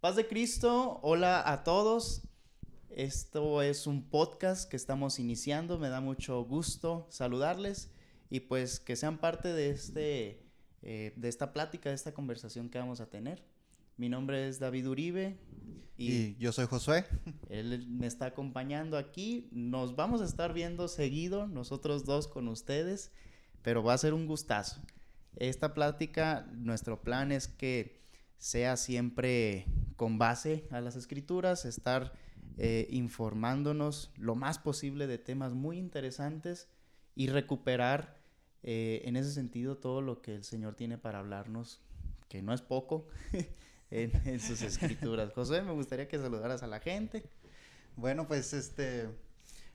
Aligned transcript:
Paz 0.00 0.16
de 0.16 0.26
Cristo, 0.26 0.98
hola 1.02 1.42
a 1.44 1.62
todos. 1.62 2.22
Esto 2.88 3.60
es 3.60 3.86
un 3.86 4.08
podcast 4.08 4.66
que 4.66 4.76
estamos 4.78 5.18
iniciando, 5.18 5.78
me 5.78 5.90
da 5.90 6.00
mucho 6.00 6.42
gusto 6.42 7.06
saludarles 7.10 7.90
y 8.30 8.40
pues 8.40 8.80
que 8.80 8.96
sean 8.96 9.18
parte 9.18 9.52
de, 9.52 9.68
este, 9.68 10.42
eh, 10.80 11.12
de 11.16 11.28
esta 11.28 11.52
plática, 11.52 11.90
de 11.90 11.96
esta 11.96 12.14
conversación 12.14 12.70
que 12.70 12.78
vamos 12.78 13.02
a 13.02 13.10
tener. 13.10 13.44
Mi 13.98 14.08
nombre 14.08 14.48
es 14.48 14.58
David 14.58 14.88
Uribe 14.88 15.36
y, 15.98 16.12
y 16.12 16.36
yo 16.38 16.50
soy 16.52 16.64
Josué. 16.64 17.04
Él 17.50 17.86
me 17.86 18.06
está 18.06 18.24
acompañando 18.24 18.96
aquí. 18.96 19.50
Nos 19.52 19.96
vamos 19.96 20.22
a 20.22 20.24
estar 20.24 20.54
viendo 20.54 20.88
seguido, 20.88 21.46
nosotros 21.46 22.06
dos 22.06 22.26
con 22.26 22.48
ustedes, 22.48 23.12
pero 23.60 23.82
va 23.82 23.92
a 23.92 23.98
ser 23.98 24.14
un 24.14 24.26
gustazo. 24.26 24.80
Esta 25.36 25.74
plática, 25.74 26.48
nuestro 26.54 27.02
plan 27.02 27.32
es 27.32 27.48
que 27.48 28.00
sea 28.38 28.78
siempre 28.78 29.66
con 30.00 30.16
base 30.16 30.66
a 30.70 30.80
las 30.80 30.96
escrituras, 30.96 31.66
estar 31.66 32.14
eh, 32.56 32.86
informándonos 32.88 34.10
lo 34.16 34.34
más 34.34 34.58
posible 34.58 35.06
de 35.06 35.18
temas 35.18 35.52
muy 35.52 35.76
interesantes 35.76 36.68
y 37.14 37.26
recuperar 37.26 38.16
eh, 38.62 39.02
en 39.04 39.16
ese 39.16 39.30
sentido 39.30 39.76
todo 39.76 40.00
lo 40.00 40.22
que 40.22 40.34
el 40.34 40.42
Señor 40.42 40.74
tiene 40.74 40.96
para 40.96 41.18
hablarnos, 41.18 41.82
que 42.30 42.40
no 42.40 42.54
es 42.54 42.62
poco, 42.62 43.08
en, 43.90 44.10
en, 44.24 44.40
sus 44.40 44.62
escrituras. 44.62 45.32
José, 45.34 45.60
me 45.60 45.72
gustaría 45.72 46.08
que 46.08 46.16
saludaras 46.16 46.62
a 46.62 46.66
la 46.66 46.80
gente. 46.80 47.22
Bueno, 47.94 48.26
pues 48.26 48.54
este, 48.54 49.06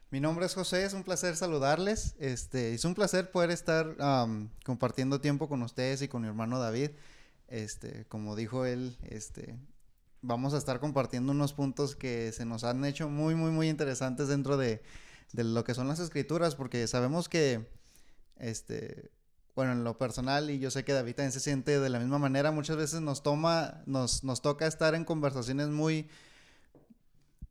mi 0.10 0.20
nombre 0.20 0.48
es 0.48 0.56
José, 0.56 0.86
es 0.86 0.94
un 0.96 1.04
placer 1.04 1.36
saludarles, 1.36 2.16
este, 2.18 2.74
es 2.74 2.84
un 2.84 2.96
placer 2.96 3.30
poder 3.30 3.52
estar 3.52 3.96
um, 4.02 4.50
compartiendo 4.64 5.22
tiempo 5.22 5.48
con 5.48 5.62
ustedes 5.62 6.02
y 6.02 6.08
con 6.08 6.24
mi 6.24 6.28
hermano 6.28 6.58
David. 6.58 6.90
Este, 7.48 8.06
como 8.06 8.36
dijo 8.36 8.66
él, 8.66 8.98
este, 9.04 9.56
vamos 10.26 10.54
a 10.54 10.58
estar 10.58 10.80
compartiendo 10.80 11.32
unos 11.32 11.54
puntos 11.54 11.96
que 11.96 12.32
se 12.32 12.46
nos 12.46 12.64
han 12.64 12.84
hecho 12.84 13.10
muy, 13.10 13.36
muy, 13.36 13.52
muy 13.52 13.70
interesantes 13.70 14.28
dentro 14.28 14.58
de, 14.58 14.82
de 15.34 15.44
lo 15.44 15.64
que 15.64 15.74
son 15.74 15.88
las 15.88 16.00
escrituras, 16.00 16.56
porque 16.56 16.88
sabemos 16.88 17.30
que, 17.30 17.68
este, 18.38 19.12
bueno, 19.56 19.74
en 19.74 19.84
lo 19.84 19.98
personal, 19.98 20.50
y 20.50 20.60
yo 20.60 20.72
sé 20.72 20.84
que 20.84 20.94
David 20.94 21.16
también 21.16 21.32
se 21.32 21.40
siente 21.40 21.80
de 21.80 21.90
la 21.90 22.00
misma 22.00 22.18
manera, 22.18 22.52
muchas 22.52 22.78
veces 22.78 23.02
nos 23.02 23.22
toma, 23.24 23.84
nos, 23.86 24.24
nos 24.24 24.42
toca 24.42 24.68
estar 24.68 24.96
en 24.96 25.06
conversaciones 25.06 25.70
muy, 25.70 26.10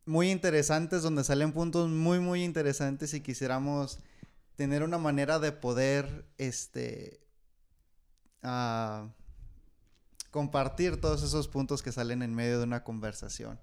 muy 0.05 0.29
interesantes, 0.29 1.01
donde 1.01 1.23
salen 1.23 1.53
puntos 1.53 1.89
muy, 1.89 2.19
muy 2.19 2.43
interesantes 2.43 3.13
y 3.13 3.21
quisiéramos 3.21 3.99
tener 4.55 4.83
una 4.83 4.97
manera 4.97 5.39
de 5.39 5.51
poder, 5.51 6.25
este, 6.37 7.21
uh, 8.43 9.09
compartir 10.35 10.99
todos 10.99 11.23
esos 11.23 11.47
puntos 11.47 11.81
que 11.81 11.93
salen 11.93 12.21
en 12.21 12.35
medio 12.35 12.57
de 12.57 12.65
una 12.65 12.83
conversación. 12.83 13.57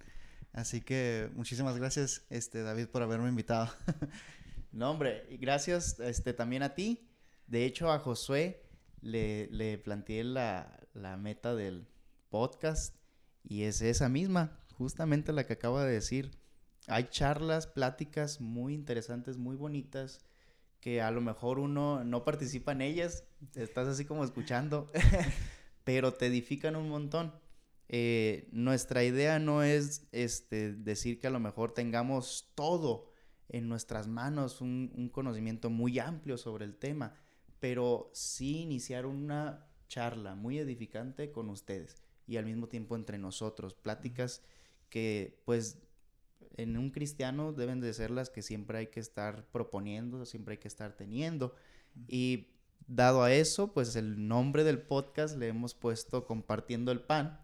Así 0.54 0.80
que 0.80 1.28
muchísimas 1.34 1.76
gracias, 1.76 2.24
este, 2.30 2.62
David, 2.62 2.86
por 2.86 3.02
haberme 3.02 3.28
invitado. 3.28 3.70
no, 4.72 4.90
hombre, 4.90 5.26
y 5.28 5.36
gracias 5.36 6.00
este, 6.00 6.32
también 6.32 6.62
a 6.62 6.74
ti. 6.74 7.06
De 7.46 7.66
hecho, 7.66 7.92
a 7.92 7.98
Josué 7.98 8.64
le, 9.02 9.48
le 9.50 9.76
planteé 9.76 10.24
la, 10.24 10.80
la 10.94 11.18
meta 11.18 11.54
del 11.54 11.86
podcast 12.30 12.96
y 13.44 13.64
es 13.64 13.82
esa 13.82 14.08
misma, 14.08 14.58
justamente 14.72 15.34
la 15.34 15.44
que 15.44 15.52
acaba 15.52 15.84
de 15.84 15.92
decir. 15.92 16.38
Hay 16.86 17.08
charlas, 17.10 17.66
pláticas 17.66 18.40
muy 18.40 18.72
interesantes, 18.72 19.36
muy 19.36 19.56
bonitas, 19.56 20.20
que 20.80 21.02
a 21.02 21.10
lo 21.10 21.20
mejor 21.20 21.58
uno 21.58 22.02
no 22.02 22.24
participa 22.24 22.72
en 22.72 22.80
ellas, 22.80 23.24
estás 23.56 23.88
así 23.88 24.06
como 24.06 24.24
escuchando, 24.24 24.90
pero 25.84 26.14
te 26.14 26.26
edifican 26.26 26.76
un 26.76 26.88
montón. 26.88 27.32
Eh, 27.88 28.48
nuestra 28.52 29.04
idea 29.04 29.38
no 29.38 29.62
es 29.62 30.06
este, 30.12 30.72
decir 30.72 31.18
que 31.18 31.26
a 31.26 31.30
lo 31.30 31.40
mejor 31.40 31.72
tengamos 31.72 32.50
todo 32.54 33.10
en 33.48 33.68
nuestras 33.68 34.08
manos, 34.08 34.60
un, 34.60 34.92
un 34.96 35.08
conocimiento 35.08 35.68
muy 35.68 35.98
amplio 35.98 36.38
sobre 36.38 36.64
el 36.64 36.76
tema, 36.76 37.14
pero 37.60 38.10
sí 38.14 38.60
iniciar 38.60 39.04
una 39.04 39.66
charla 39.88 40.34
muy 40.34 40.58
edificante 40.58 41.30
con 41.32 41.50
ustedes 41.50 42.02
y 42.26 42.38
al 42.38 42.46
mismo 42.46 42.68
tiempo 42.68 42.96
entre 42.96 43.18
nosotros, 43.18 43.74
pláticas 43.74 44.42
que 44.88 45.40
pues 45.44 45.78
en 46.56 46.76
un 46.76 46.90
cristiano 46.90 47.52
deben 47.52 47.80
de 47.80 47.92
ser 47.94 48.10
las 48.10 48.30
que 48.30 48.42
siempre 48.42 48.78
hay 48.78 48.86
que 48.88 49.00
estar 49.00 49.46
proponiendo, 49.50 50.24
siempre 50.26 50.52
hay 50.52 50.58
que 50.58 50.68
estar 50.68 50.96
teniendo. 50.96 51.54
Y 52.08 52.51
Dado 52.86 53.22
a 53.22 53.32
eso, 53.32 53.72
pues 53.72 53.96
el 53.96 54.28
nombre 54.28 54.64
del 54.64 54.80
podcast 54.80 55.36
le 55.36 55.48
hemos 55.48 55.74
puesto 55.74 56.26
Compartiendo 56.26 56.92
el 56.92 57.00
Pan. 57.00 57.40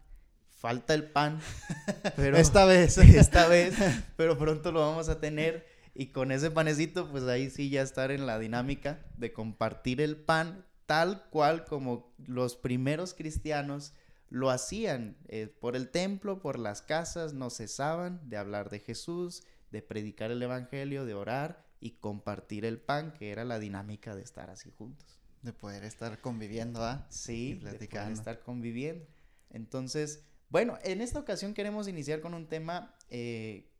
Falta 0.48 0.92
el 0.94 1.04
pan, 1.04 1.40
pero 2.16 2.36
esta 2.36 2.64
vez, 2.64 2.98
esta 2.98 3.46
vez, 3.46 3.76
pero 4.16 4.36
pronto 4.36 4.72
lo 4.72 4.80
vamos 4.80 5.08
a 5.08 5.20
tener 5.20 5.64
y 5.94 6.06
con 6.06 6.32
ese 6.32 6.50
panecito, 6.50 7.08
pues 7.10 7.24
ahí 7.24 7.48
sí 7.48 7.70
ya 7.70 7.82
estar 7.82 8.10
en 8.10 8.26
la 8.26 8.40
dinámica 8.40 9.00
de 9.16 9.32
compartir 9.32 10.00
el 10.00 10.16
pan 10.16 10.64
tal 10.86 11.28
cual 11.28 11.64
como 11.64 12.14
los 12.26 12.56
primeros 12.56 13.14
cristianos 13.14 13.92
lo 14.30 14.50
hacían 14.50 15.16
eh, 15.28 15.46
por 15.46 15.76
el 15.76 15.90
templo, 15.90 16.40
por 16.40 16.58
las 16.58 16.82
casas, 16.82 17.34
no 17.34 17.50
cesaban 17.50 18.20
de 18.28 18.36
hablar 18.36 18.70
de 18.70 18.80
Jesús, 18.80 19.42
de 19.70 19.82
predicar 19.82 20.30
el 20.30 20.42
evangelio, 20.42 21.04
de 21.04 21.14
orar 21.14 21.66
y 21.78 21.92
compartir 21.98 22.64
el 22.64 22.78
pan, 22.78 23.12
que 23.12 23.30
era 23.30 23.44
la 23.44 23.58
dinámica 23.58 24.14
de 24.14 24.22
estar 24.22 24.50
así 24.50 24.70
juntos. 24.70 25.17
De 25.48 25.54
poder 25.54 25.82
estar 25.82 26.20
conviviendo, 26.20 26.84
¿ah? 26.84 27.06
Sí, 27.08 27.54
de 27.54 27.86
poder 27.88 28.12
estar 28.12 28.42
conviviendo. 28.42 29.06
Entonces, 29.48 30.22
bueno, 30.50 30.78
en 30.84 31.00
esta 31.00 31.18
ocasión 31.18 31.54
queremos 31.54 31.88
iniciar 31.88 32.20
con 32.20 32.34
un 32.34 32.48
tema 32.48 32.94
eh, 33.08 33.72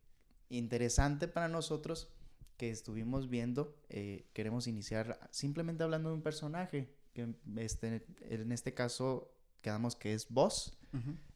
interesante 0.48 1.28
para 1.28 1.46
nosotros 1.46 2.08
que 2.56 2.70
estuvimos 2.70 3.28
viendo. 3.28 3.76
Eh, 3.90 4.30
queremos 4.32 4.66
iniciar 4.66 5.20
simplemente 5.30 5.84
hablando 5.84 6.08
de 6.08 6.14
un 6.14 6.22
personaje, 6.22 6.88
que 7.12 7.34
este, 7.56 8.02
en 8.22 8.50
este 8.50 8.72
caso 8.72 9.30
quedamos 9.60 9.94
que 9.94 10.14
es 10.14 10.30
Vos, 10.30 10.78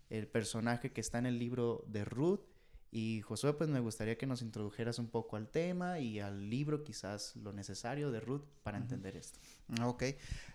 el 0.08 0.28
personaje 0.28 0.92
que 0.92 1.02
está 1.02 1.18
en 1.18 1.26
el 1.26 1.38
libro 1.38 1.84
de 1.88 2.06
Ruth 2.06 2.40
y 2.94 3.22
Josué, 3.22 3.54
pues 3.54 3.70
me 3.70 3.80
gustaría 3.80 4.18
que 4.18 4.26
nos 4.26 4.42
introdujeras 4.42 4.98
un 4.98 5.08
poco 5.08 5.36
al 5.36 5.48
tema 5.48 5.98
y 5.98 6.20
al 6.20 6.50
libro, 6.50 6.84
quizás 6.84 7.34
lo 7.36 7.54
necesario 7.54 8.12
de 8.12 8.20
Ruth 8.20 8.44
para 8.62 8.76
entender 8.76 9.16
esto. 9.16 9.40
Ok, 9.82 10.04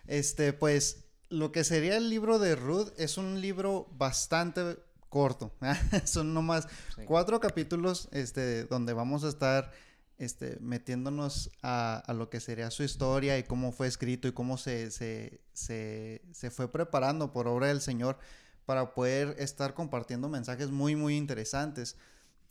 este, 0.06 0.52
pues 0.52 1.04
lo 1.30 1.50
que 1.50 1.64
sería 1.64 1.96
el 1.96 2.08
libro 2.08 2.38
de 2.38 2.54
Ruth 2.54 2.92
es 2.96 3.18
un 3.18 3.40
libro 3.40 3.88
bastante 3.90 4.78
corto, 5.08 5.52
son 6.04 6.32
nomás 6.32 6.68
cuatro 7.06 7.40
capítulos, 7.40 8.08
este, 8.12 8.64
donde 8.66 8.92
vamos 8.92 9.24
a 9.24 9.30
estar, 9.30 9.72
este, 10.16 10.58
metiéndonos 10.60 11.50
a, 11.62 11.98
a, 12.06 12.12
lo 12.12 12.30
que 12.30 12.38
sería 12.38 12.70
su 12.70 12.84
historia 12.84 13.36
y 13.36 13.42
cómo 13.42 13.72
fue 13.72 13.88
escrito 13.88 14.28
y 14.28 14.32
cómo 14.32 14.58
se, 14.58 14.92
se, 14.92 15.40
se, 15.54 16.22
se 16.30 16.50
fue 16.52 16.70
preparando 16.70 17.32
por 17.32 17.48
obra 17.48 17.66
del 17.66 17.80
Señor 17.80 18.16
para 18.64 18.94
poder 18.94 19.34
estar 19.38 19.74
compartiendo 19.74 20.28
mensajes 20.28 20.70
muy, 20.70 20.94
muy 20.94 21.16
interesantes. 21.16 21.96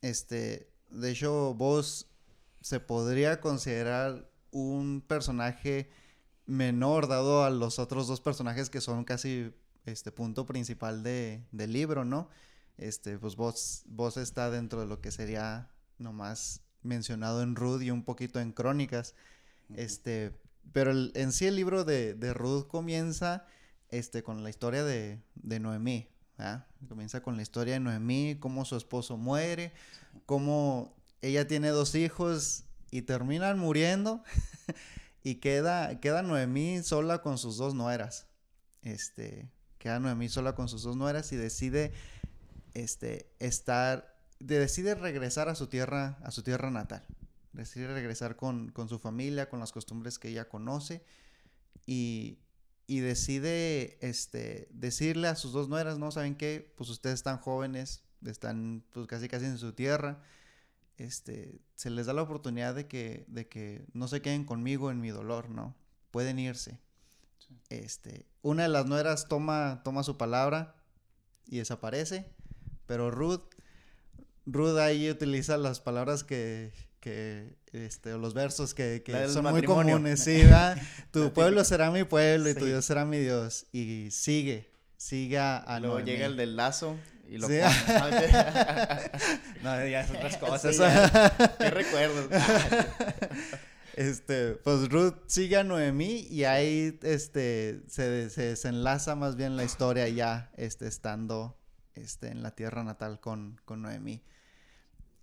Este, 0.02 0.72
de 0.90 1.12
hecho, 1.12 1.54
vos 1.54 2.08
se 2.62 2.80
podría 2.80 3.42
considerar 3.42 4.30
un 4.52 5.02
personaje 5.02 5.90
menor 6.46 7.08
dado 7.08 7.44
a 7.44 7.50
los 7.50 7.80
otros 7.80 8.08
dos 8.08 8.22
personajes 8.22 8.70
que 8.70 8.82
son 8.82 9.04
casi 9.04 9.54
este 9.86 10.12
punto 10.12 10.46
principal 10.46 11.04
de, 11.04 11.46
del 11.52 11.74
libro, 11.74 12.06
¿no? 12.06 12.30
Este, 12.78 13.18
pues 13.18 13.36
vos, 13.36 13.84
vos 13.86 14.18
está 14.18 14.50
dentro 14.52 14.82
de 14.82 14.88
lo 14.88 15.02
que 15.02 15.12
sería 15.12 15.72
nomás 15.98 16.62
mencionado 16.84 17.42
en 17.42 17.56
Ruth 17.56 17.82
y 17.82 17.92
un 17.92 18.04
poquito 18.04 18.40
en 18.40 18.52
Crónicas. 18.52 19.16
Este, 19.76 20.34
pero 20.72 20.92
en 20.92 21.32
sí 21.32 21.46
el 21.46 21.56
libro 21.56 21.84
de, 21.84 22.14
de 22.14 22.34
Ruth 22.34 22.68
comienza 22.68 23.46
este, 23.90 24.24
con 24.24 24.44
la 24.44 24.50
historia 24.50 24.84
de, 24.84 25.22
de 25.36 25.60
Noemí, 25.60 26.10
Comienza 26.88 27.22
con 27.22 27.36
la 27.36 27.42
historia 27.42 27.74
de 27.74 27.80
Noemí, 27.80 28.38
cómo 28.40 28.64
su 28.64 28.76
esposo 28.76 29.18
muere, 29.18 29.74
cómo 30.26 30.96
ella 31.22 31.48
tiene 31.48 31.70
dos 31.70 31.96
hijos 31.96 32.66
y 32.92 33.02
terminan 33.02 33.58
muriendo 33.58 34.24
y 35.24 35.36
queda, 35.36 36.00
queda 36.00 36.22
Noemí 36.22 36.84
sola 36.84 37.22
con 37.22 37.38
sus 37.38 37.58
dos 37.58 37.74
nueras. 37.74 38.28
Este, 38.84 39.50
queda 39.80 40.00
Noemí 40.00 40.30
sola 40.30 40.54
con 40.54 40.70
sus 40.70 40.84
dos 40.84 40.96
nueras 40.96 41.32
y 41.32 41.38
decide 41.38 41.92
este, 42.76 43.32
estar, 43.40 44.16
decide 44.40 44.94
regresar 44.94 45.50
a 45.50 45.56
su 45.56 45.68
tierra, 45.68 46.20
a 46.24 46.30
su 46.30 46.44
tierra 46.44 46.70
natal. 46.70 47.04
Decide 47.52 47.88
regresar 47.88 48.36
con, 48.36 48.70
con 48.70 48.90
su 48.90 49.00
familia, 49.00 49.50
con 49.50 49.60
las 49.60 49.72
costumbres 49.72 50.20
que 50.20 50.30
ella 50.30 50.48
conoce 50.48 51.04
y, 51.88 52.38
y 52.88 53.02
decide 53.02 53.98
este, 54.02 54.70
decirle 54.72 55.28
a 55.28 55.36
sus 55.36 55.52
dos 55.52 55.68
nueras, 55.68 56.00
¿no? 56.00 56.10
¿Saben 56.12 56.36
qué? 56.36 56.74
Pues 56.78 56.90
ustedes 56.90 57.16
están 57.16 57.38
jóvenes, 57.38 58.04
están 58.26 58.84
pues 58.94 59.08
casi 59.08 59.28
casi 59.28 59.46
en 59.46 59.58
su 59.58 59.74
tierra, 59.74 60.24
este, 60.98 61.60
se 61.76 61.90
les 61.90 62.06
da 62.06 62.14
la 62.14 62.24
oportunidad 62.24 62.74
de 62.74 62.88
que, 62.88 63.26
de 63.28 63.48
que 63.48 63.86
no 63.94 64.08
se 64.08 64.22
queden 64.22 64.46
conmigo 64.46 64.90
en 64.90 65.02
mi 65.02 65.10
dolor, 65.10 65.50
¿no? 65.50 65.76
Pueden 66.12 66.40
irse. 66.40 66.80
Este, 67.70 68.26
una 68.42 68.64
de 68.64 68.70
las 68.70 68.88
nueras 68.88 69.28
toma, 69.28 69.82
toma 69.84 70.04
su 70.04 70.18
palabra 70.18 70.76
y 71.46 71.58
desaparece, 71.58 72.32
Pero 72.86 73.12
Ruth, 73.12 73.54
Ruth 74.46 74.78
ahí 74.78 75.10
utiliza 75.10 75.58
las 75.58 75.82
palabras 75.82 76.24
que, 76.24 76.72
que 77.00 77.56
este, 77.72 78.14
o 78.14 78.18
los 78.18 78.34
versos 78.34 78.74
que, 78.74 79.04
que 79.04 79.28
son 79.30 79.46
muy 79.46 79.64
comunes, 79.64 80.24
sí, 80.24 80.38
¿verdad? 80.44 80.78
Tu 81.12 81.32
pueblo 81.34 81.64
será 81.64 81.92
mi 81.92 82.04
pueblo 82.04 82.50
y 82.50 82.56
tu 82.56 82.66
Dios 82.66 82.86
será 82.86 83.06
mi 83.06 83.20
Dios. 83.20 83.68
Y 83.72 84.10
sigue, 84.12 84.70
sigue 84.98 85.40
a, 85.40 85.80
Luego 85.80 86.00
llega 86.00 86.26
el 86.26 86.38
del 86.38 86.56
lazo 86.56 86.98
y 87.28 87.38
lo 87.38 87.48
Sí. 87.48 87.56
no, 89.64 89.86
ya 89.86 90.02
es 90.02 90.10
otras 90.10 90.38
cosas. 90.38 90.76
Sí. 90.76 90.82
¿Qué 91.60 91.70
recuerdos? 91.70 92.30
Este, 93.94 94.54
pues 94.54 94.90
Ruth 94.90 95.16
sigue 95.26 95.58
a 95.58 95.64
Noemí 95.64 96.28
y 96.30 96.44
ahí 96.44 97.00
este, 97.02 97.82
se, 97.88 98.30
se 98.30 98.42
desenlaza 98.42 99.16
más 99.16 99.36
bien 99.36 99.58
la 99.58 99.64
historia 99.64 100.08
ya 100.08 100.52
este, 100.56 100.88
estando 100.88 101.58
este, 101.96 102.28
en 102.28 102.44
la 102.44 102.52
tierra 102.52 102.84
natal 102.84 103.20
con, 103.20 103.60
con 103.66 103.82
Noemí. 103.82 104.22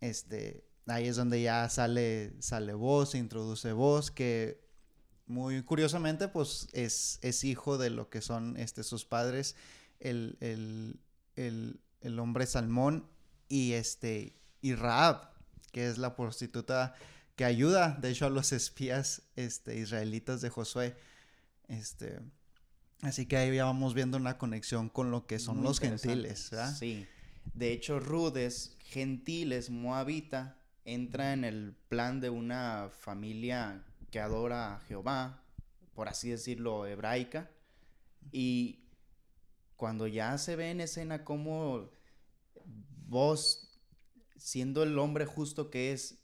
Este, 0.00 0.64
ahí 0.86 1.06
es 1.08 1.16
donde 1.16 1.42
ya 1.42 1.68
sale, 1.68 2.34
sale 2.40 2.74
voz, 2.74 3.12
se 3.12 3.18
introduce 3.18 3.72
voz, 3.72 4.10
que 4.10 4.62
muy 5.26 5.62
curiosamente 5.62 6.28
pues 6.28 6.68
es, 6.72 7.18
es 7.22 7.44
hijo 7.44 7.78
de 7.78 7.90
lo 7.90 8.10
que 8.10 8.20
son 8.20 8.56
este, 8.56 8.82
sus 8.82 9.04
padres, 9.04 9.56
el, 10.00 10.36
el, 10.40 11.00
el, 11.36 11.80
el 12.00 12.18
hombre 12.18 12.46
Salmón 12.46 13.08
y, 13.48 13.72
este, 13.72 14.36
y 14.60 14.74
Raab, 14.74 15.30
que 15.72 15.88
es 15.88 15.98
la 15.98 16.16
prostituta 16.16 16.94
que 17.36 17.44
ayuda, 17.44 17.96
de 18.00 18.10
hecho, 18.10 18.26
a 18.26 18.30
los 18.30 18.52
espías 18.52 19.22
este, 19.34 19.76
israelitas 19.76 20.40
de 20.40 20.50
Josué. 20.50 20.96
Este, 21.68 22.20
así 23.02 23.26
que 23.26 23.36
ahí 23.36 23.56
ya 23.56 23.64
vamos 23.64 23.94
viendo 23.94 24.16
una 24.16 24.38
conexión 24.38 24.88
con 24.88 25.10
lo 25.10 25.26
que 25.26 25.38
son 25.38 25.56
Muy 25.56 25.64
los 25.64 25.80
gentiles. 25.80 26.50
¿verdad? 26.50 26.76
Sí. 26.76 27.06
De 27.54 27.72
hecho, 27.72 27.98
Ruth 27.98 28.36
es 28.36 28.76
gentil, 28.78 29.52
es 29.52 29.70
moabita, 29.70 30.56
entra 30.84 31.32
en 31.32 31.44
el 31.44 31.74
plan 31.88 32.20
de 32.20 32.30
una 32.30 32.90
familia 32.90 33.84
que 34.10 34.20
adora 34.20 34.74
a 34.74 34.80
Jehová, 34.80 35.42
por 35.94 36.08
así 36.08 36.30
decirlo, 36.30 36.86
hebraica. 36.86 37.50
Y 38.32 38.84
cuando 39.76 40.06
ya 40.06 40.38
se 40.38 40.56
ve 40.56 40.70
en 40.70 40.80
escena 40.80 41.24
como 41.24 41.90
vos, 43.06 43.78
siendo 44.36 44.82
el 44.82 44.98
hombre 44.98 45.26
justo 45.26 45.70
que 45.70 45.92
es, 45.92 46.18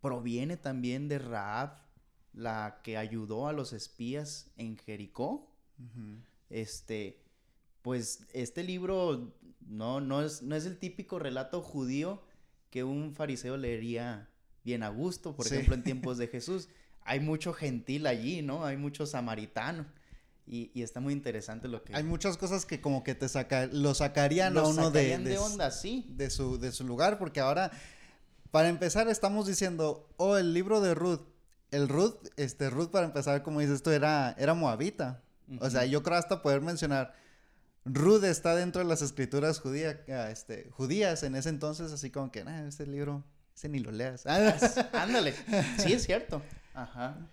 proviene 0.00 0.56
también 0.56 1.08
de 1.08 1.18
Raab, 1.18 1.84
la 2.32 2.80
que 2.82 2.96
ayudó 2.96 3.48
a 3.48 3.52
los 3.52 3.72
espías 3.72 4.50
en 4.56 4.76
Jericó. 4.76 5.50
Este, 6.50 7.22
pues 7.82 8.26
este 8.32 8.62
libro 8.62 9.34
no, 9.60 10.00
no, 10.00 10.22
es, 10.22 10.42
no 10.42 10.56
es 10.56 10.66
el 10.66 10.78
típico 10.78 11.18
relato 11.18 11.62
judío 11.62 12.22
que 12.74 12.82
un 12.82 13.14
fariseo 13.14 13.56
leería 13.56 14.28
bien 14.64 14.82
a 14.82 14.88
gusto, 14.88 15.36
por 15.36 15.46
Sí. 15.46 15.54
ejemplo, 15.54 15.76
en 15.76 15.84
tiempos 15.84 16.18
de 16.18 16.26
Jesús. 16.34 16.68
Hay 17.02 17.20
mucho 17.20 17.52
gentil 17.52 18.04
allí, 18.08 18.42
¿no? 18.42 18.64
Hay 18.64 18.76
mucho 18.76 19.06
samaritano. 19.06 19.86
Y, 20.44 20.72
y 20.74 20.82
está 20.82 20.98
muy 20.98 21.12
interesante 21.12 21.68
lo 21.68 21.84
que... 21.84 21.94
Hay 21.94 22.02
muchas 22.02 22.36
cosas 22.36 22.66
que 22.66 22.80
como 22.80 23.04
que 23.04 23.14
te 23.14 23.28
saca, 23.28 23.66
lo 23.66 23.94
sacarían 23.94 24.58
a 24.58 24.62
uno 24.64 24.90
de, 24.90 25.02
sacarían 25.02 25.22
de, 25.22 25.30
de, 25.30 25.38
onda, 25.38 25.70
sí. 25.70 26.04
de 26.08 26.30
su, 26.30 26.58
de 26.58 26.72
su 26.72 26.82
lugar, 26.84 27.16
porque 27.20 27.38
ahora, 27.38 27.70
para 28.50 28.68
empezar, 28.68 29.06
estamos 29.06 29.46
diciendo, 29.46 30.08
oh, 30.16 30.36
el 30.36 30.52
libro 30.52 30.80
de 30.80 30.94
Ruth. 30.96 31.20
El 31.70 31.88
Ruth, 31.88 32.16
este, 32.36 32.70
Ruth, 32.70 32.88
para 32.90 33.06
empezar, 33.06 33.44
como 33.44 33.60
dices 33.60 33.84
tú, 33.84 33.90
era, 33.90 34.34
era 34.36 34.54
moabita. 34.54 35.22
O 35.60 35.70
sea, 35.70 35.84
yo 35.84 36.02
creo 36.02 36.16
hasta 36.18 36.42
poder 36.42 36.60
mencionar, 36.60 37.14
Ruth 37.84 38.24
está 38.24 38.54
dentro 38.54 38.82
de 38.82 38.88
las 38.88 39.02
escrituras 39.02 39.60
judía, 39.60 40.02
ah, 40.08 40.30
este, 40.30 40.70
judías 40.70 41.22
en 41.22 41.34
ese 41.34 41.50
entonces, 41.50 41.92
así 41.92 42.10
como 42.10 42.30
que, 42.30 42.44
nah, 42.44 42.66
este 42.66 42.86
libro, 42.86 43.24
ese 43.54 43.68
ni 43.68 43.78
lo 43.78 43.92
leas. 43.92 44.26
Ándale. 44.92 45.34
Sí, 45.78 45.92
es 45.92 46.04
cierto. 46.04 46.42
Ajá. 46.72 47.28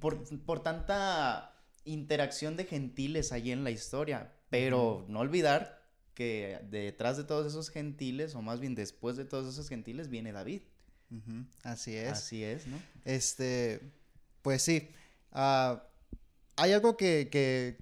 Por, 0.00 0.24
por 0.40 0.62
tanta 0.62 1.52
interacción 1.84 2.56
de 2.56 2.64
gentiles 2.64 3.32
allí 3.32 3.52
en 3.52 3.64
la 3.64 3.70
historia. 3.70 4.32
Pero 4.50 5.04
no 5.08 5.20
olvidar 5.20 5.82
que 6.14 6.60
detrás 6.70 7.16
de 7.16 7.24
todos 7.24 7.46
esos 7.46 7.68
gentiles, 7.68 8.34
o 8.34 8.42
más 8.42 8.60
bien 8.60 8.74
después 8.74 9.16
de 9.16 9.24
todos 9.24 9.52
esos 9.52 9.68
gentiles, 9.68 10.08
viene 10.08 10.32
David. 10.32 10.62
Así 11.62 11.94
es. 11.94 12.12
Así 12.12 12.42
es, 12.42 12.66
¿no? 12.66 12.78
Este, 13.04 13.80
pues 14.42 14.62
sí. 14.62 14.90
ah, 15.32 15.84
hay 16.56 16.72
algo 16.72 16.96
que, 16.96 17.28
que, 17.30 17.78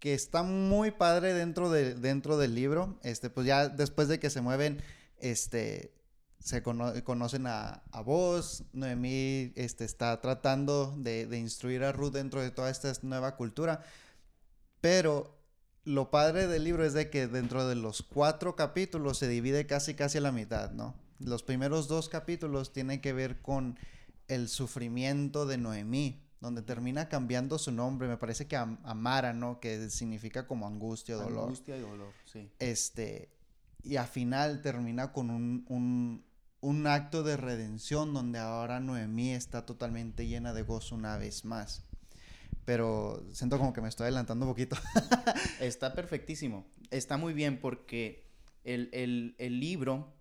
que 0.00 0.14
está 0.14 0.42
muy 0.42 0.90
padre 0.90 1.34
dentro, 1.34 1.70
de, 1.70 1.94
dentro 1.94 2.38
del 2.38 2.54
libro. 2.54 2.98
Este, 3.02 3.30
pues 3.30 3.46
ya 3.46 3.68
después 3.68 4.08
de 4.08 4.18
que 4.18 4.30
se 4.30 4.40
mueven, 4.40 4.82
este, 5.18 5.94
se 6.38 6.62
cono- 6.62 6.92
conocen 7.04 7.46
a, 7.46 7.84
a 7.92 8.00
vos. 8.00 8.64
Noemí 8.72 9.52
este, 9.56 9.84
está 9.84 10.20
tratando 10.20 10.94
de, 10.96 11.26
de 11.26 11.38
instruir 11.38 11.84
a 11.84 11.92
Ruth 11.92 12.14
dentro 12.14 12.40
de 12.42 12.50
toda 12.50 12.70
esta 12.70 12.92
nueva 13.02 13.36
cultura. 13.36 13.84
Pero 14.80 15.38
lo 15.84 16.10
padre 16.10 16.46
del 16.46 16.64
libro 16.64 16.84
es 16.84 16.94
de 16.94 17.10
que 17.10 17.26
dentro 17.26 17.68
de 17.68 17.74
los 17.74 18.02
cuatro 18.02 18.56
capítulos 18.56 19.18
se 19.18 19.28
divide 19.28 19.66
casi 19.66 19.94
casi 19.94 20.18
a 20.18 20.22
la 20.22 20.32
mitad, 20.32 20.72
¿no? 20.72 20.94
Los 21.18 21.42
primeros 21.42 21.88
dos 21.88 22.08
capítulos 22.08 22.72
tienen 22.72 23.02
que 23.02 23.12
ver 23.12 23.42
con 23.42 23.78
el 24.28 24.48
sufrimiento 24.48 25.44
de 25.44 25.58
Noemí, 25.58 26.22
donde 26.40 26.62
termina 26.62 27.08
cambiando 27.08 27.58
su 27.58 27.70
nombre, 27.72 28.08
me 28.08 28.16
parece 28.16 28.46
que 28.46 28.56
a, 28.56 28.78
a 28.82 28.94
Mara, 28.94 29.32
¿no? 29.32 29.60
Que 29.60 29.90
significa 29.90 30.46
como 30.46 30.66
angustia, 30.66 31.16
dolor. 31.16 31.44
Angustia 31.44 31.76
y 31.76 31.80
dolor, 31.80 32.12
sí. 32.24 32.50
Este, 32.58 33.30
y 33.82 33.96
al 33.96 34.06
final 34.08 34.62
termina 34.62 35.12
con 35.12 35.30
un, 35.30 35.64
un, 35.68 36.24
un 36.60 36.86
acto 36.86 37.22
de 37.22 37.36
redención 37.36 38.14
donde 38.14 38.38
ahora 38.38 38.80
Noemí 38.80 39.32
está 39.32 39.66
totalmente 39.66 40.26
llena 40.26 40.52
de 40.54 40.62
gozo 40.62 40.94
una 40.94 41.16
vez 41.18 41.44
más. 41.44 41.84
Pero 42.64 43.24
siento 43.32 43.58
como 43.58 43.72
que 43.72 43.80
me 43.80 43.88
estoy 43.88 44.04
adelantando 44.04 44.46
un 44.46 44.52
poquito. 44.52 44.76
Está 45.60 45.92
perfectísimo. 45.94 46.66
Está 46.90 47.16
muy 47.16 47.32
bien 47.32 47.60
porque 47.60 48.26
el, 48.64 48.90
el- 48.92 49.34
el 49.38 49.58
libro, 49.60 50.14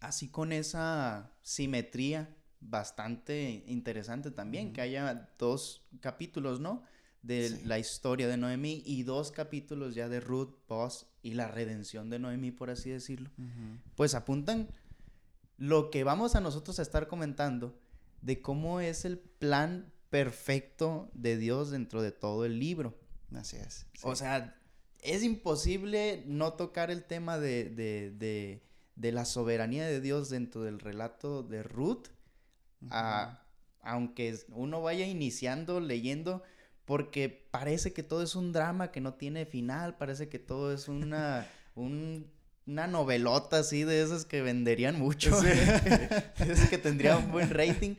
así 0.00 0.28
con 0.28 0.52
esa 0.52 1.32
simetría 1.42 2.36
bastante 2.62 3.64
interesante 3.66 4.30
también, 4.30 4.72
que 4.72 4.80
haya 4.80 5.28
dos 5.38 5.82
capítulos, 6.00 6.60
¿no? 6.60 6.82
De 7.22 7.48
Sí. 7.50 7.60
la 7.66 7.78
historia 7.78 8.26
de 8.28 8.36
Noemí 8.36 8.82
y 8.84 9.02
dos 9.04 9.30
capítulos 9.30 9.94
ya 9.94 10.08
de 10.08 10.20
Ruth, 10.20 10.54
Boss 10.68 11.06
y 11.22 11.34
la 11.34 11.48
redención 11.48 12.10
de 12.10 12.18
Noemí, 12.18 12.50
por 12.50 12.70
así 12.70 12.90
decirlo. 12.90 13.30
Pues 13.94 14.14
apuntan 14.14 14.68
lo 15.56 15.90
que 15.90 16.02
vamos 16.02 16.34
a 16.34 16.40
nosotros 16.40 16.78
a 16.78 16.82
estar 16.82 17.06
comentando 17.06 17.78
de 18.22 18.40
cómo 18.40 18.80
es 18.80 19.04
el 19.04 19.18
plan 19.18 19.92
perfecto 20.10 21.10
de 21.14 21.36
Dios 21.36 21.70
dentro 21.70 22.02
de 22.02 22.10
todo 22.12 22.44
el 22.44 22.58
libro. 22.58 22.98
Así 23.34 23.56
es. 23.56 23.86
sí. 23.94 24.00
O 24.02 24.16
sea, 24.16 24.56
es 25.00 25.22
imposible 25.22 26.24
no 26.26 26.54
tocar 26.54 26.90
el 26.90 27.04
tema 27.04 27.38
de, 27.38 27.64
de, 27.70 28.10
de, 28.10 28.62
de 28.96 29.12
la 29.12 29.24
soberanía 29.24 29.86
de 29.86 30.00
Dios 30.00 30.28
dentro 30.28 30.62
del 30.62 30.80
relato 30.80 31.42
de 31.42 31.62
Ruth, 31.62 32.08
a- 32.90 33.38
aunque 33.80 34.38
uno 34.50 34.80
vaya 34.82 35.06
iniciando 35.06 35.80
leyendo, 35.80 36.42
porque 36.84 37.48
parece 37.50 37.92
que 37.92 38.02
todo 38.02 38.22
es 38.22 38.34
un 38.34 38.52
drama 38.52 38.90
que 38.90 39.00
no 39.00 39.14
tiene 39.14 39.46
final, 39.46 39.96
parece 39.96 40.28
que 40.28 40.38
todo 40.38 40.72
es 40.72 40.88
una, 40.88 41.46
un- 41.74 42.30
una 42.66 42.86
novelota 42.86 43.58
así 43.58 43.82
de 43.84 44.02
esas 44.02 44.24
que 44.24 44.40
venderían 44.42 44.98
mucho, 44.98 45.30
esas 46.38 46.68
que 46.70 46.78
tendrían 46.78 47.24
un 47.24 47.32
buen 47.32 47.50
rating. 47.50 47.96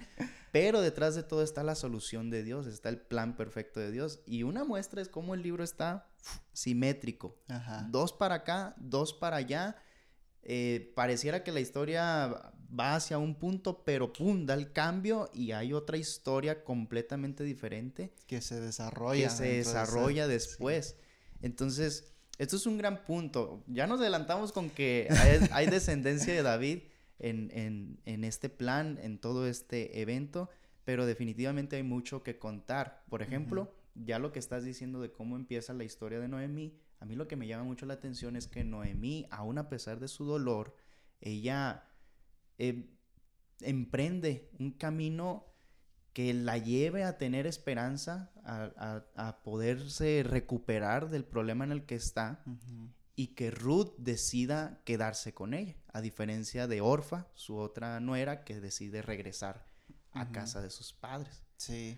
Pero 0.53 0.81
detrás 0.81 1.15
de 1.15 1.23
todo 1.23 1.41
está 1.41 1.63
la 1.63 1.73
solución 1.73 2.29
de 2.29 2.43
Dios, 2.43 2.67
está 2.67 2.87
el 2.89 2.99
plan 2.99 3.35
perfecto 3.35 3.79
de 3.79 3.89
Dios. 3.91 4.21
Y 4.27 4.43
una 4.43 4.63
muestra 4.63 5.01
es 5.01 5.09
cómo 5.09 5.33
el 5.33 5.41
libro 5.41 5.63
está 5.63 6.07
simétrico. 6.53 7.35
Ajá. 7.47 7.87
Dos 7.89 8.13
para 8.13 8.35
acá, 8.35 8.75
dos 8.77 9.13
para 9.13 9.37
allá. 9.37 9.75
Eh, 10.43 10.91
pareciera 10.95 11.43
que 11.43 11.51
la 11.51 11.59
historia 11.59 12.53
va 12.77 12.95
hacia 12.95 13.17
un 13.17 13.35
punto, 13.35 13.83
pero 13.83 14.11
pum, 14.13 14.45
da 14.45 14.53
el 14.55 14.71
cambio 14.71 15.29
y 15.33 15.51
hay 15.51 15.73
otra 15.73 15.97
historia 15.97 16.63
completamente 16.63 17.43
diferente 17.43 18.13
Que 18.27 18.41
se 18.41 18.59
desarrolla. 18.59 19.23
que 19.23 19.29
se 19.29 19.43
de 19.43 19.57
desarrolla 19.57 20.27
después. 20.27 20.95
Entonces, 21.41 22.13
esto 22.39 22.55
es 22.55 22.65
un 22.65 22.77
gran 22.77 23.03
punto. 23.05 23.63
Ya 23.67 23.85
nos 23.87 23.99
adelantamos 23.99 24.51
con 24.51 24.69
que 24.69 25.07
hay, 25.11 25.47
hay 25.51 25.67
descendencia 25.67 26.33
de 26.33 26.41
David 26.41 26.79
en, 27.19 27.51
en- 27.53 27.99
en 28.05 28.23
este 28.23 28.49
plan, 28.49 28.97
en 29.01 29.19
todo 29.19 29.47
este 29.47 30.01
evento, 30.01 30.49
pero 30.83 31.05
definitivamente 31.05 31.75
hay 31.75 31.83
mucho 31.83 32.23
que 32.23 32.37
contar. 32.39 33.03
Por 33.09 33.21
ejemplo, 33.21 33.71
ya 33.95 34.17
lo 34.19 34.31
que 34.31 34.39
estás 34.39 34.63
diciendo 34.63 34.99
de 34.99 35.11
cómo 35.11 35.35
empieza 35.35 35.73
la 35.73 35.83
historia 35.83 36.19
de 36.19 36.27
Noemí, 36.27 36.73
a 36.99 37.05
mí 37.05 37.15
lo 37.15 37.27
que 37.27 37.35
me 37.35 37.47
llama 37.47 37.65
mucho 37.65 37.85
la 37.85 37.93
atención 37.93 38.35
es 38.35 38.47
que 38.47 38.63
Noemí, 38.63 39.27
aún 39.29 39.57
a 39.57 39.69
pesar 39.69 39.99
de 39.99 40.07
su 40.07 40.25
dolor, 40.25 40.75
ella 41.21 41.83
eh, 42.57 42.89
emprende 43.61 44.49
un 44.59 44.71
camino 44.71 45.45
que 46.13 46.33
la 46.33 46.57
lleve 46.59 47.03
a 47.03 47.17
tener 47.17 47.47
esperanza, 47.47 48.31
a, 48.43 48.69
a- 48.77 49.27
a 49.29 49.43
poderse 49.43 50.23
recuperar 50.23 51.09
del 51.09 51.25
problema 51.25 51.63
en 51.63 51.71
el 51.71 51.85
que 51.85 51.95
está. 51.95 52.43
Y 53.15 53.27
que 53.35 53.51
Ruth 53.51 53.93
decida 53.97 54.81
quedarse 54.85 55.33
con 55.35 55.53
ella, 55.53 55.75
a 55.91 56.01
diferencia 56.01 56.67
de 56.67 56.81
Orfa, 56.81 57.27
su 57.35 57.57
otra 57.57 57.99
nuera, 57.99 58.43
que 58.43 58.59
decide 58.59 59.01
regresar 59.03 59.67
a 60.13 60.29
casa 60.31 60.61
de 60.61 60.69
sus 60.71 60.93
padres. 60.93 61.43
Sí. 61.57 61.97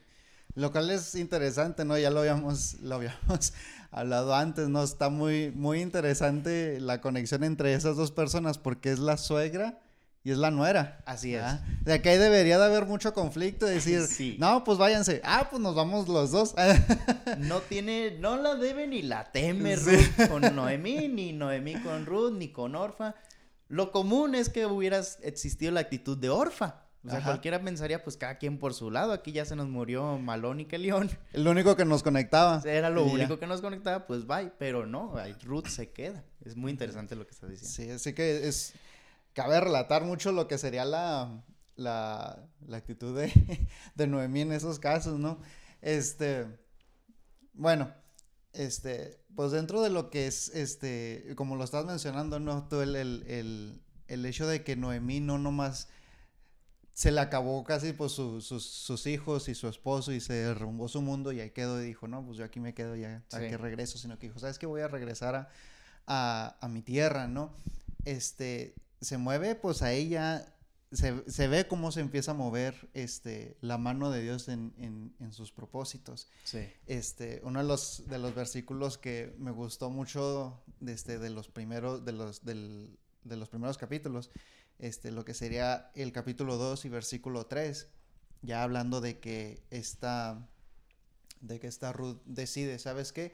Lo 0.55 0.71
cual 0.71 0.89
es 0.91 1.15
interesante, 1.15 1.83
¿no? 1.83 1.97
Ya 1.97 2.09
lo 2.11 2.19
habíamos, 2.21 2.75
lo 2.81 2.95
habíamos 2.95 3.53
hablado 3.91 4.33
antes, 4.35 4.69
¿no? 4.69 4.83
Está 4.83 5.09
muy, 5.09 5.51
muy 5.51 5.81
interesante 5.81 6.79
la 6.79 7.01
conexión 7.01 7.43
entre 7.43 7.73
esas 7.73 7.97
dos 7.97 8.11
personas 8.11 8.57
porque 8.57 8.91
es 8.91 8.99
la 8.99 9.17
suegra 9.17 9.81
y 10.25 10.31
es 10.31 10.39
la 10.39 10.49
nuera. 10.49 10.97
Así 11.05 11.35
es. 11.35 11.43
De 11.81 12.01
que 12.01 12.09
ahí 12.09 12.17
debería 12.17 12.57
de 12.57 12.65
haber 12.65 12.87
mucho 12.87 13.13
conflicto, 13.13 13.67
decir, 13.67 14.01
no, 14.39 14.63
pues 14.63 14.79
váyanse. 14.79 15.21
Ah, 15.23 15.47
pues 15.51 15.61
nos 15.61 15.75
vamos 15.75 16.07
los 16.07 16.31
dos. 16.31 16.55
no 17.37 17.59
tiene, 17.61 18.17
no 18.19 18.35
la 18.35 18.55
debe 18.55 18.87
ni 18.87 19.03
la 19.03 19.31
teme 19.31 19.75
Ruth 19.75 20.27
con 20.27 20.41
Noemí, 20.55 21.09
ni 21.09 21.31
Noemí 21.31 21.75
con 21.75 22.07
Ruth, 22.07 22.33
ni 22.33 22.51
con 22.51 22.75
Orfa. 22.75 23.13
Lo 23.67 23.91
común 23.91 24.33
es 24.33 24.49
que 24.49 24.65
hubiera 24.65 24.99
existido 25.21 25.71
la 25.71 25.81
actitud 25.81 26.17
de 26.17 26.29
Orfa. 26.29 26.81
O 27.05 27.09
sea, 27.11 27.23
cualquiera 27.23 27.61
pensaría, 27.61 28.03
pues 28.03 28.17
cada 28.17 28.39
quien 28.39 28.57
por 28.57 28.73
su 28.73 28.89
lado. 28.89 29.13
Aquí 29.13 29.31
ya 29.31 29.45
se 29.45 29.55
nos 29.55 29.67
murió 29.67 30.17
Malón 30.17 30.59
y 30.59 30.65
León. 30.65 31.11
El 31.33 31.47
único 31.47 31.75
que 31.75 31.85
nos 31.85 32.01
conectaba. 32.01 32.63
Era 32.65 32.89
lo 32.89 33.05
único 33.05 33.37
que 33.37 33.45
nos 33.45 33.61
conectaba, 33.61 34.07
pues 34.07 34.25
bye. 34.25 34.51
Pero 34.57 34.87
no, 34.87 35.13
Ruth 35.43 35.67
se 35.67 35.91
queda. 35.91 36.23
Es 36.43 36.55
muy 36.55 36.71
interesante 36.71 37.15
lo 37.15 37.27
que 37.27 37.31
estás 37.35 37.51
diciendo. 37.51 37.75
Sí, 37.75 37.91
así 37.91 38.13
que 38.13 38.47
es 38.47 38.73
cabe 39.35 39.59
relatar 39.59 40.03
mucho 40.03 40.31
lo 40.31 40.47
que 40.47 40.57
sería 40.57 40.85
la, 40.85 41.43
la, 41.75 42.47
la 42.65 42.77
actitud 42.77 43.15
de, 43.15 43.31
de, 43.95 44.07
Noemí 44.07 44.41
en 44.41 44.53
esos 44.53 44.79
casos, 44.79 45.19
¿no? 45.19 45.39
Este, 45.81 46.47
bueno, 47.53 47.93
este, 48.53 49.19
pues 49.35 49.51
dentro 49.51 49.81
de 49.81 49.89
lo 49.91 50.09
que 50.09 50.25
es, 50.25 50.49
este, 50.49 51.33
como 51.35 51.57
lo 51.57 51.65
estás 51.65 51.85
mencionando, 51.85 52.39
¿no? 52.39 52.67
Todo 52.67 52.81
el, 52.81 52.95
el, 52.95 53.23
el, 53.27 53.81
el 54.07 54.25
hecho 54.25 54.47
de 54.47 54.63
que 54.63 54.77
Noemí 54.77 55.19
no 55.19 55.37
nomás 55.37 55.89
se 56.93 57.11
le 57.11 57.19
acabó 57.19 57.61
casi 57.65 57.91
pues 57.91 58.13
sus, 58.13 58.47
sus, 58.47 59.05
hijos 59.05 59.49
y 59.49 59.53
su 59.53 59.67
esposo 59.67 60.13
y 60.13 60.21
se 60.21 60.31
derrumbó 60.33 60.87
su 60.87 61.01
mundo 61.01 61.33
y 61.33 61.41
ahí 61.41 61.51
quedó 61.51 61.83
y 61.83 61.87
dijo, 61.87 62.07
no, 62.07 62.25
pues 62.25 62.37
yo 62.37 62.45
aquí 62.45 62.61
me 62.61 62.73
quedo 62.73 62.95
ya, 62.95 63.21
¿a 63.33 63.39
que 63.39 63.57
regreso? 63.57 63.97
Sino 63.97 64.17
que 64.17 64.27
dijo, 64.27 64.39
¿sabes 64.39 64.57
qué? 64.57 64.65
Voy 64.65 64.79
a 64.79 64.87
regresar 64.87 65.35
a, 65.35 65.49
a, 66.07 66.55
a 66.61 66.69
mi 66.69 66.81
tierra, 66.81 67.27
¿no? 67.27 67.53
Este, 68.05 68.75
se 69.05 69.17
mueve, 69.17 69.55
pues 69.55 69.81
a 69.81 69.93
ella 69.93 70.55
se, 70.91 71.29
se, 71.29 71.47
ve 71.47 71.67
cómo 71.67 71.91
se 71.91 71.99
empieza 71.99 72.31
a 72.31 72.33
mover 72.33 72.89
este, 72.93 73.57
la 73.61 73.77
mano 73.77 74.09
de 74.09 74.21
Dios 74.21 74.47
en, 74.47 74.73
en, 74.77 75.13
en, 75.19 75.31
sus 75.33 75.51
propósitos. 75.51 76.27
Sí. 76.43 76.67
Este, 76.87 77.41
uno 77.43 77.59
de 77.59 77.65
los, 77.65 78.07
de 78.07 78.17
los 78.17 78.33
versículos 78.33 78.97
que 78.97 79.35
me 79.37 79.51
gustó 79.51 79.89
mucho 79.89 80.63
este, 80.85 81.19
de, 81.19 81.29
los 81.29 81.47
primeros, 81.49 82.03
de, 82.03 82.13
los, 82.13 82.43
del, 82.45 82.97
de 83.23 83.35
los 83.35 83.49
primeros 83.49 83.77
capítulos, 83.77 84.31
este, 84.79 85.11
lo 85.11 85.23
que 85.23 85.33
sería 85.33 85.91
el 85.95 86.11
capítulo 86.11 86.57
2 86.57 86.85
y 86.85 86.89
versículo 86.89 87.45
3, 87.45 87.87
ya 88.41 88.63
hablando 88.63 89.01
de 89.01 89.19
que 89.19 89.63
esta, 89.69 90.49
de 91.41 91.59
que 91.59 91.67
esta 91.67 91.93
Ruth 91.93 92.21
decide, 92.25 92.79
¿sabes 92.79 93.11
qué? 93.11 93.33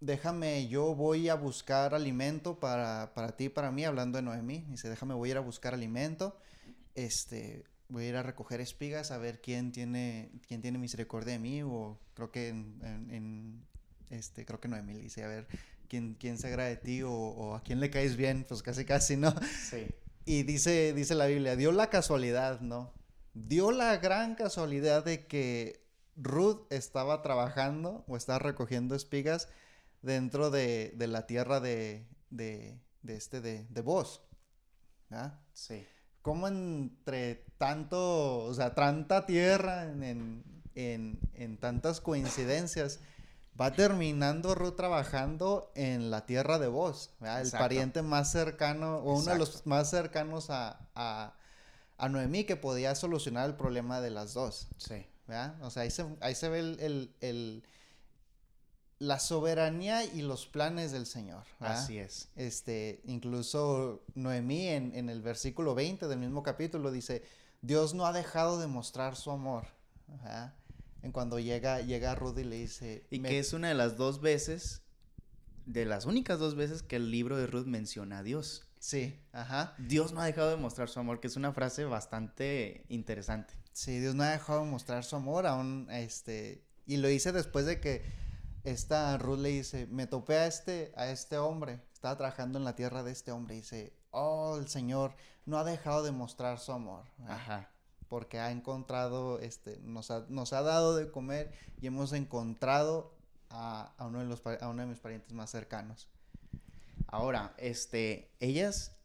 Déjame, 0.00 0.68
yo 0.68 0.94
voy 0.94 1.28
a 1.28 1.34
buscar 1.34 1.94
alimento 1.94 2.58
para, 2.58 3.12
para 3.14 3.36
ti, 3.36 3.48
para 3.48 3.70
mí, 3.70 3.84
hablando 3.84 4.16
de 4.16 4.22
Noemí. 4.22 4.64
Dice, 4.68 4.88
déjame, 4.88 5.14
voy 5.14 5.30
a 5.30 5.32
ir 5.32 5.36
a 5.38 5.40
buscar 5.40 5.74
alimento. 5.74 6.36
Este, 6.94 7.64
voy 7.88 8.04
a 8.04 8.08
ir 8.08 8.16
a 8.16 8.22
recoger 8.22 8.60
espigas 8.60 9.10
a 9.10 9.18
ver 9.18 9.40
quién 9.40 9.72
tiene, 9.72 10.30
quién 10.46 10.60
tiene 10.60 10.78
misericordia 10.78 11.34
de 11.34 11.38
mí. 11.38 11.62
O 11.62 11.98
creo 12.14 12.30
que 12.30 12.48
en, 12.48 13.64
este, 14.10 14.44
creo 14.44 14.60
que 14.60 14.68
Noemí 14.68 14.94
dice, 14.94 15.24
a 15.24 15.28
ver, 15.28 15.46
quién, 15.88 16.14
quién 16.14 16.38
se 16.38 16.46
agrada 16.48 16.68
de 16.68 16.76
ti 16.76 17.02
o, 17.04 17.54
a 17.54 17.62
quién 17.62 17.80
le 17.80 17.90
caes 17.90 18.16
bien, 18.16 18.44
pues 18.48 18.62
casi 18.62 18.84
casi, 18.84 19.16
¿no? 19.16 19.34
Sí. 19.68 19.86
Y 20.24 20.42
dice, 20.42 20.92
dice 20.92 21.14
la 21.14 21.26
Biblia, 21.26 21.56
dio 21.56 21.72
la 21.72 21.88
casualidad, 21.88 22.60
¿no? 22.60 22.92
Dio 23.32 23.72
la 23.72 23.96
gran 23.96 24.34
casualidad 24.34 25.04
de 25.04 25.26
que 25.26 25.80
Ruth 26.16 26.66
estaba 26.70 27.22
trabajando 27.22 28.04
o 28.08 28.16
estaba 28.16 28.38
recogiendo 28.38 28.94
espigas 28.94 29.48
dentro 30.08 30.50
de, 30.50 30.94
la 30.98 31.26
tierra 31.26 31.60
de, 31.60 32.08
de, 32.30 32.80
este, 33.06 33.40
de, 33.40 33.66
de 33.68 33.80
vos. 33.82 34.22
¿Ah? 35.10 35.38
Sí. 35.52 35.86
Como 36.22 36.48
entre 36.48 37.46
tanto, 37.58 38.44
o 38.44 38.54
sea, 38.54 38.74
tanta 38.74 39.26
tierra 39.26 39.84
en, 39.84 40.42
en, 40.74 41.20
en, 41.34 41.58
tantas 41.58 42.00
coincidencias, 42.00 43.00
va 43.58 43.72
terminando 43.72 44.54
Ruth 44.54 44.76
trabajando 44.76 45.72
en 45.74 46.10
la 46.10 46.26
tierra 46.26 46.58
de 46.58 46.68
vos, 46.68 47.14
el 47.20 47.50
pariente 47.50 48.02
más 48.02 48.32
cercano, 48.32 48.98
o 48.98 49.18
uno 49.18 49.32
de 49.32 49.38
los 49.38 49.66
más 49.66 49.90
cercanos 49.90 50.50
a, 50.50 50.88
a, 50.94 51.34
a, 51.96 52.08
Noemí 52.08 52.44
que 52.44 52.56
podía 52.56 52.94
solucionar 52.94 53.48
el 53.48 53.56
problema 53.56 54.00
de 54.00 54.10
las 54.10 54.34
dos. 54.34 54.68
Sí. 54.76 55.06
O 55.60 55.70
sea, 55.70 55.82
ahí 55.82 55.90
se, 55.90 56.06
ahí 56.20 56.34
se 56.34 56.48
ve 56.48 56.60
el, 56.60 57.14
el 57.20 57.64
la 58.98 59.20
soberanía 59.20 60.04
y 60.04 60.22
los 60.22 60.46
planes 60.46 60.92
del 60.92 61.06
Señor. 61.06 61.44
Así 61.60 61.98
es. 61.98 62.28
Este, 62.34 63.00
incluso 63.04 64.02
Noemí 64.14 64.66
en, 64.68 64.94
en, 64.94 65.08
el 65.08 65.22
versículo 65.22 65.74
20 65.74 66.08
del 66.08 66.18
mismo 66.18 66.42
capítulo 66.42 66.90
dice, 66.90 67.22
Dios 67.62 67.94
no 67.94 68.06
ha 68.06 68.12
dejado 68.12 68.58
de 68.58 68.66
mostrar 68.66 69.16
su 69.16 69.30
amor. 69.30 69.66
En 71.02 71.12
cuando 71.12 71.38
llega, 71.38 71.80
llega 71.80 72.14
Rudy 72.14 72.42
y 72.42 72.44
le 72.44 72.56
dice... 72.56 73.06
Y 73.10 73.20
que 73.20 73.38
es 73.38 73.52
una 73.52 73.68
de 73.68 73.74
las 73.74 73.96
dos 73.96 74.20
veces, 74.20 74.82
de 75.64 75.84
las 75.84 76.06
únicas 76.06 76.38
dos 76.38 76.56
veces 76.56 76.82
que 76.82 76.96
el 76.96 77.10
libro 77.10 77.36
de 77.36 77.46
Ruth 77.46 77.66
menciona 77.66 78.18
a 78.18 78.22
Dios. 78.22 78.64
Sí, 78.80 79.18
ajá. 79.32 79.74
Dios 79.78 80.12
no 80.12 80.20
ha 80.20 80.26
dejado 80.26 80.50
de 80.50 80.56
mostrar 80.56 80.88
su 80.88 80.98
amor, 80.98 81.20
que 81.20 81.28
es 81.28 81.36
una 81.36 81.52
frase 81.52 81.84
bastante 81.84 82.84
interesante. 82.88 83.54
Sí, 83.72 84.00
Dios 84.00 84.14
no 84.14 84.24
ha 84.24 84.30
dejado 84.30 84.64
de 84.64 84.70
mostrar 84.70 85.04
su 85.04 85.14
amor 85.16 85.46
aún, 85.46 85.88
este, 85.90 86.64
y 86.86 86.96
lo 86.96 87.08
hice 87.08 87.32
después 87.32 87.64
de 87.64 87.80
que 87.80 88.02
esta 88.64 89.16
Ruth 89.18 89.38
le 89.38 89.50
dice, 89.50 89.86
me 89.86 90.06
topé 90.06 90.36
a 90.36 90.46
este, 90.46 90.92
a 90.96 91.10
este 91.10 91.38
hombre, 91.38 91.80
estaba 91.92 92.16
trabajando 92.16 92.58
en 92.58 92.64
la 92.64 92.74
tierra 92.74 93.02
de 93.02 93.12
este 93.12 93.32
hombre, 93.32 93.54
y 93.54 93.58
dice, 93.58 93.92
oh, 94.10 94.56
el 94.58 94.68
Señor 94.68 95.14
no 95.46 95.58
ha 95.58 95.64
dejado 95.64 96.02
de 96.02 96.12
mostrar 96.12 96.58
su 96.58 96.72
amor. 96.72 97.04
Ajá. 97.26 97.70
Porque 98.08 98.38
ha 98.38 98.50
encontrado, 98.50 99.38
este, 99.38 99.78
nos 99.80 100.10
ha, 100.10 100.24
nos 100.28 100.52
ha 100.52 100.62
dado 100.62 100.96
de 100.96 101.10
comer 101.10 101.52
y 101.80 101.86
hemos 101.86 102.12
encontrado 102.12 103.14
a, 103.50 103.94
uno 104.00 104.20
de 104.20 104.26
los, 104.26 104.42
a 104.46 104.68
uno 104.68 104.82
de 104.82 104.88
mis 104.88 104.98
parientes 104.98 105.32
más 105.32 105.50
cercanos. 105.50 106.08
Ahora, 107.06 107.54
este, 107.58 108.30
ellas 108.40 108.96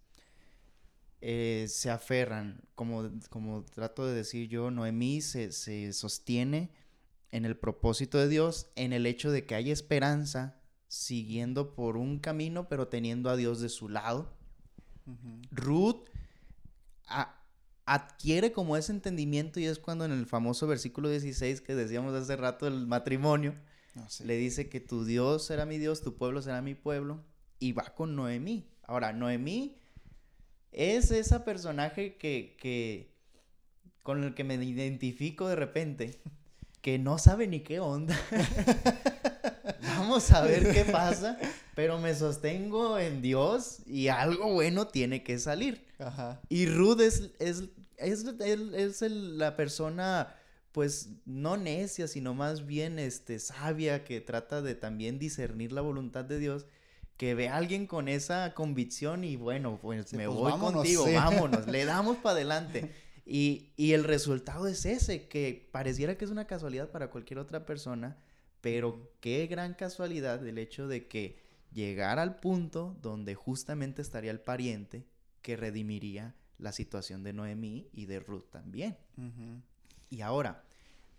eh, 1.21 1.67
se 1.69 1.89
aferran, 1.89 2.61
como, 2.75 3.09
como 3.29 3.63
trato 3.63 4.05
de 4.05 4.13
decir 4.13 4.49
yo, 4.49 4.71
Noemí 4.71 5.21
se, 5.21 5.51
se 5.51 5.93
sostiene 5.93 6.69
en 7.33 7.45
el 7.45 7.57
propósito 7.57 8.19
de 8.19 8.29
Dios, 8.29 8.67
en 8.75 8.93
el 8.93 9.07
hecho 9.07 9.31
de 9.31 9.43
que 9.47 9.55
hay 9.55 9.71
esperanza 9.71 10.61
siguiendo 10.87 11.73
por 11.73 11.97
un 11.97 12.19
camino, 12.19 12.69
pero 12.69 12.89
teniendo 12.89 13.31
a 13.31 13.35
Dios 13.35 13.59
de 13.59 13.69
su 13.69 13.89
lado. 13.89 14.31
Ruth 15.49 16.07
adquiere 17.85 18.51
como 18.51 18.77
ese 18.77 18.91
entendimiento 18.91 19.59
y 19.59 19.65
es 19.65 19.79
cuando 19.79 20.05
en 20.05 20.11
el 20.11 20.27
famoso 20.27 20.67
versículo 20.67 21.09
16 21.09 21.61
que 21.61 21.73
decíamos 21.73 22.13
hace 22.13 22.35
rato 22.35 22.65
del 22.65 22.85
matrimonio, 22.85 23.55
ah, 23.95 24.07
le 24.23 24.37
dice 24.37 24.69
que 24.69 24.79
tu 24.79 25.03
Dios 25.03 25.43
será 25.43 25.65
mi 25.65 25.79
Dios, 25.79 26.03
tu 26.03 26.15
pueblo 26.15 26.39
será 26.43 26.61
mi 26.61 26.75
pueblo, 26.75 27.25
y 27.57 27.71
va 27.71 27.95
con 27.95 28.15
Noemí. 28.15 28.69
Ahora, 28.83 29.11
Noemí 29.11 29.81
es 30.71 31.09
esa 31.09 31.43
personaje 31.43 32.15
que, 32.15 32.55
que 32.59 33.17
con 34.03 34.23
el 34.23 34.35
que 34.35 34.43
me 34.43 34.53
identifico 34.53 35.47
de 35.47 35.55
repente 35.55 36.21
que 36.83 36.99
no 36.99 37.17
sabe 37.17 37.47
ni 37.47 37.61
qué 37.61 37.79
onda. 37.79 38.19
Vamos 39.81 40.29
a 40.31 40.41
ver 40.41 40.73
qué 40.73 40.83
pasa, 40.83 41.39
pero 41.75 41.97
me 41.97 42.13
sostengo 42.13 42.99
en 42.99 43.21
Dios 43.21 43.79
y 43.87 44.09
algo 44.09 44.51
bueno 44.51 44.87
tiene 44.87 45.23
que 45.23 45.39
salir. 45.39 45.87
Ajá. 45.97 46.41
Y 46.49 46.65
Ruth 46.65 46.99
es, 46.99 47.31
es, 47.39 47.63
es, 47.97 49.01
la 49.01 49.55
persona, 49.55 50.35
pues, 50.73 51.11
no 51.25 51.55
necia, 51.55 52.09
sino 52.09 52.33
más 52.33 52.65
bien 52.65 52.99
este, 52.99 53.39
sabia, 53.39 54.03
que 54.03 54.19
trata 54.19 54.61
de 54.61 54.75
también 54.75 55.19
discernir 55.19 55.71
la 55.71 55.81
voluntad 55.81 56.25
de 56.25 56.37
Dios 56.37 56.65
que 57.15 57.35
ve 57.35 57.47
a 57.47 57.55
alguien 57.55 57.87
con 57.87 58.09
esa 58.09 58.53
convicción 58.53 59.23
y 59.23 59.37
bueno, 59.37 59.79
pues 59.81 60.11
me 60.11 60.25
pues 60.25 60.37
voy 60.37 60.51
contigo, 60.59 61.05
vámonos, 61.13 61.67
le 61.67 61.85
damos 61.85 62.17
para 62.17 62.35
adelante. 62.35 62.91
Y, 63.25 63.71
el 63.77 64.03
resultado 64.03 64.67
es 64.67 64.85
ese, 64.85 65.27
que 65.27 65.69
pareciera 65.71 66.17
que 66.17 66.25
es 66.25 66.31
una 66.31 66.47
casualidad 66.47 66.91
para 66.91 67.09
cualquier 67.09 67.39
otra 67.39 67.65
persona, 67.65 68.17
pero 68.61 69.13
qué 69.19 69.47
gran 69.47 69.73
casualidad 69.73 70.45
el 70.45 70.57
hecho 70.57 70.87
de 70.87 71.07
que 71.07 71.37
llegar 71.71 72.19
al 72.19 72.39
punto 72.39 72.97
donde 73.01 73.35
justamente 73.35 74.01
estaría 74.01 74.31
el 74.31 74.39
pariente 74.39 75.05
que 75.41 75.55
redimiría 75.55 76.35
la 76.57 76.71
situación 76.71 77.23
de 77.23 77.33
Noemí 77.33 77.89
y 77.91 78.05
de 78.05 78.19
Ruth 78.19 78.49
también. 78.51 78.97
Y 80.09 80.21
ahora, 80.21 80.63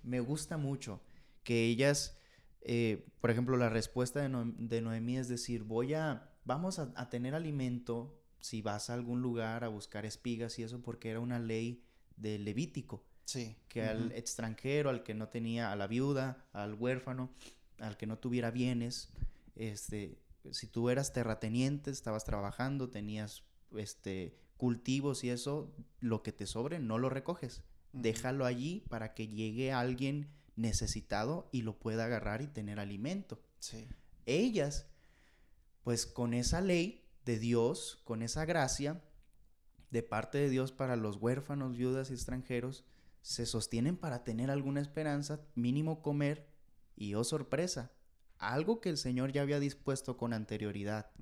me 0.03 0.21
gusta 0.21 0.57
mucho 0.57 1.03
que 1.43 1.65
ellas, 1.65 2.17
eh, 2.63 3.07
por 3.21 3.31
ejemplo, 3.31 3.57
la 3.57 3.69
respuesta 3.69 4.27
de, 4.27 4.53
de 4.59 4.81
Noemí 4.81 5.19
es 5.19 5.29
decir, 5.29 5.65
voy 5.65 5.95
a, 5.95 6.31
vamos 6.45 6.79
a, 6.79 7.11
tener 7.11 7.35
alimento 7.35 8.21
si 8.41 8.63
vas 8.63 8.91
a 8.91 8.95
algún 8.95 9.23
lugar 9.23 9.65
a 9.65 9.69
buscar 9.69 10.05
espigas 10.07 10.59
y 10.59 10.63
eso 10.63 10.83
porque 10.83 11.11
era 11.11 11.21
una 11.21 11.39
ley 11.39 11.84
de 12.17 12.39
Levítico. 12.39 13.05
Sí. 13.25 13.57
Que 13.69 13.83
al 13.83 14.13
extranjero, 14.13 14.91
al 14.91 15.03
que 15.03 15.15
no 15.15 15.29
tenía, 15.29 15.73
a 15.73 15.77
la 15.77 15.87
viuda, 15.87 16.45
al 16.53 16.75
huérfano, 16.75 17.31
al 17.79 17.97
que 17.97 18.07
no 18.07 18.19
tuviera 18.19 18.51
bienes, 18.51 19.11
este, 19.57 20.19
si 20.51 20.67
tú 20.67 20.91
eras 20.91 21.13
terrateniente, 21.13 21.91
estabas 21.91 22.25
trabajando, 22.25 22.91
tenías 22.91 23.45
este, 23.77 24.37
cultivos 24.57 25.25
y 25.25 25.31
eso, 25.31 25.75
lo 26.01 26.23
que 26.23 26.33
te 26.33 26.47
sobre 26.47 26.79
no 26.79 26.99
lo 26.99 27.09
recoges. 27.09 27.63
Déjalo 27.93 28.45
allí 28.45 28.85
para 28.89 29.15
que 29.15 29.29
llegue 29.29 29.73
alguien 29.73 30.29
necesitado 30.57 31.49
y 31.53 31.63
lo 31.63 31.79
pueda 31.79 32.05
agarrar 32.05 32.43
y 32.43 32.47
tener 32.47 32.79
alimento. 32.79 33.41
Sí. 33.59 33.87
Ellas, 34.27 34.87
pues 35.83 36.07
con 36.07 36.35
esa 36.35 36.61
ley 36.61 37.05
de 37.25 37.39
Dios, 37.39 38.01
con 38.05 38.23
esa 38.23 38.45
gracia 38.45 39.03
de 39.95 40.03
parte 40.03 40.39
de 40.39 40.51
Dios 40.51 40.73
para 40.73 40.97
los 40.97 41.19
huérfanos, 41.19 41.77
viudas 41.77 42.11
y 42.11 42.15
extranjeros, 42.15 42.85
se 43.23 43.47
sostienen 43.47 43.97
para 43.97 44.25
tener 44.25 44.51
alguna 44.51 44.81
esperanza, 44.81 45.41
mínimo 45.55 46.03
comer 46.03 46.49
y, 46.97 47.15
oh 47.15 47.23
sorpresa, 47.23 47.93
algo 48.39 48.81
que 48.81 48.89
el 48.89 48.99
Señor 48.99 49.31
ya 49.31 49.43
había 49.43 49.61
dispuesto 49.61 50.17
con 50.17 50.33
anterioridad, 50.33 51.13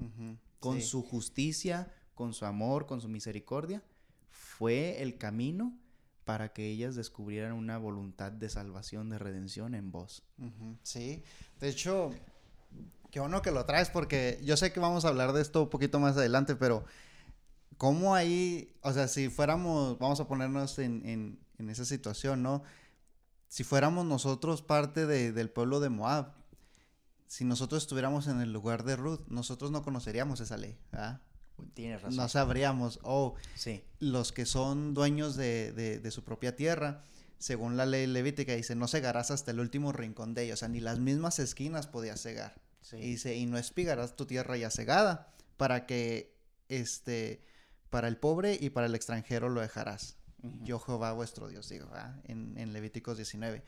con 0.59 0.81
su 0.81 1.03
justicia, 1.03 1.93
con 2.15 2.33
su 2.33 2.47
amor, 2.47 2.87
con 2.87 3.03
su 3.03 3.11
misericordia, 3.11 3.83
fue 4.31 5.03
el 5.03 5.19
camino 5.19 5.79
para 6.25 6.55
que 6.55 6.71
ellas 6.71 6.95
descubrieran 6.95 7.53
una 7.53 7.77
voluntad 7.77 8.33
de 8.33 8.49
salvación, 8.49 9.11
de 9.11 9.19
redención 9.19 9.75
en 9.75 9.93
vos. 9.93 10.25
Sí, 10.83 11.23
de 11.61 11.69
hecho, 11.69 12.11
qué 13.11 13.21
bueno 13.21 13.43
que 13.43 13.51
lo 13.51 13.67
traes 13.67 13.91
porque 13.91 14.41
yo 14.43 14.57
sé 14.57 14.73
que 14.73 14.81
vamos 14.81 15.05
a 15.05 15.09
hablar 15.09 15.35
de 15.35 15.43
esto 15.43 15.65
un 15.65 15.69
poquito 15.69 16.01
más 16.01 16.17
adelante, 16.17 16.57
pero 16.57 16.87
¿cómo 17.79 18.15
ahí, 18.15 18.75
o 18.83 18.93
sea, 18.93 19.09
si 19.09 19.29
fuéramos, 19.29 19.99
vamos 19.99 20.21
a 20.21 20.29
ponernos 20.29 20.79
en, 20.79 21.39
esa 21.59 21.85
situación, 21.85 22.43
¿no? 22.43 22.63
Si 23.49 23.65
fuéramos 23.65 24.07
nosotros 24.07 24.63
parte 24.63 25.07
del 25.07 25.51
pueblo 25.51 25.81
de 25.81 25.91
Moab, 25.91 26.33
si 27.27 27.45
nosotros 27.45 27.83
estuviéramos 27.83 28.27
en 28.27 28.41
el 28.41 28.53
lugar 28.53 28.85
de 28.85 28.97
Ruth, 28.97 29.21
nosotros 29.29 29.71
no 29.71 29.83
conoceríamos 29.83 30.41
esa 30.41 30.57
ley, 30.57 30.79
¿verdad? 30.91 31.23
Tienes 31.75 32.03
razón. 32.03 32.17
No 32.17 32.29
sabríamos, 32.29 32.99
o 33.03 33.37
sí. 33.55 33.85
los 34.01 34.33
que 34.33 34.45
son 34.47 34.95
dueños 34.95 35.37
de, 35.37 36.07
su 36.11 36.25
propia 36.25 36.57
tierra, 36.57 37.05
según 37.39 37.77
la 37.77 37.87
ley 37.87 38.07
levítica, 38.07 38.55
dice, 38.55 38.75
no 38.75 38.89
cegarás 38.89 39.31
hasta 39.31 39.51
el 39.51 39.61
último 39.61 39.93
rincón 39.93 40.35
de 40.35 40.45
ellos, 40.45 40.59
o 40.59 40.61
sea, 40.61 40.69
ni 40.69 40.81
las 40.81 40.99
mismas 40.99 41.39
esquinas 41.39 41.87
podías 41.87 42.21
cegar. 42.21 42.61
Y 42.93 43.13
dice, 43.13 43.37
y 43.37 43.47
no 43.47 43.57
espigarás 43.59 44.17
tu 44.17 44.27
tierra 44.27 44.57
ya 44.57 44.71
cegada, 44.71 45.33
para 45.57 45.87
que, 45.87 46.37
este, 46.69 47.45
para 47.93 48.09
el 48.09 48.17
pobre 48.17 48.57
y 48.59 48.71
para 48.71 48.87
el 48.87 48.95
extranjero 48.95 49.51
lo 49.51 49.61
dejarás. 49.61 50.17
Yo 50.63 50.81
Jehová 50.81 51.13
vuestro 51.13 51.49
Dios, 51.49 51.69
digo, 51.69 51.91
en, 52.25 52.57
en 52.57 52.73
Levíticos 52.73 53.19
19. 53.19 53.63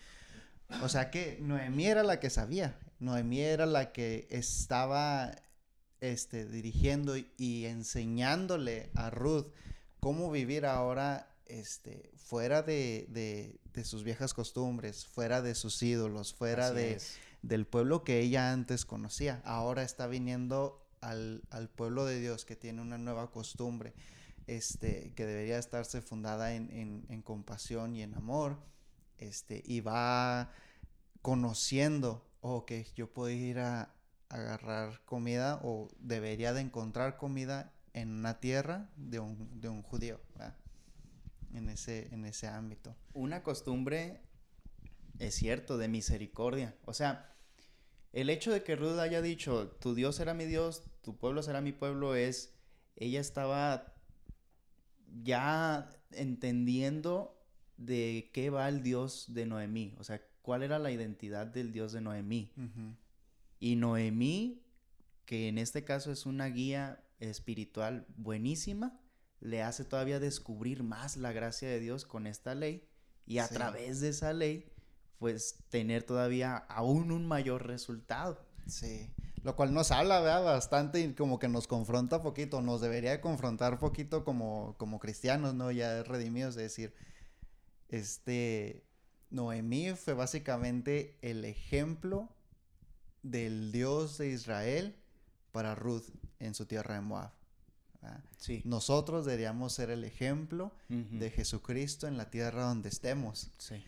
O 0.82 0.88
sea 0.88 1.10
que 1.10 1.38
Noemí 1.42 1.86
era 1.86 2.02
la 2.02 2.18
que 2.20 2.30
sabía, 2.30 2.78
Noemí 3.00 3.42
era 3.42 3.66
la 3.66 3.92
que 3.92 4.26
estaba 4.30 5.30
este, 6.00 6.46
dirigiendo 6.46 7.16
y 7.36 7.66
enseñándole 7.66 8.90
a 8.94 9.10
Ruth 9.10 9.52
cómo 10.00 10.30
vivir 10.30 10.64
ahora 10.64 11.30
este, 11.44 12.10
fuera 12.16 12.62
de, 12.62 13.60
sus 13.84 14.04
viejas 14.04 14.32
costumbres, 14.32 15.06
fuera 15.06 15.42
de 15.42 15.54
sus 15.54 15.82
ídolos, 15.82 16.32
fuera 16.32 16.72
de, 16.72 16.98
del 17.42 17.66
pueblo 17.66 18.04
que 18.04 18.20
ella 18.20 18.52
antes 18.52 18.86
conocía. 18.86 19.42
Ahora 19.44 19.82
está 19.82 20.06
viniendo 20.06 20.83
al, 21.10 21.70
pueblo 21.74 22.04
de 22.04 22.20
Dios 22.20 22.44
que 22.44 22.56
tiene 22.56 22.82
una 22.82 22.98
nueva 22.98 23.30
costumbre, 23.30 23.94
este, 24.46 25.12
que 25.14 25.26
debería 25.26 25.58
estarse 25.58 26.02
fundada 26.02 26.54
en, 26.54 27.06
en 27.08 27.22
compasión 27.22 27.94
y 27.94 28.02
en 28.02 28.14
amor, 28.14 28.58
este, 29.18 29.62
y 29.64 29.80
va 29.80 30.50
conociendo, 31.22 32.26
ok, 32.40 32.72
yo 32.94 33.12
puedo 33.12 33.30
ir 33.30 33.58
a, 33.58 33.94
agarrar 34.28 35.00
comida 35.04 35.60
o 35.62 35.88
debería 36.00 36.52
de 36.52 36.60
encontrar 36.60 37.16
comida 37.16 37.72
en 37.92 38.10
una 38.10 38.40
tierra 38.40 38.90
de 38.96 39.20
un, 39.20 39.60
de 39.60 39.68
un 39.68 39.82
judío, 39.82 40.20
en 41.52 41.68
ese, 41.68 42.12
en 42.12 42.24
ese 42.24 42.48
ámbito. 42.48 42.96
Una 43.12 43.44
costumbre, 43.44 44.20
es 45.20 45.36
cierto, 45.36 45.78
de 45.78 45.86
misericordia. 45.86 46.74
O 46.84 46.92
sea, 46.92 47.32
el 48.12 48.28
hecho 48.28 48.50
de 48.50 48.64
que 48.64 48.74
Ruth 48.74 48.98
haya 48.98 49.22
dicho, 49.22 49.68
tu 49.80 49.94
Dios 49.94 50.16
será 50.16 50.34
mi 50.34 50.46
Dios, 50.46 50.82
tu 51.04 51.16
pueblo 51.16 51.42
será 51.42 51.60
mi 51.60 51.72
pueblo, 51.72 52.14
es, 52.14 52.54
ella 52.96 53.20
estaba 53.20 53.94
ya 55.22 55.90
entendiendo 56.10 57.40
de 57.76 58.30
qué 58.32 58.50
va 58.50 58.68
el 58.68 58.82
Dios 58.82 59.26
de 59.28 59.46
Noemí, 59.46 59.94
o 59.98 60.04
sea, 60.04 60.20
cuál 60.42 60.62
era 60.62 60.78
la 60.78 60.90
identidad 60.90 61.46
del 61.46 61.72
Dios 61.72 61.92
de 61.92 62.00
Noemí. 62.00 62.52
Y 63.60 63.76
Noemí, 63.76 64.62
que 65.24 65.48
en 65.48 65.58
este 65.58 65.84
caso 65.84 66.10
es 66.10 66.26
una 66.26 66.46
guía 66.46 67.02
espiritual 67.20 68.06
buenísima, 68.16 69.00
le 69.40 69.62
hace 69.62 69.84
todavía 69.84 70.20
descubrir 70.20 70.82
más 70.82 71.16
la 71.16 71.32
gracia 71.32 71.68
de 71.68 71.80
Dios 71.80 72.04
con 72.06 72.26
esta 72.26 72.54
ley 72.54 72.88
y 73.26 73.38
a 73.38 73.48
través 73.48 74.00
de 74.00 74.08
esa 74.08 74.32
ley, 74.32 74.70
pues 75.18 75.58
tener 75.68 76.02
todavía 76.02 76.56
aún 76.56 77.10
un 77.10 77.26
mayor 77.26 77.66
resultado. 77.66 78.44
Sí. 78.66 79.10
Lo 79.44 79.54
cual 79.56 79.74
nos 79.74 79.90
habla, 79.90 80.20
¿verdad? 80.20 80.42
Bastante 80.42 81.00
y 81.00 81.12
como 81.12 81.38
que 81.38 81.48
nos 81.48 81.66
confronta 81.66 82.22
poquito, 82.22 82.62
nos 82.62 82.80
debería 82.80 83.20
confrontar 83.20 83.78
poquito 83.78 84.24
como, 84.24 84.74
como 84.78 84.98
cristianos, 84.98 85.54
¿no? 85.54 85.70
Ya 85.70 86.02
redimidos, 86.02 86.56
es 86.56 86.62
decir, 86.62 86.94
este, 87.90 88.82
Noemí 89.30 89.92
fue 89.94 90.14
básicamente 90.14 91.18
el 91.20 91.44
ejemplo 91.44 92.30
del 93.22 93.70
Dios 93.70 94.16
de 94.16 94.30
Israel 94.30 94.96
para 95.52 95.74
Ruth 95.74 96.08
en 96.38 96.54
su 96.54 96.64
tierra 96.64 96.94
de 96.94 97.02
Moab. 97.02 97.30
Sí. 98.38 98.62
Nosotros 98.64 99.24
deberíamos 99.24 99.72
ser 99.72 99.90
el 99.90 100.04
ejemplo 100.04 100.72
de 100.88 101.30
Jesucristo 101.30 102.06
en 102.06 102.16
la 102.16 102.30
tierra 102.30 102.64
donde 102.64 102.88
estemos. 102.88 103.50
Sí. 103.58 103.82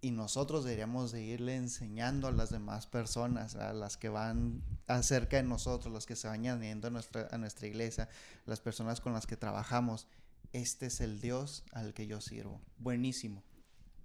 Y 0.00 0.10
nosotros 0.10 0.64
deberíamos 0.64 1.12
de 1.12 1.22
irle 1.22 1.56
enseñando 1.56 2.28
a 2.28 2.32
las 2.32 2.50
demás 2.50 2.86
personas, 2.86 3.56
a 3.56 3.72
las 3.72 3.96
que 3.96 4.08
van 4.08 4.62
acerca 4.86 5.38
de 5.38 5.42
nosotros, 5.42 5.92
los 5.92 6.06
que 6.06 6.16
se 6.16 6.28
van 6.28 6.40
añadiendo 6.40 6.88
a 6.88 6.90
nuestra, 6.90 7.28
a 7.30 7.38
nuestra 7.38 7.66
iglesia, 7.66 8.08
las 8.44 8.60
personas 8.60 9.00
con 9.00 9.12
las 9.12 9.26
que 9.26 9.36
trabajamos. 9.36 10.06
Este 10.52 10.86
es 10.86 11.00
el 11.00 11.20
Dios 11.20 11.64
al 11.72 11.94
que 11.94 12.06
yo 12.06 12.20
sirvo. 12.20 12.60
Buenísimo. 12.78 13.42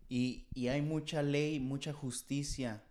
Y, 0.09 0.47
y 0.53 0.69
hay 0.69 0.81
mucha 0.81 1.21
ley, 1.21 1.59
mucha 1.59 1.93
justicia 1.93 2.83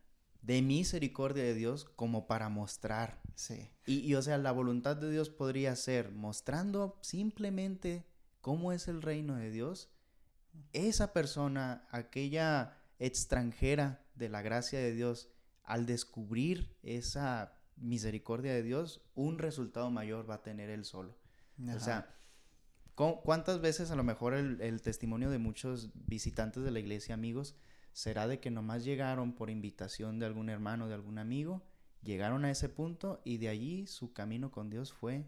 de 0.43 0.63
misericordia 0.63 1.45
de 1.45 1.55
Dios 1.55 1.85
como 1.97 2.27
para 2.27 2.49
mostrar. 2.49 3.21
Sí. 3.35 3.71
Y, 3.87 4.15
o 4.15 4.23
sea, 4.23 4.39
la 4.39 4.53
voluntad 4.53 4.97
de 4.97 5.11
Dios 5.11 5.31
podría 5.31 5.75
ser 5.77 6.13
mostrando 6.13 6.99
simplemente 7.03 8.07
cómo 8.41 8.73
es 8.73 8.89
el 8.89 9.03
reino 9.03 9.37
de 9.37 9.51
Dios. 9.51 9.91
Esa 10.73 11.13
persona, 11.13 11.87
aquella 11.91 12.80
extranjera 13.01 14.07
de 14.15 14.29
la 14.29 14.43
gracia 14.43 14.79
de 14.79 14.93
Dios, 14.93 15.29
al 15.65 15.87
descubrir 15.87 16.77
esa 16.83 17.59
misericordia 17.77 18.53
de 18.53 18.63
Dios, 18.63 19.03
un 19.15 19.39
resultado 19.39 19.91
mayor 19.91 20.29
va 20.29 20.37
a 20.37 20.43
tener 20.43 20.71
él 20.71 20.85
solo. 20.85 21.17
O 21.75 21.81
sea, 21.81 22.15
¿cuántas 22.95 23.61
veces 23.61 23.91
a 23.91 23.97
lo 23.97 24.05
mejor 24.05 24.35
el, 24.35 24.61
el 24.61 24.83
testimonio 24.83 25.31
de 25.31 25.39
muchos 25.39 25.91
visitantes 25.95 26.63
de 26.63 26.71
la 26.71 26.79
iglesia, 26.79 27.15
amigos, 27.15 27.57
será 27.93 28.29
de 28.29 28.39
que 28.39 28.51
nomás 28.51 28.85
llegaron 28.85 29.35
por 29.35 29.51
invitación 29.51 30.19
de 30.19 30.27
algún 30.27 30.49
hermano, 30.49 30.89
de 30.89 30.95
algún 30.95 31.19
amigo, 31.19 31.63
llegaron 32.03 32.45
a 32.45 32.51
ese 32.51 32.69
punto 32.69 33.21
y 33.25 33.39
de 33.39 33.49
allí 33.49 33.87
su 33.87 34.13
camino 34.13 34.51
con 34.51 34.71
Dios 34.71 34.93
fue 34.93 35.27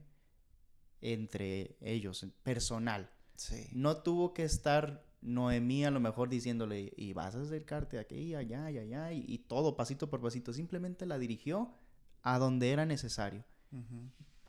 entre 1.00 1.76
ellos, 1.80 2.24
personal. 2.42 3.10
Sí. 3.34 3.68
No 3.72 4.02
tuvo 4.02 4.32
que 4.34 4.44
estar 4.44 5.04
Noemí 5.22 5.84
a 5.84 5.90
lo 5.90 6.00
mejor 6.00 6.28
diciéndole, 6.28 6.92
y 6.96 7.12
vas 7.12 7.34
a 7.34 7.42
acercarte 7.42 7.98
aquí, 7.98 8.34
allá, 8.34 8.70
y 8.70 8.78
allá, 8.78 9.12
y, 9.12 9.38
todo 9.38 9.76
pasito 9.76 10.10
por 10.10 10.20
pasito. 10.20 10.52
Simplemente 10.52 11.06
la 11.06 11.18
dirigió 11.18 11.74
a 12.22 12.38
donde 12.38 12.70
era 12.70 12.84
necesario, 12.84 13.44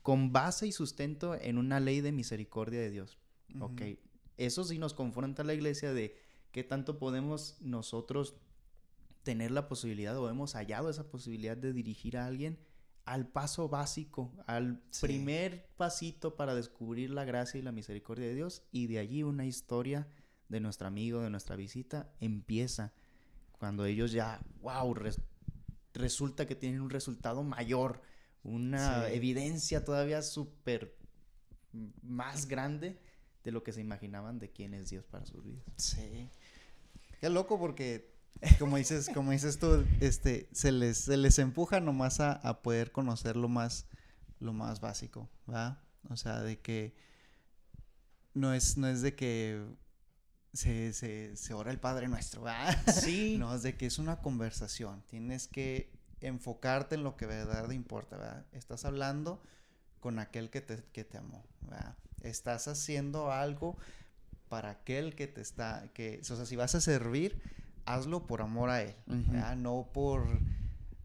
con 0.02 0.32
base 0.32 0.66
y 0.66 0.72
sustento 0.72 1.34
en 1.34 1.58
una 1.58 1.80
ley 1.80 2.00
de 2.00 2.12
misericordia 2.12 2.80
de 2.80 2.90
Dios. 2.90 3.18
Ok, 3.60 3.82
eso 4.36 4.64
sí 4.64 4.78
nos 4.78 4.94
confronta 4.94 5.42
a 5.42 5.44
la 5.46 5.54
iglesia 5.54 5.92
de 5.92 6.16
¿Qué 6.54 6.62
tanto 6.62 7.00
podemos 7.00 7.56
nosotros 7.60 8.36
tener 9.24 9.50
la 9.50 9.66
posibilidad 9.66 10.16
o 10.16 10.30
hemos 10.30 10.52
hallado 10.52 10.88
esa 10.88 11.10
posibilidad 11.10 11.56
de 11.56 11.72
dirigir 11.72 12.16
a 12.16 12.26
alguien 12.26 12.60
al 13.06 13.26
paso 13.26 13.68
básico, 13.68 14.32
al 14.46 14.80
primer 15.00 15.66
pasito 15.76 16.36
para 16.36 16.54
descubrir 16.54 17.10
la 17.10 17.24
gracia 17.24 17.58
y 17.58 17.64
la 17.64 17.72
misericordia 17.72 18.28
de 18.28 18.36
Dios 18.36 18.62
y 18.70 18.86
de 18.86 19.00
allí 19.00 19.24
una 19.24 19.46
historia 19.46 20.06
de 20.48 20.60
nuestro 20.60 20.86
amigo, 20.86 21.20
de 21.20 21.30
nuestra 21.30 21.56
visita, 21.56 22.10
empieza 22.20 22.92
cuando 23.52 23.84
ellos 23.84 24.12
ya, 24.12 24.40
wow, 24.60 24.94
resulta 25.94 26.46
que 26.46 26.54
tienen 26.54 26.80
un 26.80 26.90
resultado 26.90 27.42
mayor 27.42 28.02
una 28.44 29.08
evidencia 29.08 29.84
todavía 29.84 30.20
súper 30.22 30.94
más 32.02 32.46
grande 32.46 33.00
de 33.42 33.50
lo 33.50 33.62
que 33.62 33.72
se 33.72 33.80
imaginaban 33.80 34.38
de 34.38 34.50
quién 34.50 34.74
es 34.74 34.90
Dios 34.90 35.06
para 35.06 35.26
sus 35.26 35.42
vidas. 35.42 35.64
Sí. 35.76 36.28
Qué 37.20 37.30
loco 37.30 37.58
porque, 37.58 38.12
como 38.58 38.76
dices, 38.76 39.10
como 39.12 39.30
dices 39.32 39.58
tú, 39.58 39.84
este, 40.00 40.48
se 40.52 40.72
les, 40.72 40.98
se 40.98 41.16
les 41.16 41.38
empuja 41.38 41.80
nomás 41.80 42.20
a, 42.20 42.32
a 42.32 42.62
poder 42.62 42.92
conocer 42.92 43.36
lo 43.36 43.48
más, 43.48 43.86
lo 44.40 44.52
más 44.52 44.80
básico, 44.80 45.30
¿va? 45.50 45.82
O 46.10 46.16
sea, 46.16 46.42
de 46.42 46.60
que 46.60 46.94
no 48.34 48.52
es, 48.52 48.76
no 48.76 48.88
es 48.88 49.00
de 49.00 49.14
que 49.14 49.64
se, 50.54 50.92
se, 50.92 51.36
se 51.36 51.52
ora 51.52 51.70
el 51.70 51.78
Padre 51.78 52.08
Nuestro, 52.08 52.42
¿va? 52.42 52.72
Sí. 52.86 53.36
no, 53.38 53.54
es 53.54 53.62
de 53.62 53.76
que 53.76 53.86
es 53.86 53.98
una 53.98 54.20
conversación. 54.20 55.02
Tienes 55.08 55.48
que 55.48 55.90
enfocarte 56.20 56.94
en 56.94 57.02
lo 57.02 57.16
que 57.16 57.26
de 57.26 57.44
verdad 57.44 57.70
importa, 57.70 58.16
¿verdad? 58.16 58.46
Estás 58.52 58.84
hablando 58.84 59.42
con 60.00 60.18
aquel 60.18 60.50
que 60.50 60.60
te, 60.60 60.82
que 60.92 61.04
te 61.04 61.18
amó, 61.18 61.44
¿verdad? 61.62 61.96
Estás 62.20 62.68
haciendo 62.68 63.30
algo 63.30 63.76
para 64.48 64.70
aquel 64.70 65.14
que 65.14 65.26
te 65.26 65.40
está, 65.40 65.90
que, 65.92 66.20
o 66.22 66.24
sea, 66.24 66.46
si 66.46 66.56
vas 66.56 66.74
a 66.74 66.80
servir, 66.80 67.40
hazlo 67.84 68.26
por 68.26 68.40
amor 68.40 68.70
a 68.70 68.82
él, 68.82 68.94
¿verdad? 69.06 69.56
No 69.56 69.90
por, 69.92 70.26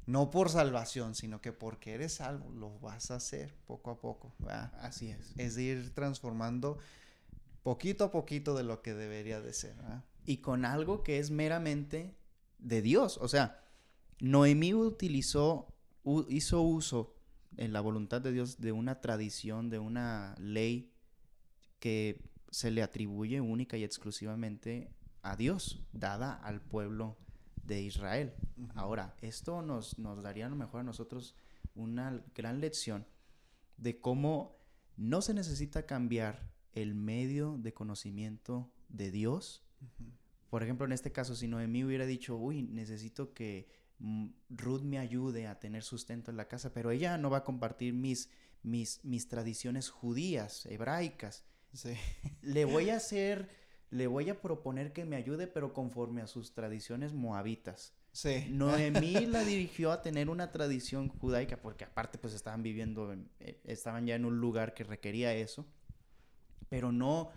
no 0.06 0.30
por 0.30 0.50
salvación, 0.50 1.16
sino 1.16 1.42
que 1.42 1.52
porque 1.52 1.96
eres 1.96 2.14
salvo, 2.14 2.50
lo 2.52 2.80
vas 2.80 3.10
a 3.10 3.16
hacer 3.16 3.56
poco 3.66 3.92
a 3.92 4.00
poco, 4.00 4.32
¿verdad? 4.38 4.72
Así 4.82 5.10
es. 5.10 5.34
Es 5.38 5.58
ir 5.58 5.94
transformando 5.94 6.78
poquito 7.70 8.06
a 8.06 8.12
poquito 8.12 8.56
de 8.56 8.64
lo 8.64 8.82
que 8.82 8.96
debería 8.96 9.42
de 9.42 9.54
ser, 9.54 9.76
¿verdad? 9.76 10.04
Y 10.26 10.38
con 10.38 10.66
algo 10.66 11.04
que 11.04 11.20
es 11.20 11.30
meramente 11.30 12.18
de 12.58 12.82
Dios, 12.82 13.20
o 13.22 13.28
sea, 13.28 13.64
Noemí 14.20 14.74
utilizó, 14.74 15.72
hizo 16.30 16.62
uso 16.64 17.14
en 17.58 17.72
la 17.72 17.82
voluntad 17.82 18.22
de 18.22 18.32
Dios 18.32 18.60
de 18.60 18.72
una 18.72 19.02
tradición, 19.02 19.70
de 19.70 19.78
una 19.78 20.34
ley 20.40 20.92
que 21.78 22.24
se 22.50 22.72
le 22.72 22.82
atribuye 22.82 23.40
única 23.40 23.78
y 23.78 23.84
exclusivamente 23.84 24.92
a 25.22 25.36
Dios, 25.36 25.84
dada 25.94 26.34
al 26.34 26.62
pueblo 26.62 27.20
de 27.62 27.84
Israel. 27.84 28.34
Ahora, 28.74 29.16
esto 29.22 29.62
nos, 29.62 30.00
nos 30.00 30.24
daría 30.24 30.48
a 30.48 30.50
lo 30.50 30.56
mejor 30.56 30.80
a 30.80 30.86
nosotros 30.86 31.36
una 31.76 32.20
gran 32.34 32.62
lección 32.62 33.06
de 33.78 34.02
cómo 34.02 34.58
no 34.98 35.22
se 35.22 35.36
necesita 35.36 35.86
cambiar 35.86 36.50
el 36.74 36.96
medio 36.96 37.58
de 37.58 37.74
conocimiento 37.74 38.72
de 38.90 39.12
Dios. 39.12 39.64
Por 40.50 40.64
ejemplo, 40.64 40.86
en 40.86 40.92
este 40.92 41.12
caso, 41.12 41.36
si 41.36 41.48
Noemí 41.48 41.84
hubiera 41.84 42.06
dicho, 42.06 42.36
uy, 42.36 42.64
necesito 42.64 43.34
que 43.34 43.68
mm, 44.00 44.28
Ruth 44.50 44.82
me 44.82 44.98
ayude 44.98 45.48
a 45.48 45.60
tener 45.60 45.84
sustento 45.84 46.32
en 46.32 46.38
la 46.38 46.48
casa, 46.48 46.74
pero 46.74 46.92
ella 46.92 47.18
no 47.18 47.30
va 47.30 47.40
a 47.40 47.44
compartir 47.44 47.94
mis, 47.94 48.30
mis, 48.64 49.04
mis 49.04 49.28
tradiciones 49.28 49.90
judías, 49.90 50.66
hebraicas. 50.66 51.46
Le 52.42 52.66
voy 52.66 52.90
a 52.90 52.96
hacer, 52.98 53.50
le 53.92 54.08
voy 54.08 54.30
a 54.30 54.42
proponer 54.42 54.94
que 54.94 55.06
me 55.06 55.16
ayude, 55.16 55.48
pero 55.48 55.74
conforme 55.74 56.22
a 56.22 56.28
sus 56.28 56.54
tradiciones 56.54 57.14
moabitas. 57.14 57.94
Sí. 58.12 58.46
Noemí 58.50 59.14
la 59.28 59.44
dirigió 59.44 59.92
a 59.92 60.02
tener 60.02 60.30
una 60.30 60.52
tradición 60.52 61.10
judaica, 61.10 61.62
porque 61.62 61.86
aparte 61.86 62.18
pues 62.18 62.34
estaban 62.34 62.64
viviendo, 62.64 63.14
eh, 63.40 63.62
estaban 63.66 64.06
ya 64.08 64.16
en 64.16 64.26
un 64.26 64.40
lugar 64.40 64.74
que 64.74 64.84
requería 64.84 65.34
eso, 65.34 65.68
pero 66.70 66.92
no, 66.92 67.30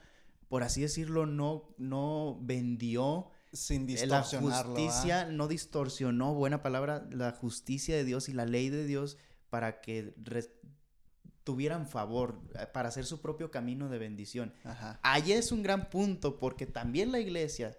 por 0.48 0.62
así 0.62 0.82
decirlo, 0.82 1.26
no, 1.26 1.74
no 1.78 2.38
vendió 2.42 3.30
sin 3.52 3.86
la 4.08 4.22
justicia, 4.22 5.26
no 5.26 5.48
distorsionó, 5.48 6.34
buena 6.34 6.62
palabra, 6.62 7.06
la 7.10 7.32
justicia 7.32 7.96
de 7.96 8.04
Dios 8.04 8.28
y 8.28 8.32
la 8.32 8.46
ley 8.46 8.70
de 8.70 8.86
Dios 8.86 9.18
para 9.50 9.80
que 9.80 10.14
tuvieran 11.44 11.86
favor, 11.86 12.40
eh, 12.54 12.66
para 12.72 12.88
hacer 12.88 13.04
su 13.04 13.20
propio 13.20 13.50
camino 13.50 13.88
de 13.88 13.98
bendición. 13.98 14.54
Ajá. 14.64 15.00
Allí 15.02 15.32
es 15.32 15.52
un 15.52 15.62
gran 15.62 15.90
punto 15.90 16.38
porque 16.38 16.66
también 16.66 17.12
la 17.12 17.18
iglesia 17.18 17.76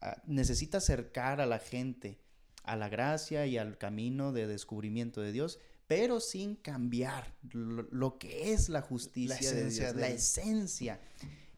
ah, 0.00 0.22
necesita 0.26 0.78
acercar 0.78 1.40
a 1.40 1.46
la 1.46 1.58
gente 1.58 2.22
a 2.64 2.76
la 2.76 2.88
gracia 2.88 3.46
y 3.46 3.58
al 3.58 3.78
camino 3.78 4.32
de 4.32 4.46
descubrimiento 4.46 5.20
de 5.20 5.32
Dios, 5.32 5.58
pero 5.96 6.20
sin 6.20 6.56
cambiar 6.56 7.34
lo, 7.52 8.18
que 8.18 8.52
es 8.52 8.68
la 8.68 8.80
justicia 8.80 9.52
de 9.52 9.68
Dios, 9.68 9.94
la 9.94 10.08
esencia. 10.08 11.00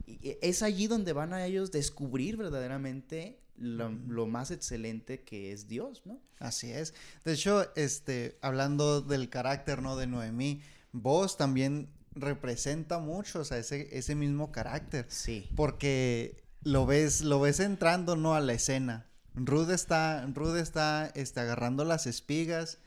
Y 0.06 0.36
es 0.42 0.62
allí 0.62 0.86
donde 0.86 1.12
van 1.12 1.32
a 1.32 1.46
ellos 1.46 1.70
descubrir 1.70 2.36
verdaderamente 2.36 3.38
lo, 3.56 3.90
lo, 3.90 4.26
más 4.26 4.50
excelente 4.50 5.22
que 5.22 5.52
es 5.52 5.68
Dios, 5.68 6.02
¿no? 6.04 6.20
Así 6.40 6.72
es. 6.72 6.94
De 7.24 7.34
hecho, 7.34 7.72
este, 7.76 8.36
hablando 8.40 9.00
del 9.00 9.30
carácter, 9.30 9.80
¿no? 9.80 9.96
De 9.96 10.08
Noemí, 10.08 10.60
vos 10.90 11.36
también 11.36 11.88
representa 12.14 12.98
mucho, 12.98 13.40
o 13.40 13.44
sea, 13.44 13.58
ese, 13.58 13.96
ese 13.96 14.16
mismo 14.16 14.50
carácter. 14.50 15.06
Sí. 15.08 15.48
Porque 15.54 16.42
lo 16.62 16.86
ves, 16.86 17.20
lo 17.20 17.38
ves 17.40 17.60
entrando, 17.60 18.16
¿no? 18.16 18.34
A 18.34 18.40
la 18.40 18.54
escena. 18.54 19.06
Ruth 19.34 19.70
está, 19.70 20.26
Ruth 20.34 20.56
está, 20.56 21.06
este, 21.14 21.40
agarrando 21.40 21.84
las 21.84 22.06
espigas 22.06 22.78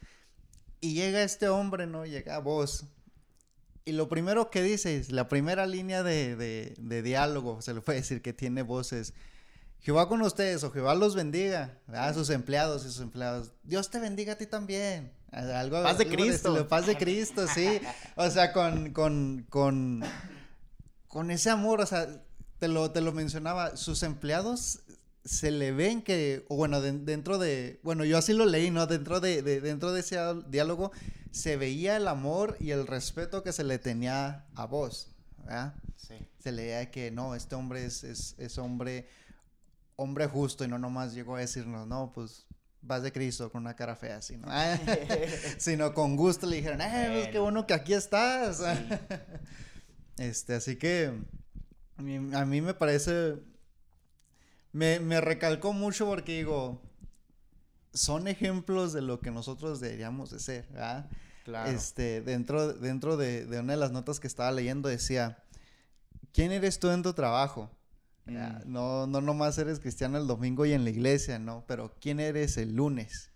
y 0.81 0.93
llega 0.93 1.23
este 1.23 1.49
hombre, 1.49 1.87
¿no? 1.87 2.05
Llega 2.05 2.39
vos. 2.39 2.85
Y 3.85 3.93
lo 3.93 4.09
primero 4.09 4.49
que 4.49 4.61
dice, 4.61 5.03
la 5.09 5.27
primera 5.29 5.65
línea 5.65 6.03
de, 6.03 6.35
de, 6.35 6.75
de 6.77 7.01
diálogo, 7.01 7.61
se 7.61 7.73
le 7.73 7.81
puede 7.81 7.99
decir 7.99 8.21
que 8.21 8.33
tiene 8.33 8.61
voces. 8.61 9.13
Jehová 9.79 10.09
con 10.09 10.21
ustedes 10.21 10.63
o 10.63 10.71
Jehová 10.71 10.95
los 10.95 11.15
bendiga 11.15 11.79
a 11.87 12.13
sus 12.13 12.29
empleados 12.29 12.85
y 12.85 12.89
sus 12.89 12.99
empleados. 12.99 13.51
Dios 13.63 13.89
te 13.89 13.99
bendiga 13.99 14.33
a 14.33 14.37
ti 14.37 14.45
también. 14.45 15.13
Algo, 15.31 15.83
paz 15.83 15.97
de 15.97 16.07
Cristo. 16.07 16.67
paz 16.67 16.85
de 16.85 16.97
Cristo, 16.97 17.47
sí. 17.47 17.79
O 18.15 18.29
sea, 18.29 18.53
con, 18.53 18.91
con, 18.91 19.45
con, 19.49 20.03
con 21.07 21.31
ese 21.31 21.49
amor, 21.49 21.81
o 21.81 21.85
sea, 21.85 22.07
te 22.59 22.67
lo, 22.67 22.91
te 22.91 23.01
lo 23.01 23.11
mencionaba, 23.11 23.77
sus 23.77 24.03
empleados 24.03 24.81
se 25.27 25.51
le 25.51 25.73
ven 25.73 26.01
que, 26.01 26.45
o 26.47 26.55
bueno, 26.55 26.81
dentro 26.81 27.37
de, 27.37 27.79
bueno, 27.83 28.05
yo 28.05 28.17
así 28.17 28.33
lo 28.33 28.45
leí, 28.45 28.71
¿no? 28.71 28.87
Dentro 28.87 29.19
de, 29.19 29.41
dentro 29.41 29.91
de 29.91 29.99
ese 29.99 30.17
diálogo 30.47 30.91
se 31.31 31.57
veía 31.57 31.97
el 31.97 32.07
amor 32.07 32.55
y 32.59 32.71
el 32.71 32.87
respeto 32.87 33.43
que 33.43 33.51
se 33.51 33.65
le 33.65 33.77
tenía 33.77 34.45
a 34.55 34.65
vos, 34.65 35.09
¿verdad? 35.37 35.75
Sí. 35.97 36.15
Se 36.39 36.51
leía 36.51 36.89
que 36.91 37.11
no, 37.11 37.35
este 37.35 37.55
hombre 37.55 37.85
es, 37.85 38.05
es, 38.05 38.35
es 38.37 38.57
hombre, 38.57 39.09
hombre 39.97 40.27
justo 40.27 40.63
y 40.63 40.69
no 40.69 40.79
nomás 40.79 41.13
llegó 41.13 41.35
a 41.35 41.39
decirnos, 41.39 41.85
no, 41.87 42.13
pues 42.13 42.45
vas 42.81 43.03
de 43.03 43.11
Cristo 43.11 43.51
con 43.51 43.63
una 43.63 43.75
cara 43.75 43.97
fea, 43.97 44.21
sino, 44.21 44.47
sino 45.57 45.93
con 45.93 46.15
gusto 46.15 46.47
le 46.47 46.55
dijeron, 46.55 46.79
eh, 46.79 47.09
pues 47.11 47.27
qué 47.29 47.39
bueno 47.39 47.67
que 47.67 47.73
aquí 47.73 47.93
estás. 47.93 48.63
este, 50.17 50.53
así 50.53 50.77
que 50.77 51.11
a 51.97 52.45
mí 52.45 52.61
me 52.61 52.73
parece 52.73 53.35
me, 54.71 55.21
recalcó 55.21 55.73
mucho 55.73 56.05
porque 56.05 56.37
digo, 56.37 56.81
son 57.93 58.27
ejemplos 58.27 58.93
de 58.93 59.01
lo 59.01 59.19
que 59.19 59.31
nosotros 59.31 59.79
deberíamos 59.79 60.29
de 60.31 60.39
ser, 60.39 60.67
¿verdad? 60.71 61.09
Claro. 61.43 61.71
Este, 61.71 62.21
dentro, 62.21 62.73
dentro 62.73 63.17
de, 63.17 63.45
una 63.59 63.73
de 63.73 63.79
las 63.79 63.91
notas 63.91 64.19
que 64.19 64.27
estaba 64.27 64.51
leyendo 64.51 64.89
decía, 64.89 65.43
¿quién 66.33 66.51
eres 66.51 66.79
tú 66.79 66.89
en 66.89 67.03
tu 67.03 67.13
trabajo? 67.13 67.71
Mm. 68.25 68.71
No, 68.71 69.07
no 69.07 69.21
nomás 69.21 69.57
eres 69.57 69.79
cristiano 69.79 70.17
el 70.17 70.27
domingo 70.27 70.65
y 70.65 70.73
en 70.73 70.83
la 70.83 70.89
iglesia, 70.89 71.39
¿no? 71.39 71.63
Pero 71.67 71.95
¿quién 72.01 72.19
eres 72.19 72.57
el 72.57 72.75
lunes? 72.75 73.31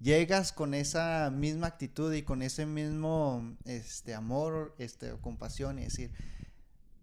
Llegas 0.00 0.52
con 0.52 0.74
esa 0.74 1.30
misma 1.30 1.68
actitud 1.68 2.12
y 2.12 2.22
con 2.22 2.42
ese 2.42 2.66
mismo 2.66 3.56
este, 3.64 4.14
amor, 4.14 4.74
este, 4.78 5.12
compasión 5.20 5.78
y 5.78 5.84
decir, 5.84 6.12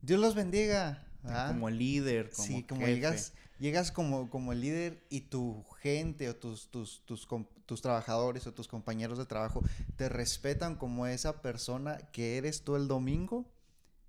Dios 0.02 0.20
los 0.20 0.36
bendiga, 0.36 1.09
como 1.24 1.70
líder, 1.70 2.30
como 2.32 2.48
Sí, 2.48 2.64
como 2.64 2.86
llegas, 2.86 3.34
llegas 3.60 3.92
como, 3.92 4.30
como 4.30 4.54
líder 4.54 5.04
y 5.10 5.22
tu 5.22 5.66
gente 5.82 6.30
o 6.30 6.36
tus, 6.36 6.70
tus, 6.70 7.06
tus, 7.06 7.28
tus, 7.66 7.82
trabajadores 7.82 8.48
o 8.48 8.54
tus 8.54 8.68
compañeros 8.68 9.18
de 9.18 9.26
trabajo 9.26 9.62
te 9.96 10.10
respetan 10.10 10.76
como 10.76 11.08
esa 11.08 11.42
persona 11.42 11.98
que 12.12 12.38
eres 12.38 12.64
tú 12.64 12.76
el 12.76 12.88
domingo 12.88 13.46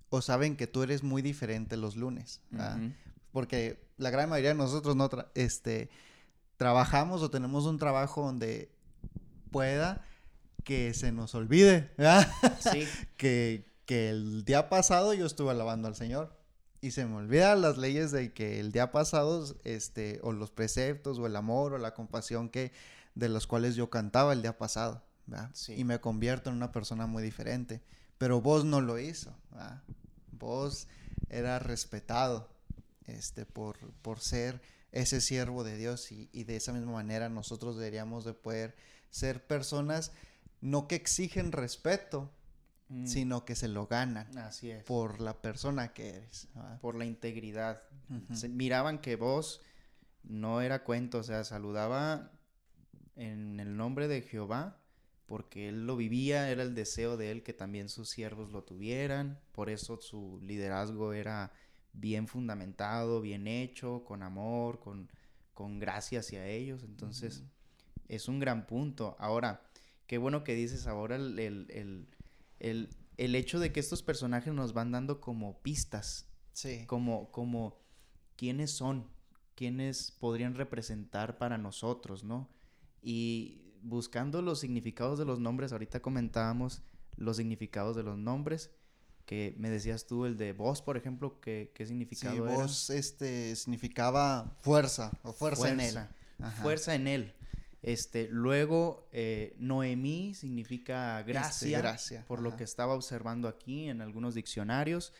o 0.09 0.21
saben 0.21 0.57
que 0.57 0.67
tú 0.67 0.83
eres 0.83 1.03
muy 1.03 1.21
diferente 1.21 1.77
los 1.77 1.95
lunes. 1.95 2.41
Porque 3.31 3.87
la 3.97 4.09
gran 4.09 4.29
mayoría 4.29 4.49
de 4.49 4.55
nosotros 4.55 4.95
no 4.95 5.09
este, 5.35 5.89
trabajamos 6.57 7.21
o 7.21 7.29
tenemos 7.29 7.65
un 7.65 7.77
trabajo 7.77 8.23
donde 8.23 8.71
pueda 9.51 10.05
que 10.63 10.93
se 10.93 11.11
nos 11.11 11.33
olvide, 11.33 11.91
Sí. 12.59 12.87
que, 13.17 13.65
que 13.85 14.09
el 14.09 14.43
día 14.45 14.69
pasado 14.69 15.13
yo 15.13 15.25
estuve 15.25 15.51
alabando 15.51 15.87
al 15.87 15.95
Señor 15.95 16.40
y 16.81 16.91
se 16.91 17.05
me 17.05 17.15
olvidan 17.17 17.61
las 17.61 17.77
leyes 17.77 18.11
de 18.11 18.33
que 18.33 18.59
el 18.59 18.71
día 18.71 18.91
pasado, 18.91 19.45
este, 19.63 20.19
o 20.23 20.31
los 20.31 20.49
preceptos, 20.49 21.19
o 21.19 21.27
el 21.27 21.35
amor, 21.35 21.73
o 21.73 21.77
la 21.77 21.93
compasión 21.93 22.49
que, 22.49 22.71
de 23.13 23.29
los 23.29 23.45
cuales 23.45 23.75
yo 23.75 23.89
cantaba 23.89 24.33
el 24.33 24.41
día 24.41 24.57
pasado. 24.57 25.03
Y 25.69 25.83
me 25.83 26.01
convierto 26.01 26.49
en 26.49 26.57
una 26.57 26.71
persona 26.71 27.05
muy 27.05 27.23
diferente. 27.23 27.81
Pero 28.17 28.41
vos 28.41 28.65
no 28.65 28.81
lo 28.81 28.99
hizo, 28.99 29.33
¿verdad? 29.51 29.83
Vos 30.31 30.87
eras 31.29 31.61
respetado, 31.61 32.49
este, 33.05 33.45
por, 33.45 33.77
por 34.01 34.19
ser 34.19 34.61
ese 34.91 35.21
siervo 35.21 35.63
de 35.63 35.77
Dios 35.77 36.11
y, 36.11 36.29
y 36.33 36.43
de 36.43 36.57
esa 36.57 36.73
misma 36.73 36.91
manera 36.91 37.29
nosotros 37.29 37.77
deberíamos 37.77 38.25
de 38.25 38.33
poder 38.33 38.75
ser 39.09 39.45
personas 39.45 40.11
no 40.59 40.87
que 40.87 40.95
exigen 40.95 41.51
respeto, 41.51 42.29
Mm, 42.93 43.05
sino 43.07 43.45
que 43.45 43.55
se 43.55 43.69
lo 43.69 43.87
ganan 43.87 44.37
Así 44.37 44.69
es. 44.69 44.83
por 44.83 45.21
la 45.21 45.41
persona 45.41 45.93
que 45.93 46.09
eres. 46.09 46.49
¿verdad? 46.53 46.79
por 46.81 46.95
la 46.95 47.05
integridad. 47.05 47.81
Se- 48.33 48.49
miraban 48.49 48.99
que 48.99 49.15
vos 49.15 49.61
no 50.23 50.59
era 50.61 50.83
cuento, 50.83 51.19
o 51.19 51.23
sea, 51.23 51.45
saludaba 51.45 52.31
en 53.15 53.59
el 53.61 53.77
nombre 53.77 54.07
de 54.09 54.21
Jehová, 54.21 54.77
porque 55.25 55.69
él 55.69 55.85
lo 55.87 55.95
vivía, 55.95 56.49
era 56.49 56.63
el 56.63 56.75
deseo 56.75 57.15
de 57.15 57.31
él 57.31 57.43
que 57.43 57.53
también 57.53 57.87
sus 57.87 58.09
siervos 58.09 58.51
lo 58.51 58.63
tuvieran, 58.63 59.39
por 59.53 59.69
eso 59.69 59.99
su 60.01 60.39
liderazgo 60.43 61.13
era 61.13 61.53
bien 61.93 62.27
fundamentado, 62.27 63.21
bien 63.21 63.47
hecho, 63.47 64.03
con 64.03 64.23
amor, 64.23 64.79
con, 64.81 65.09
con 65.53 65.79
gracia 65.79 66.19
hacia 66.19 66.45
ellos, 66.47 66.83
entonces 66.83 67.43
es 68.09 68.27
un 68.27 68.39
gran 68.39 68.65
punto. 68.67 69.15
Ahora, 69.19 69.61
qué 70.07 70.17
bueno 70.17 70.43
que 70.43 70.55
dices 70.55 70.87
ahora 70.87 71.15
el, 71.15 71.39
el, 71.39 71.67
el, 71.69 72.07
el- 72.61 72.89
el 73.17 73.35
hecho 73.35 73.59
de 73.59 73.71
que 73.71 73.79
estos 73.79 74.01
personajes 74.03 74.53
nos 74.53 74.73
van 74.73 74.91
dando 74.91 75.19
como 75.21 75.61
pistas 75.61 76.27
Sí. 76.53 76.85
como, 76.87 77.31
como 77.31 77.79
quiénes 78.35 78.71
son, 78.71 79.07
quiénes 79.55 80.11
podrían 80.11 80.55
representar 80.55 81.37
para 81.37 81.57
nosotros, 81.57 82.23
¿no? 82.23 82.49
Y 83.01 83.73
buscando 83.83 84.41
los 84.41 84.59
significados 84.59 85.17
de 85.19 85.25
los 85.25 85.39
nombres, 85.39 85.71
ahorita 85.71 86.01
comentábamos 86.01 86.81
los 87.17 87.37
significados 87.37 87.95
de 87.95 88.03
los 88.03 88.17
nombres, 88.17 88.71
que 89.25 89.55
me 89.57 89.69
decías 89.69 90.07
tú, 90.07 90.25
el 90.25 90.35
de 90.37 90.53
voz, 90.53 90.81
por 90.81 90.97
ejemplo, 90.97 91.39
¿qué, 91.39 91.71
qué 91.75 91.85
Sí, 91.85 91.89
significado 91.89 92.47
era? 92.47 92.55
vos 92.57 92.89
este 92.89 93.55
significaba 93.55 94.57
fuerza 94.61 95.11
o 95.23 95.31
fuerza, 95.33 95.69
en 95.69 95.79
él. 95.79 95.97
Ajá. 96.39 96.61
fuerza 96.63 96.95
en 96.95 97.07
él. 97.07 97.33
Este, 97.81 98.27
luego, 98.29 99.07
eh, 99.11 99.55
Noemí 99.57 100.33
significa 100.35 101.19
Este, 101.21 101.31
gracia, 101.31 101.77
gracia, 101.79 102.25
por 102.27 102.41
lo 102.41 102.55
que 102.55 102.63
estaba 102.63 102.93
observando 102.93 103.47
aquí 103.47 103.89
en 103.89 104.01
algunos 104.01 104.35
diccionarios. 104.35 105.13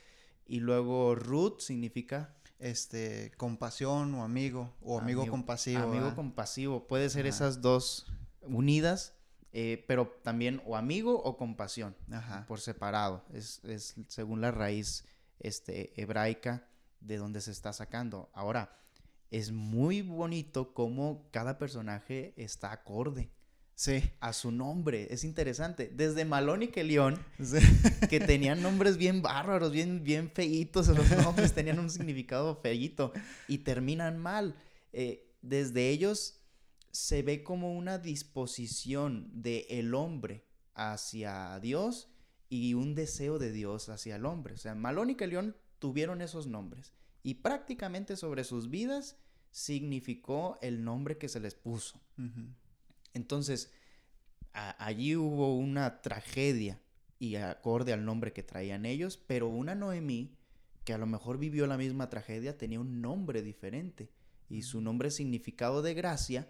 Y 0.46 0.60
luego 0.60 1.16
Ruth 1.16 1.60
significa 1.60 2.36
Este, 2.60 3.32
compasión 3.38 4.14
o 4.14 4.24
amigo 4.24 4.76
o 4.82 5.00
amigo, 5.00 5.26
compasivo. 5.26 5.82
Amigo 5.82 6.02
¿verdad? 6.04 6.16
compasivo. 6.16 6.88
Puede 6.88 7.10
ser 7.10 7.26
Ajá. 7.26 7.30
esas 7.36 7.62
dos 7.62 8.06
unidas, 8.42 9.16
eh, 9.52 9.84
pero 9.88 10.08
también 10.24 10.62
o 10.68 10.76
amigo 10.78 11.20
o 11.24 11.38
compasión, 11.38 11.96
Ajá. 12.12 12.46
por 12.48 12.60
separado. 12.60 13.26
Es, 13.34 13.64
es 13.64 13.96
según 14.08 14.42
la 14.42 14.52
raíz 14.52 15.06
este, 15.40 16.00
hebraica 16.00 16.68
de 17.00 17.18
donde 17.18 17.42
se 17.42 17.50
está 17.50 17.74
sacando. 17.74 18.30
Ahora, 18.34 18.78
es 19.32 19.52
muy 19.52 20.02
bonito 20.02 20.74
cómo 20.74 21.28
cada 21.32 21.58
personaje 21.58 22.34
está 22.38 22.72
acorde 22.72 23.32
Sí. 23.74 24.04
a 24.20 24.32
su 24.34 24.52
nombre. 24.52 25.08
Es 25.12 25.24
interesante. 25.24 25.90
Desde 25.92 26.24
Malón 26.26 26.62
y 26.62 26.68
Kelión, 26.68 27.18
Sí. 27.40 27.58
que 28.10 28.20
tenían 28.20 28.62
nombres 28.62 28.98
bien 28.98 29.22
bárbaros, 29.24 29.72
bien, 29.72 30.04
bien 30.04 30.30
feitos, 30.30 30.88
los 30.90 31.10
nombres 31.24 31.54
tenían 31.54 31.80
un 31.80 31.90
significado 31.90 32.56
feíto 32.58 33.12
y 33.48 33.60
terminan 33.60 34.20
mal. 34.20 34.56
Eh, 34.94 35.34
desde 35.42 35.90
ellos 35.90 36.38
se 36.92 37.24
ve 37.24 37.42
como 37.42 37.76
una 37.76 37.98
disposición 37.98 39.32
del 39.42 39.66
el 39.70 39.96
hombre 39.96 40.46
hacia 40.76 41.60
Dios 41.60 42.10
y 42.50 42.74
un 42.74 42.96
deseo 42.96 43.40
de 43.40 43.52
Dios 43.52 43.88
hacia 43.90 44.18
el 44.18 44.26
hombre. 44.26 44.56
O 44.56 44.58
sea, 44.58 44.76
Malón 44.76 45.10
y 45.10 45.16
León 45.16 45.56
tuvieron 45.80 46.22
esos 46.22 46.48
nombres 46.48 46.94
y 47.24 47.36
prácticamente 47.36 48.18
sobre 48.18 48.44
sus 48.44 48.70
vidas 48.70 49.16
significó 49.52 50.58
el 50.62 50.84
nombre 50.84 51.18
que 51.18 51.30
se 51.30 51.40
les 51.40 51.56
puso. 51.56 52.02
Entonces, 53.14 53.72
allí 54.54 55.16
hubo 55.16 55.56
una 55.56 56.02
tragedia 56.02 56.82
y 57.20 57.36
acorde 57.36 57.94
al 57.94 58.06
nombre 58.06 58.34
que 58.34 58.44
traían 58.44 58.86
ellos, 58.86 59.18
pero 59.18 59.48
una 59.48 59.76
Noemí 59.76 60.36
que 60.84 60.94
a 60.94 60.98
lo 60.98 61.06
mejor 61.06 61.38
vivió 61.38 61.68
la 61.68 61.78
misma 61.78 62.10
tragedia 62.10 62.58
tenía 62.58 62.80
un 62.80 63.02
nombre 63.02 63.42
diferente 63.44 64.10
y 64.50 64.64
su 64.64 64.82
nombre 64.82 65.12
significado 65.12 65.82
de 65.82 65.94
gracia 65.94 66.48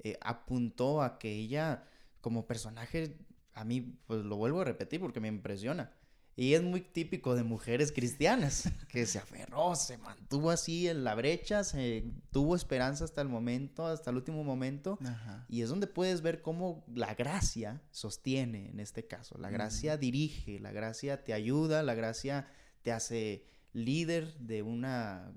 eh, 0.00 0.18
apuntó 0.20 1.02
a 1.02 1.18
que 1.18 1.32
ella 1.32 1.84
como 2.20 2.46
personaje 2.46 3.16
a 3.54 3.64
mí 3.64 3.98
pues 4.06 4.24
lo 4.24 4.36
vuelvo 4.36 4.60
a 4.60 4.64
repetir 4.64 5.00
porque 5.00 5.20
me 5.20 5.28
impresiona 5.28 5.92
y 6.36 6.54
es 6.54 6.62
muy 6.62 6.80
típico 6.80 7.34
de 7.34 7.42
mujeres 7.42 7.92
cristianas 7.92 8.70
que 8.88 9.04
se 9.06 9.18
aferró, 9.18 9.74
se 9.76 9.98
mantuvo 9.98 10.50
así 10.50 10.88
en 10.88 11.04
la 11.04 11.14
brecha, 11.14 11.62
se 11.64 12.04
tuvo 12.30 12.56
esperanza 12.56 13.04
hasta 13.04 13.20
el 13.20 13.28
momento, 13.28 13.86
hasta 13.86 14.10
el 14.10 14.16
último 14.16 14.42
momento 14.44 14.98
Ajá. 15.04 15.44
y 15.48 15.60
es 15.62 15.68
donde 15.68 15.86
puedes 15.86 16.22
ver 16.22 16.40
cómo 16.42 16.84
la 16.94 17.14
gracia 17.14 17.82
sostiene 17.90 18.70
en 18.70 18.80
este 18.80 19.06
caso. 19.06 19.36
La 19.38 19.50
gracia 19.50 19.96
dirige, 19.98 20.58
la 20.58 20.72
gracia 20.72 21.22
te 21.24 21.32
ayuda, 21.34 21.82
la 21.82 21.94
gracia 21.94 22.46
te 22.82 22.92
hace 22.92 23.44
líder 23.74 24.34
de 24.38 24.62
una 24.62 25.32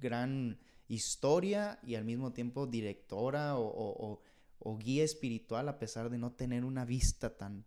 gran 0.00 0.58
historia 0.88 1.78
y 1.82 1.94
al 1.94 2.04
mismo 2.04 2.32
tiempo 2.32 2.66
directora 2.66 3.56
o, 3.56 3.64
o- 3.66 4.06
o- 4.12 4.20
o 4.64 4.78
guía 4.78 5.02
espiritual 5.02 5.68
a 5.68 5.78
pesar 5.78 6.10
de 6.10 6.18
no 6.18 6.32
tener 6.32 6.64
una 6.64 6.84
vista 6.84 7.36
tan, 7.36 7.64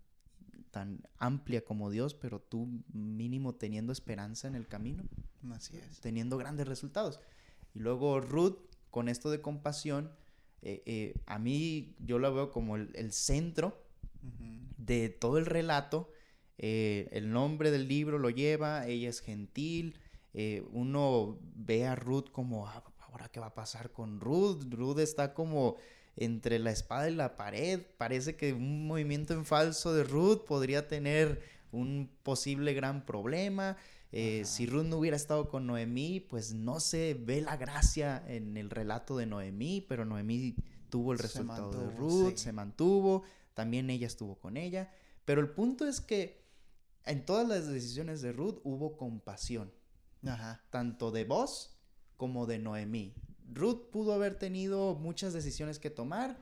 tan 0.75 0.99
amplia 1.19 1.63
como 1.63 1.89
Dios, 1.89 2.13
pero 2.15 2.41
tú 2.41 2.67
mínimo 2.91 3.55
teniendo 3.55 3.93
esperanza 3.93 4.49
en 4.49 4.55
el 4.55 4.67
camino 4.67 5.03
Así 5.53 5.77
es. 5.77 6.01
teniendo 6.01 6.37
grandes 6.37 6.67
resultados. 6.67 7.21
Y 7.73 7.79
luego 7.79 8.19
Ruth, 8.19 8.57
con 8.91 9.07
esto 9.07 9.29
de 9.31 9.39
compasión, 9.39 10.11
eh, 10.61 10.83
eh, 10.85 11.13
a 11.27 11.39
mí 11.39 11.95
yo 11.99 12.19
la 12.19 12.29
veo 12.29 12.51
como 12.51 12.75
el, 12.75 12.89
el 12.95 13.13
centro 13.13 13.67
Ujú. 14.21 14.59
de 14.77 15.07
todo 15.07 15.37
el 15.37 15.45
relato. 15.45 16.09
Eh, 16.57 17.07
el 17.13 17.31
nombre 17.31 17.71
del 17.71 17.87
libro 17.87 18.17
lo 18.19 18.29
lleva, 18.29 18.85
ella 18.85 19.07
es 19.09 19.21
gentil. 19.21 19.95
eh, 20.37 20.61
uno 20.73 21.39
ve 21.55 21.87
a 21.87 21.95
Ruth 21.95 22.29
como, 22.33 22.67
"Ah, 22.67 22.83
ahora 23.07 23.29
qué 23.29 23.39
va 23.39 23.45
a 23.47 23.53
pasar 23.55 23.93
con 23.93 24.19
Ruth. 24.19 24.65
Ruth 24.73 24.99
está 24.99 25.33
como 25.33 25.77
entre 26.17 26.59
la 26.59 26.71
espada 26.71 27.09
y 27.09 27.15
la 27.15 27.35
pared. 27.35 27.81
Parece 27.97 28.35
que 28.35 28.53
un 28.53 28.87
movimiento 28.87 29.33
en 29.33 29.45
falso 29.45 29.93
de 29.93 30.03
Ruth 30.03 30.45
podría 30.45 30.87
tener 30.87 31.41
un 31.71 32.09
posible 32.23 32.73
gran 32.73 33.05
problema. 33.05 33.77
Eh, 34.11 34.43
si 34.45 34.65
Ruth 34.65 34.85
no 34.85 34.97
hubiera 34.97 35.17
estado 35.17 35.49
con 35.49 35.67
Noemí, 35.67 36.21
pues 36.21 36.53
no 36.53 36.79
se 36.79 37.15
ve 37.15 37.41
la 37.41 37.57
gracia 37.57 38.23
en 38.27 38.55
el 38.55 38.69
relato 38.69 39.17
de 39.17 39.25
Noemí, 39.25 39.81
pero 39.81 40.05
Noemí 40.05 40.55
tuvo 40.89 41.11
el 41.11 41.19
resultado 41.19 41.71
de 41.71 41.93
Ruth, 41.97 42.31
sí. 42.31 42.37
se 42.37 42.53
mantuvo, 42.53 43.23
también 43.53 43.89
ella 43.89 44.07
estuvo 44.07 44.39
con 44.39 44.55
ella, 44.55 44.89
pero 45.25 45.41
el 45.41 45.49
punto 45.49 45.85
es 45.85 45.99
que 45.99 46.45
en 47.03 47.25
todas 47.25 47.45
las 47.45 47.67
decisiones 47.67 48.21
de 48.21 48.31
Ruth 48.31 48.59
hubo 48.63 48.95
compasión, 48.95 49.73
Ajá. 50.25 50.63
tanto 50.69 51.11
de 51.11 51.25
vos 51.25 51.77
como 52.15 52.45
de 52.45 52.59
Noemí. 52.59 53.13
Ruth 53.53 53.89
pudo 53.91 54.13
haber 54.13 54.37
tenido 54.37 54.95
muchas 54.95 55.33
decisiones 55.33 55.79
que 55.79 55.89
tomar, 55.89 56.37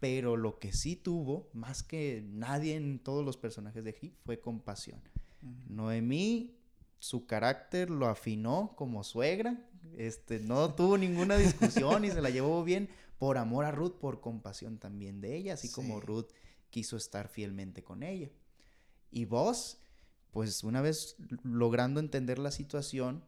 pero 0.00 0.36
lo 0.36 0.58
que 0.58 0.72
sí 0.72 0.96
tuvo, 0.96 1.48
más 1.52 1.82
que 1.82 2.24
nadie 2.26 2.76
en 2.76 2.98
todos 2.98 3.24
los 3.24 3.36
personajes 3.36 3.84
de 3.84 3.92
Hit, 3.92 4.14
fue 4.24 4.40
compasión. 4.40 5.00
Ujú. 5.42 5.74
Noemí, 5.74 6.56
su 6.98 7.26
carácter 7.26 7.90
lo 7.90 8.06
afinó 8.06 8.74
como 8.76 9.04
suegra. 9.04 9.68
Este, 9.96 10.40
no 10.40 10.74
tuvo 10.74 10.98
ninguna 10.98 11.36
discusión 11.36 12.04
y 12.04 12.10
se 12.10 12.20
la 12.20 12.30
llevó 12.30 12.62
bien 12.64 12.88
por 13.18 13.38
amor 13.38 13.64
a 13.64 13.70
Ruth, 13.70 13.98
por 13.98 14.20
compasión 14.20 14.78
también 14.78 15.20
de 15.20 15.36
ella, 15.36 15.54
así 15.54 15.70
como. 15.70 16.00
Ruth 16.00 16.28
quiso 16.70 16.96
estar 16.96 17.28
fielmente 17.28 17.82
con 17.82 18.02
ella. 18.02 18.30
Y 19.10 19.24
vos, 19.24 19.78
pues 20.30 20.64
una 20.64 20.82
vez 20.82 21.16
logrando 21.42 22.00
entender 22.00 22.38
la 22.38 22.50
situación, 22.50 23.24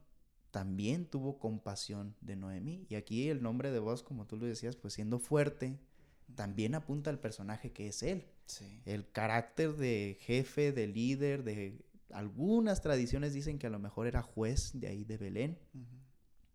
también 0.51 1.07
tuvo 1.07 1.39
compasión 1.39 2.15
de 2.21 2.37
Noemí. 2.37 2.87
Y 2.89 2.95
aquí 2.95 3.29
el 3.29 3.43
nombre 3.43 3.71
de 3.71 3.79
vos, 3.79 4.03
como 4.03 4.27
tú 4.27 4.37
lo 4.37 4.47
decías, 4.47 4.77
pues 4.77 4.95
siendo 4.95 5.19
fuerte, 5.19 5.79
también 6.35 6.75
apunta 6.75 7.11
al 7.11 7.21
personaje 7.21 7.73
que 7.73 7.89
es 7.89 8.03
él. 8.03 8.27
Sí. 8.47 8.81
el 8.87 9.11
carácter 9.11 9.77
de 9.77 10.17
jefe, 10.23 10.73
de 10.73 10.87
líder, 10.87 11.45
de 11.45 11.85
algunas 12.11 12.81
tradiciones 12.81 13.35
dicen 13.35 13.59
que 13.59 13.67
a 13.67 13.71
lo 13.71 13.79
mejor 13.79 14.07
era 14.07 14.23
juez 14.23 14.71
de 14.73 14.89
ahí 14.89 15.05
de 15.05 15.19
Belén. 15.19 15.59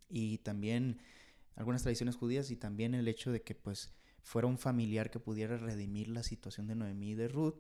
Y 0.10 0.40
también 0.40 1.00
algunas 1.56 1.84
tradiciones 1.84 2.16
judías 2.16 2.50
y 2.50 2.56
también 2.56 2.96
el 2.96 3.08
hecho 3.08 3.32
de 3.32 3.44
que 3.44 3.54
pues 3.54 3.94
fuera 4.24 4.48
un 4.48 4.58
familiar 4.58 5.12
que 5.12 5.20
pudiera 5.20 5.58
redimir 5.58 6.08
la 6.08 6.24
situación 6.24 6.66
de 6.66 6.74
Noemí 6.76 7.12
y 7.12 7.16
de 7.16 7.28
Ruth, 7.28 7.60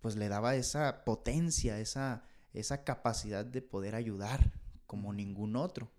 pues 0.00 0.14
le 0.14 0.28
daba 0.28 0.54
esa 0.54 1.04
potencia, 1.04 1.80
esa, 1.80 2.24
esa 2.52 2.84
capacidad 2.84 3.44
de 3.44 3.62
poder 3.62 3.96
ayudar 3.96 4.52
como 4.86 5.12
ningún 5.12 5.56
otro. 5.56 5.90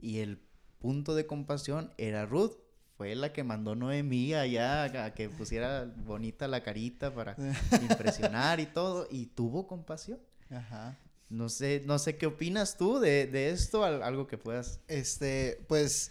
Y 0.00 0.18
el 0.18 0.40
punto 0.78 1.14
de 1.14 1.26
compasión 1.26 1.92
era 1.98 2.26
Ruth. 2.26 2.52
Fue 2.96 3.14
la 3.14 3.32
que 3.32 3.44
mandó 3.44 3.76
Noemí 3.76 4.34
allá 4.34 5.04
a 5.04 5.14
que 5.14 5.28
pusiera 5.28 5.84
bonita 6.04 6.48
la 6.48 6.62
carita 6.64 7.14
para 7.14 7.36
impresionar 7.82 8.58
y 8.60 8.66
todo. 8.66 9.06
Y 9.10 9.26
tuvo 9.26 9.66
compasión. 9.66 10.18
Ajá. 10.50 10.98
No 11.30 11.48
sé, 11.48 11.82
no 11.86 11.98
sé 11.98 12.16
qué 12.16 12.26
opinas 12.26 12.76
tú 12.76 12.98
de, 12.98 13.26
de 13.26 13.50
esto, 13.50 13.84
al- 13.84 14.02
algo 14.02 14.26
que 14.26 14.38
puedas. 14.38 14.80
Este, 14.88 15.64
pues 15.68 16.10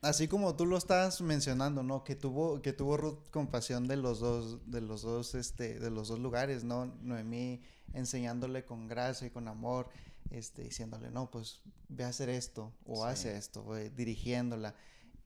así 0.00 0.28
como 0.28 0.56
tú 0.56 0.66
lo 0.66 0.76
estás 0.78 1.20
mencionando, 1.20 1.82
¿no? 1.82 2.02
Que 2.04 2.14
tuvo, 2.16 2.62
que 2.62 2.72
tuvo 2.72 2.96
Ruth 2.96 3.18
compasión 3.30 3.86
de 3.86 3.96
los 3.96 4.18
dos, 4.20 4.58
de 4.70 4.80
los 4.80 5.02
dos, 5.02 5.34
este, 5.34 5.78
de 5.78 5.90
los 5.90 6.08
dos 6.08 6.18
lugares, 6.18 6.64
¿no? 6.64 6.86
Noemí 7.02 7.60
enseñándole 7.92 8.64
con 8.64 8.88
gracia 8.88 9.26
y 9.26 9.30
con 9.30 9.46
amor, 9.46 9.88
este, 10.30 10.62
diciéndole, 10.62 11.10
no, 11.10 11.30
pues 11.30 11.60
ve 11.88 12.04
a 12.04 12.08
hacer 12.08 12.28
esto, 12.28 12.72
o 12.84 13.04
hace 13.04 13.36
esto, 13.36 13.64
dirigiéndola. 13.96 14.74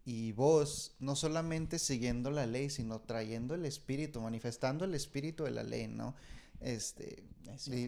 Y 0.04 0.32
vos, 0.32 0.96
no 0.98 1.14
solamente 1.14 1.78
siguiendo 1.78 2.30
la 2.30 2.46
ley, 2.46 2.70
sino 2.70 3.00
trayendo 3.00 3.54
el 3.54 3.66
espíritu, 3.66 4.20
manifestando 4.20 4.84
el 4.84 4.94
espíritu 4.94 5.44
de 5.44 5.50
la 5.50 5.62
ley, 5.62 5.88
¿no? 5.88 6.14
Este, 6.60 7.24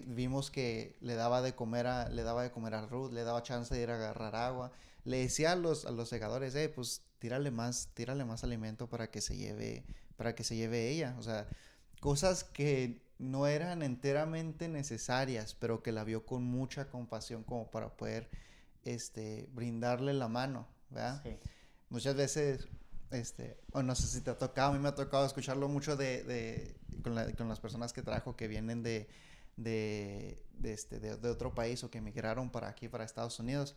vimos 0.07 0.51
que 0.51 0.97
le 1.01 1.15
daba 1.15 1.43
de 1.43 1.55
comer 1.55 1.87
a, 1.87 2.09
le 2.09 2.23
daba 2.23 2.43
de 2.43 2.51
comer 2.51 2.75
a 2.75 2.87
Ruth, 2.87 3.13
le 3.13 3.23
daba 3.23 3.43
chance 3.43 3.75
de 3.75 3.83
ir 3.83 3.91
a 3.91 3.97
agarrar 3.97 4.35
agua, 4.35 4.73
le 5.05 5.19
decía 5.19 5.53
a 5.53 5.57
los, 5.57 5.85
a 5.85 5.91
los 5.91 6.09
segadores, 6.09 6.55
eh, 6.55 6.69
pues 6.69 7.03
tírale 7.19 7.51
más, 7.51 7.89
tírale 7.95 8.25
más 8.25 8.45
alimento 8.45 8.89
para 8.89 9.11
que 9.11 9.21
se 9.21 9.37
lleve, 9.37 9.85
para 10.17 10.35
que 10.35 10.45
se 10.45 10.57
lleve 10.57 10.91
ella. 10.91 11.15
O 11.19 11.23
sea, 11.23 11.49
cosas 12.01 12.45
que 12.45 13.03
no 13.23 13.47
eran 13.47 13.83
enteramente 13.83 14.69
necesarias, 14.69 15.55
pero 15.55 15.83
que 15.83 15.93
la 15.93 16.05
vio 16.05 16.27
con 16.27 16.43
mucha 16.43 16.91
compasión 16.91 17.45
como 17.45 17.71
para 17.71 17.97
poder, 17.97 18.29
este, 18.85 19.49
brindarle 19.53 20.13
la 20.13 20.29
mano, 20.29 20.67
¿verdad? 20.91 21.25
Muchas 21.89 22.17
veces, 22.17 22.69
este, 23.11 23.59
o 23.73 23.83
no 23.83 23.95
sé 23.95 24.09
si 24.09 24.21
te 24.21 24.31
ha 24.31 24.39
tocado, 24.39 24.73
a 24.73 24.75
mí 24.75 24.81
me 24.81 24.89
ha 24.89 24.95
tocado 24.95 25.25
escucharlo 25.25 25.69
mucho 25.69 25.97
de, 25.97 26.25
de 26.25 26.77
con, 27.03 27.15
con 27.35 27.49
las 27.49 27.61
personas 27.61 27.93
que 27.93 28.03
trajo 28.03 28.37
que 28.37 28.49
vienen 28.49 28.83
de, 28.83 29.09
de, 29.57 30.43
de 30.59 30.73
este, 30.73 30.99
de 30.99 31.29
otro 31.31 31.55
país 31.55 31.85
o 31.85 31.91
que 31.91 31.99
emigraron 31.99 32.51
para 32.51 32.69
aquí, 32.69 32.89
para 32.89 33.05
Estados 33.05 33.39
Unidos 33.39 33.77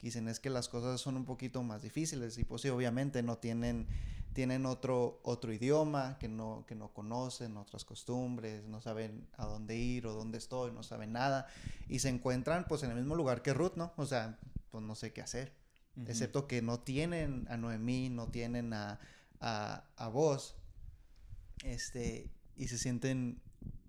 dicen 0.00 0.28
es 0.28 0.40
que 0.40 0.50
las 0.50 0.68
cosas 0.68 1.00
son 1.00 1.16
un 1.16 1.24
poquito 1.24 1.62
más 1.62 1.82
difíciles 1.82 2.38
y 2.38 2.44
pues 2.44 2.62
sí, 2.62 2.68
obviamente 2.68 3.22
no 3.22 3.38
tienen, 3.38 3.86
tienen 4.32 4.66
otro, 4.66 5.20
otro 5.22 5.52
idioma 5.52 6.18
que 6.18 6.28
no, 6.28 6.64
que 6.66 6.74
no 6.74 6.92
conocen, 6.92 7.56
otras 7.56 7.84
costumbres, 7.84 8.64
no 8.64 8.80
saben 8.80 9.26
a 9.36 9.46
dónde 9.46 9.76
ir 9.76 10.06
o 10.06 10.12
dónde 10.12 10.38
estoy, 10.38 10.72
no 10.72 10.82
saben 10.82 11.12
nada 11.12 11.46
y 11.88 12.00
se 12.00 12.08
encuentran 12.08 12.66
pues 12.68 12.82
en 12.82 12.90
el 12.90 12.96
mismo 12.96 13.14
lugar 13.14 13.42
que 13.42 13.54
Ruth, 13.54 13.76
¿no? 13.76 13.92
O 13.96 14.06
sea, 14.06 14.38
pues 14.70 14.84
no 14.84 14.94
sé 14.94 15.12
qué 15.12 15.22
hacer, 15.22 15.52
excepto 16.06 16.46
que 16.46 16.60
no 16.60 16.80
tienen 16.80 17.46
a 17.48 17.56
Noemí, 17.56 18.10
no 18.10 18.28
tienen 18.28 18.74
a, 18.74 19.00
a, 19.40 19.84
a 19.96 20.08
vos, 20.08 20.56
este, 21.64 22.30
y 22.56 22.68
se 22.68 22.78
sienten 22.78 23.40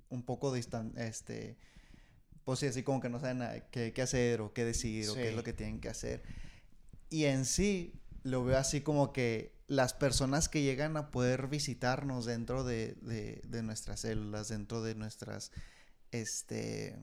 un 0.10 0.24
poco 0.24 0.54
distantes, 0.54 1.04
este, 1.04 1.58
pues 2.48 2.60
sí, 2.60 2.68
así 2.68 2.82
como 2.82 3.02
que 3.02 3.10
no 3.10 3.20
saben 3.20 3.62
qué, 3.72 3.92
qué 3.92 4.02
hacer 4.02 4.40
o 4.40 4.54
qué 4.54 4.64
decir 4.64 5.10
o 5.10 5.16
qué 5.16 5.28
es 5.28 5.36
lo 5.36 5.44
que 5.44 5.52
tienen 5.52 5.82
que 5.82 5.90
hacer. 5.90 6.24
Y 7.10 7.26
en 7.26 7.44
sí 7.44 8.00
lo 8.24 8.46
veo 8.46 8.58
así 8.58 8.80
como 8.80 9.12
que 9.12 9.52
las 9.68 9.94
personas 9.94 10.48
que 10.48 10.62
llegan 10.62 10.96
a 10.96 11.12
poder 11.12 11.48
visitarnos 11.48 12.24
dentro 12.24 12.64
de, 12.64 12.96
de, 13.02 13.64
nuestras 13.64 14.00
células, 14.00 14.48
dentro 14.48 14.82
de 14.82 14.96
nuestras, 14.96 15.52
este, 16.12 16.98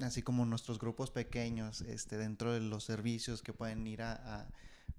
así 0.00 0.22
como 0.22 0.46
nuestros 0.46 0.78
grupos 0.78 1.10
pequeños, 1.10 1.82
este, 1.82 2.16
dentro 2.16 2.54
de 2.54 2.60
los 2.60 2.82
servicios 2.82 3.42
que 3.42 3.52
pueden 3.52 3.86
ir 3.86 4.00
a, 4.00 4.48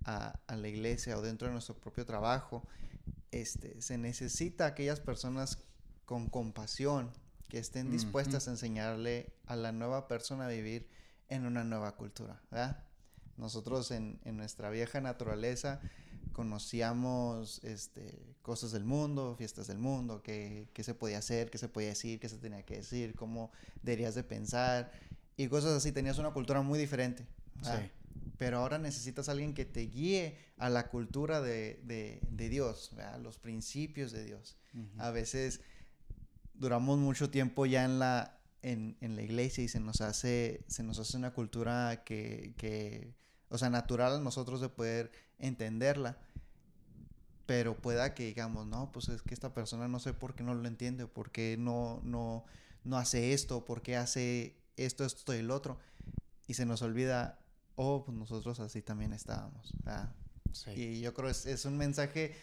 a, 0.06 0.40
a, 0.46 0.56
la 0.56 0.68
iglesia 0.68 1.18
o 1.18 1.24
dentro 1.24 1.48
de 1.48 1.54
nuestro 1.54 1.74
propio 1.74 2.06
trabajo, 2.06 2.64
este, 3.32 3.82
se 3.82 3.98
necesita 3.98 4.68
aquellas 4.68 5.00
personas 5.00 5.58
con 6.06 6.30
compasión, 6.30 7.12
que 7.54 7.60
estén 7.60 7.92
dispuestas 7.92 8.48
a 8.48 8.52
enseñarle 8.52 9.32
a 9.46 9.56
la 9.56 9.72
nueva 9.72 10.08
persona 10.08 10.48
a 10.48 10.50
vivir 10.50 10.90
en 11.30 11.46
una 11.46 11.64
nueva 11.64 11.96
cultura, 11.96 12.42
¿verdad? 12.50 12.84
Nosotros 13.38 13.92
en, 13.92 14.20
en 14.24 14.38
nuestra 14.38 14.72
vieja 14.72 15.02
naturaleza 15.02 15.80
conocíamos 16.32 17.64
este, 17.64 18.36
cosas 18.42 18.72
del 18.72 18.86
mundo, 18.86 19.36
fiestas 19.38 19.68
del 19.68 19.78
mundo, 19.78 20.24
qué, 20.24 20.68
qué, 20.74 20.84
se 20.84 20.96
podía 20.96 21.20
hacer, 21.20 21.52
qué 21.52 21.60
se 21.60 21.70
podía 21.70 21.90
decir, 21.90 22.20
qué 22.20 22.28
se 22.28 22.40
tenía 22.40 22.64
que 22.64 22.78
decir, 22.78 23.14
cómo 23.14 23.52
deberías 23.84 24.16
de 24.16 24.24
pensar 24.24 24.92
y 25.38 25.48
cosas 25.48 25.74
así. 25.74 25.92
Tenías 25.92 26.18
una 26.18 26.32
cultura 26.32 26.64
muy 26.64 26.80
diferente. 26.80 27.28
Sí. 27.62 27.92
Pero 28.40 28.58
ahora 28.58 28.80
necesitas 28.80 29.30
a 29.30 29.34
alguien 29.34 29.54
que 29.54 29.66
te 29.66 29.82
guíe 29.82 30.40
a 30.58 30.70
la 30.70 30.90
cultura 30.90 31.40
de, 31.40 31.80
de, 31.84 32.20
de 32.32 32.50
Dios, 32.50 32.90
¿verdad? 32.96 33.20
los 33.20 33.38
principios 33.38 34.12
de 34.12 34.26
Dios. 34.26 34.58
A 34.98 35.12
veces 35.12 35.62
duramos 36.54 36.98
mucho 36.98 37.30
tiempo 37.30 37.66
ya 37.66 37.84
en 37.86 38.00
la, 38.00 38.40
en, 38.62 38.98
en, 39.02 39.16
la 39.16 39.22
iglesia 39.22 39.64
y 39.64 39.68
se 39.68 39.80
nos 39.80 40.02
hace, 40.02 40.64
se 40.68 40.84
nos 40.84 41.00
hace 41.00 41.18
una 41.18 41.34
cultura 41.34 42.04
que, 42.04 42.54
que, 42.58 43.16
o 43.50 43.58
sea, 43.58 43.70
natural 43.70 44.16
a 44.18 44.20
nosotros 44.20 44.62
de 44.62 44.70
poder 44.70 45.12
entenderla. 45.40 46.18
Pero 47.46 47.76
pueda 47.76 48.14
que 48.14 48.26
digamos, 48.28 48.66
no, 48.68 48.92
pues 48.94 49.10
es 49.10 49.22
que 49.22 49.34
esta 49.34 49.54
persona 49.54 49.88
no 49.90 50.00
sé 50.00 50.14
por 50.14 50.34
qué 50.34 50.44
no 50.44 50.54
lo 50.54 50.66
entiende, 50.68 51.08
por 51.08 51.30
qué 51.30 51.58
no, 51.60 52.00
no, 52.04 52.46
no 52.86 52.98
hace 52.98 53.34
esto, 53.34 53.66
por 53.66 53.82
qué 53.82 53.98
hace 53.98 54.56
esto, 54.78 55.04
esto 55.04 55.36
y 55.36 55.40
el 55.40 55.52
otro. 55.52 55.78
Y 56.48 56.54
se 56.54 56.66
nos 56.66 56.82
olvida, 56.82 57.40
oh, 57.76 58.06
pues 58.06 58.18
nosotros 58.18 58.62
así 58.62 58.82
también 58.82 59.12
estábamos. 59.12 59.74
Y 60.76 61.02
yo 61.02 61.14
creo 61.14 61.28
que 61.28 61.32
es, 61.32 61.46
es 61.46 61.66
un 61.66 61.78
mensaje 61.78 62.34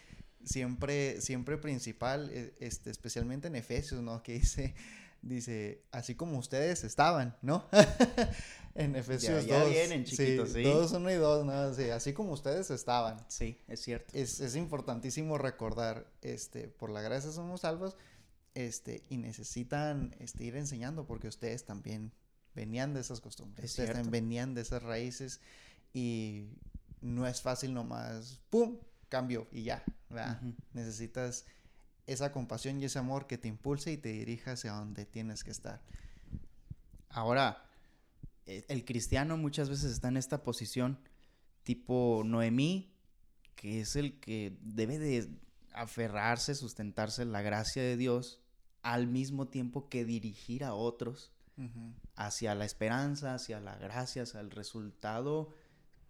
siempre, 0.43 1.21
siempre 1.21 1.57
principal, 1.57 2.29
e, 2.31 2.53
este, 2.59 2.89
especialmente 2.89 3.47
en 3.47 3.55
Efesios, 3.55 4.01
¿no? 4.01 4.21
Que 4.23 4.33
dice, 4.33 4.75
dice, 5.21 5.83
así 5.91 6.15
como 6.15 6.37
ustedes 6.37 6.83
estaban, 6.83 7.35
¿no? 7.41 7.67
en 8.75 8.95
Efesios 8.95 9.45
ya, 9.45 9.57
ya 9.57 9.63
2. 9.63 9.69
vienen, 9.69 10.03
chiquitos, 10.05 10.53
sí, 10.53 10.63
2, 10.63 10.91
1 10.91 11.11
y 11.11 11.15
2, 11.15 11.45
¿no? 11.45 11.73
Sí, 11.73 11.89
así 11.89 12.13
como 12.13 12.33
ustedes 12.33 12.69
estaban. 12.71 13.23
Sí, 13.27 13.59
es 13.67 13.81
cierto. 13.81 14.17
Es, 14.17 14.39
es 14.39 14.55
importantísimo 14.55 15.37
recordar, 15.37 16.07
este, 16.21 16.67
por 16.67 16.89
la 16.89 17.01
gracia 17.01 17.31
somos 17.31 17.61
salvos, 17.61 17.95
este, 18.53 19.03
y 19.09 19.17
necesitan 19.17 20.15
este, 20.19 20.43
ir 20.43 20.55
enseñando 20.55 21.05
porque 21.05 21.27
ustedes 21.27 21.63
también 21.63 22.11
venían 22.53 22.93
de 22.93 22.99
esas 22.99 23.21
costumbres, 23.21 23.63
es 23.63 23.71
ustedes 23.71 23.93
también 23.93 24.11
venían 24.11 24.53
de 24.55 24.61
esas 24.61 24.83
raíces 24.83 25.39
y 25.93 26.47
no 27.01 27.27
es 27.27 27.41
fácil 27.41 27.73
nomás, 27.73 28.39
¡pum!, 28.49 28.77
cambio 29.11 29.47
y 29.51 29.63
ya, 29.63 29.83
¿verdad? 30.09 30.41
Necesitas 30.73 31.45
esa 32.07 32.31
compasión 32.31 32.81
y 32.81 32.85
ese 32.85 32.97
amor 32.97 33.27
que 33.27 33.37
te 33.37 33.47
impulse 33.47 33.91
y 33.91 33.97
te 33.97 34.09
dirija 34.09 34.53
hacia 34.53 34.71
donde 34.71 35.05
tienes 35.05 35.43
que 35.43 35.51
estar. 35.51 35.81
Ahora, 37.09 37.63
e, 38.45 38.65
el 38.69 38.85
cristiano 38.85 39.37
muchas 39.37 39.69
veces 39.69 39.91
está 39.91 40.07
en 40.07 40.17
esta 40.17 40.41
posición 40.41 40.97
tipo 41.63 42.23
Noemí, 42.25 42.91
que 43.55 43.81
es 43.81 43.95
el 43.95 44.19
que 44.19 44.57
debe 44.61 44.97
de 44.97 45.29
aferrarse, 45.73 46.55
sustentarse 46.55 47.21
en 47.21 47.31
la 47.31 47.41
gracia 47.41 47.83
de 47.83 47.97
Dios, 47.97 48.39
al 48.81 49.07
mismo 49.07 49.47
tiempo 49.47 49.89
que 49.89 50.05
dirigir 50.05 50.63
a 50.63 50.73
otros 50.73 51.31
hacia 52.15 52.55
la 52.55 52.65
esperanza, 52.65 53.35
hacia 53.35 53.59
la 53.59 53.75
gracia, 53.75 54.23
hacia 54.23 54.39
el 54.39 54.49
resultado 54.49 55.53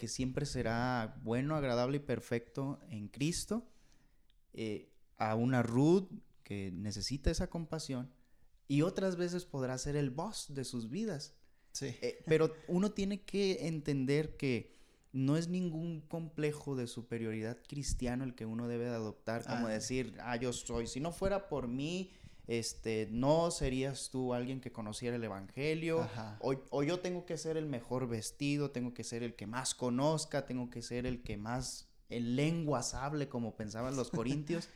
que 0.01 0.07
siempre 0.07 0.47
será 0.47 1.21
bueno, 1.21 1.55
agradable 1.55 1.97
y 1.97 1.99
perfecto 1.99 2.79
en 2.89 3.07
Cristo, 3.07 3.69
eh, 4.51 4.89
a 5.17 5.35
una 5.35 5.61
Ruth 5.61 6.09
que 6.41 6.71
necesita 6.71 7.29
esa 7.29 7.51
compasión 7.51 8.11
y 8.67 8.81
otras 8.81 9.15
veces 9.15 9.45
podrá 9.45 9.77
ser 9.77 9.95
el 9.95 10.09
boss 10.09 10.55
de 10.55 10.63
sus 10.63 10.89
vidas. 10.89 11.35
Sí. 11.73 11.95
Eh, 12.01 12.23
pero 12.25 12.51
uno 12.67 12.93
tiene 12.93 13.21
que 13.21 13.67
entender 13.67 14.37
que 14.37 14.73
no 15.13 15.37
es 15.37 15.49
ningún 15.49 16.01
complejo 16.01 16.75
de 16.75 16.87
superioridad 16.87 17.59
cristiano 17.67 18.23
el 18.23 18.33
que 18.33 18.47
uno 18.47 18.67
debe 18.67 18.85
de 18.85 18.95
adoptar, 18.95 19.43
como 19.45 19.67
ah. 19.67 19.71
decir, 19.71 20.17
ah, 20.21 20.35
yo 20.35 20.51
soy, 20.51 20.87
si 20.87 20.99
no 20.99 21.11
fuera 21.11 21.47
por 21.47 21.67
mí, 21.67 22.11
este, 22.51 23.07
no 23.11 23.49
serías 23.49 24.09
tú 24.09 24.33
alguien 24.33 24.59
que 24.59 24.73
conociera 24.73 25.15
el 25.15 25.23
Evangelio, 25.23 26.05
o, 26.41 26.83
yo 26.83 26.99
tengo 26.99 27.25
que 27.25 27.37
ser 27.37 27.55
el 27.55 27.65
mejor 27.65 28.09
vestido, 28.09 28.71
tengo 28.71 28.93
que 28.93 29.05
ser 29.05 29.23
el 29.23 29.35
que 29.35 29.47
más 29.47 29.73
conozca, 29.73 30.45
tengo 30.45 30.69
que 30.69 30.81
ser 30.81 31.05
el 31.05 31.23
que 31.23 31.37
más 31.37 31.87
en 32.09 32.35
lenguas 32.35 32.93
hable, 32.93 33.29
como 33.29 33.55
pensaban 33.55 33.95
los 33.95 34.11
corintios, 34.11 34.67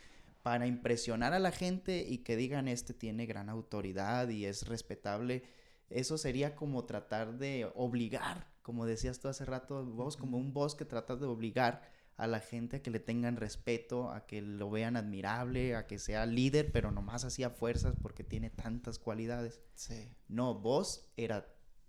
para 0.41 0.67
impresionar 0.67 1.33
a 1.33 1.39
la 1.39 1.51
gente 1.51 2.05
y 2.07 2.19
que 2.19 2.37
digan, 2.37 2.69
este 2.69 2.93
tiene 2.93 3.25
gran 3.25 3.49
autoridad 3.49 4.29
y 4.29 4.45
es 4.45 4.69
respetable. 4.69 5.43
Eso 5.89 6.17
sería 6.17 6.55
como 6.55 6.85
tratar 6.85 7.37
de 7.37 7.69
obligar, 7.75 8.47
como 8.61 8.85
decías 8.85 9.19
tú 9.19 9.27
hace 9.27 9.43
rato, 9.43 9.83
vos 9.83 10.15
como 10.15 10.37
un 10.37 10.53
boss 10.53 10.75
que 10.75 10.85
trata 10.85 11.17
de 11.17 11.25
obligar 11.25 11.81
a 12.17 12.27
la 12.27 12.39
gente 12.39 12.77
a 12.77 12.81
que 12.81 12.91
le 12.91 12.99
tengan 12.99 13.35
respeto, 13.35 14.11
a 14.11 14.25
que 14.25 14.41
lo 14.41 14.69
vean 14.69 14.95
admirable, 14.95 15.75
a 15.75 15.85
que 15.85 15.99
sea 15.99 16.25
líder, 16.25 16.71
pero 16.71 16.91
nomás 16.91 17.25
hacía 17.25 17.49
fuerzas 17.49 17.95
porque 18.01 18.23
tiene 18.23 18.49
tantas 18.49 18.99
cualidades. 18.99 19.61
Sí. 19.75 20.09
No, 20.27 20.55
vos 20.55 21.11
era 21.17 21.45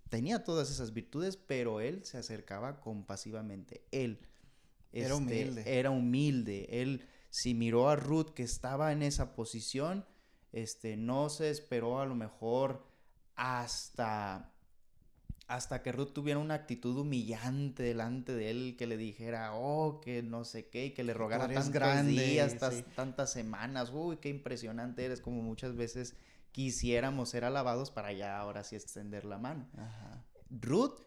tenía 0.09 0.43
todas 0.43 0.71
esas 0.71 0.93
virtudes, 0.93 1.37
pero 1.37 1.81
él 1.81 2.03
se 2.03 2.17
acercaba 2.17 2.79
compasivamente. 2.79 3.85
Él 3.91 4.19
era 4.91 5.09
este, 5.09 5.17
humilde. 5.17 5.63
Era 5.65 5.89
humilde. 5.91 6.67
Él 6.81 7.07
si 7.29 7.53
miró 7.53 7.89
a 7.89 7.95
Ruth 7.95 8.31
que 8.31 8.43
estaba 8.43 8.91
en 8.91 9.03
esa 9.03 9.35
posición, 9.35 10.05
este 10.51 10.97
no 10.97 11.29
se 11.29 11.49
esperó 11.49 11.99
a 11.99 12.05
lo 12.05 12.15
mejor 12.15 12.85
hasta 13.35 14.53
hasta 15.47 15.81
que 15.81 15.93
Ruth 15.93 16.11
tuviera 16.11 16.39
una 16.39 16.55
actitud 16.55 16.97
humillante 16.97 17.81
delante 17.81 18.33
de 18.33 18.49
él, 18.49 18.75
que 18.77 18.85
le 18.85 18.97
dijera, 18.97 19.55
oh, 19.55 20.01
que 20.01 20.21
no 20.21 20.43
sé 20.43 20.67
qué, 20.67 20.87
y 20.87 20.91
que 20.91 21.05
le 21.05 21.13
rogara 21.13 21.47
tantos 21.47 21.71
grande, 21.71 22.11
días, 22.11 22.57
tantas 22.95 23.31
semanas, 23.31 23.91
uy, 23.93 24.17
qué 24.17 24.27
impresionante 24.27 25.05
eres, 25.05 25.21
como 25.21 25.41
muchas 25.41 25.75
veces 25.75 26.15
quisiéramos 26.51 27.29
ser 27.29 27.45
alabados 27.45 27.91
para 27.91 28.11
ya 28.11 28.37
ahora 28.37 28.63
sí 28.65 28.75
extender 28.75 29.23
la 29.23 29.37
mano. 29.37 29.65
Ruth 30.49 30.99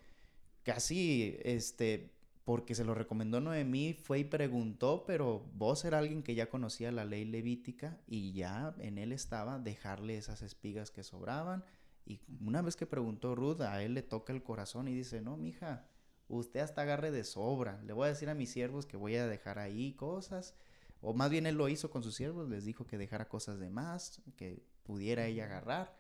casi, 0.63 1.37
este, 1.43 2.15
porque 2.45 2.75
se 2.75 2.85
lo 2.85 2.95
recomendó 2.95 3.41
Noemí, 3.41 3.93
fue 3.93 4.21
y 4.21 4.25
preguntó, 4.25 5.05
pero 5.07 5.51
vos 5.53 5.85
era 5.85 5.99
alguien 5.99 6.23
que 6.23 6.35
ya 6.35 6.49
conocía 6.49 6.91
la 6.93 7.05
ley 7.05 7.27
levítica 7.27 7.99
y 8.07 8.33
ya 8.33 8.75
en 8.79 8.97
él 8.97 9.13
estaba 9.13 9.59
dejarle 9.59 10.17
esas 10.17 10.41
espigas 10.41 10.91
que 10.91 11.03
sobraban 11.03 11.63
y 12.11 12.21
una 12.45 12.61
vez 12.61 12.75
que 12.75 12.87
preguntó 12.87 13.37
Ruth, 13.37 13.61
a 13.61 13.85
él 13.85 13.95
le 13.95 14.03
toca 14.03 14.33
el 14.33 14.43
corazón 14.43 14.89
y 14.89 14.95
dice, 14.95 15.21
no, 15.21 15.37
mija, 15.37 15.87
usted 16.27 16.59
hasta 16.59 16.83
agarre 16.83 17.13
de 17.13 17.23
sobra. 17.23 17.81
Le 17.85 17.93
voy 17.93 18.07
a 18.07 18.09
decir 18.09 18.29
a 18.29 18.35
mis 18.35 18.51
siervos 18.51 18.85
que 18.85 18.97
voy 18.97 19.15
a 19.15 19.29
dejar 19.29 19.61
ahí 19.61 19.93
cosas. 19.93 20.57
O 21.03 21.15
más 21.15 21.31
bien 21.31 21.47
él 21.47 21.55
lo 21.55 21.69
hizo 21.69 21.89
con 21.89 22.03
sus 22.03 22.17
siervos, 22.17 22.49
les 22.49 22.65
dijo 22.65 22.85
que 22.85 22.99
dejara 22.99 23.29
cosas 23.29 23.61
de 23.61 23.71
más, 23.71 24.23
que 24.37 24.61
pudiera 24.83 25.25
ella 25.27 25.45
agarrar. 25.45 25.97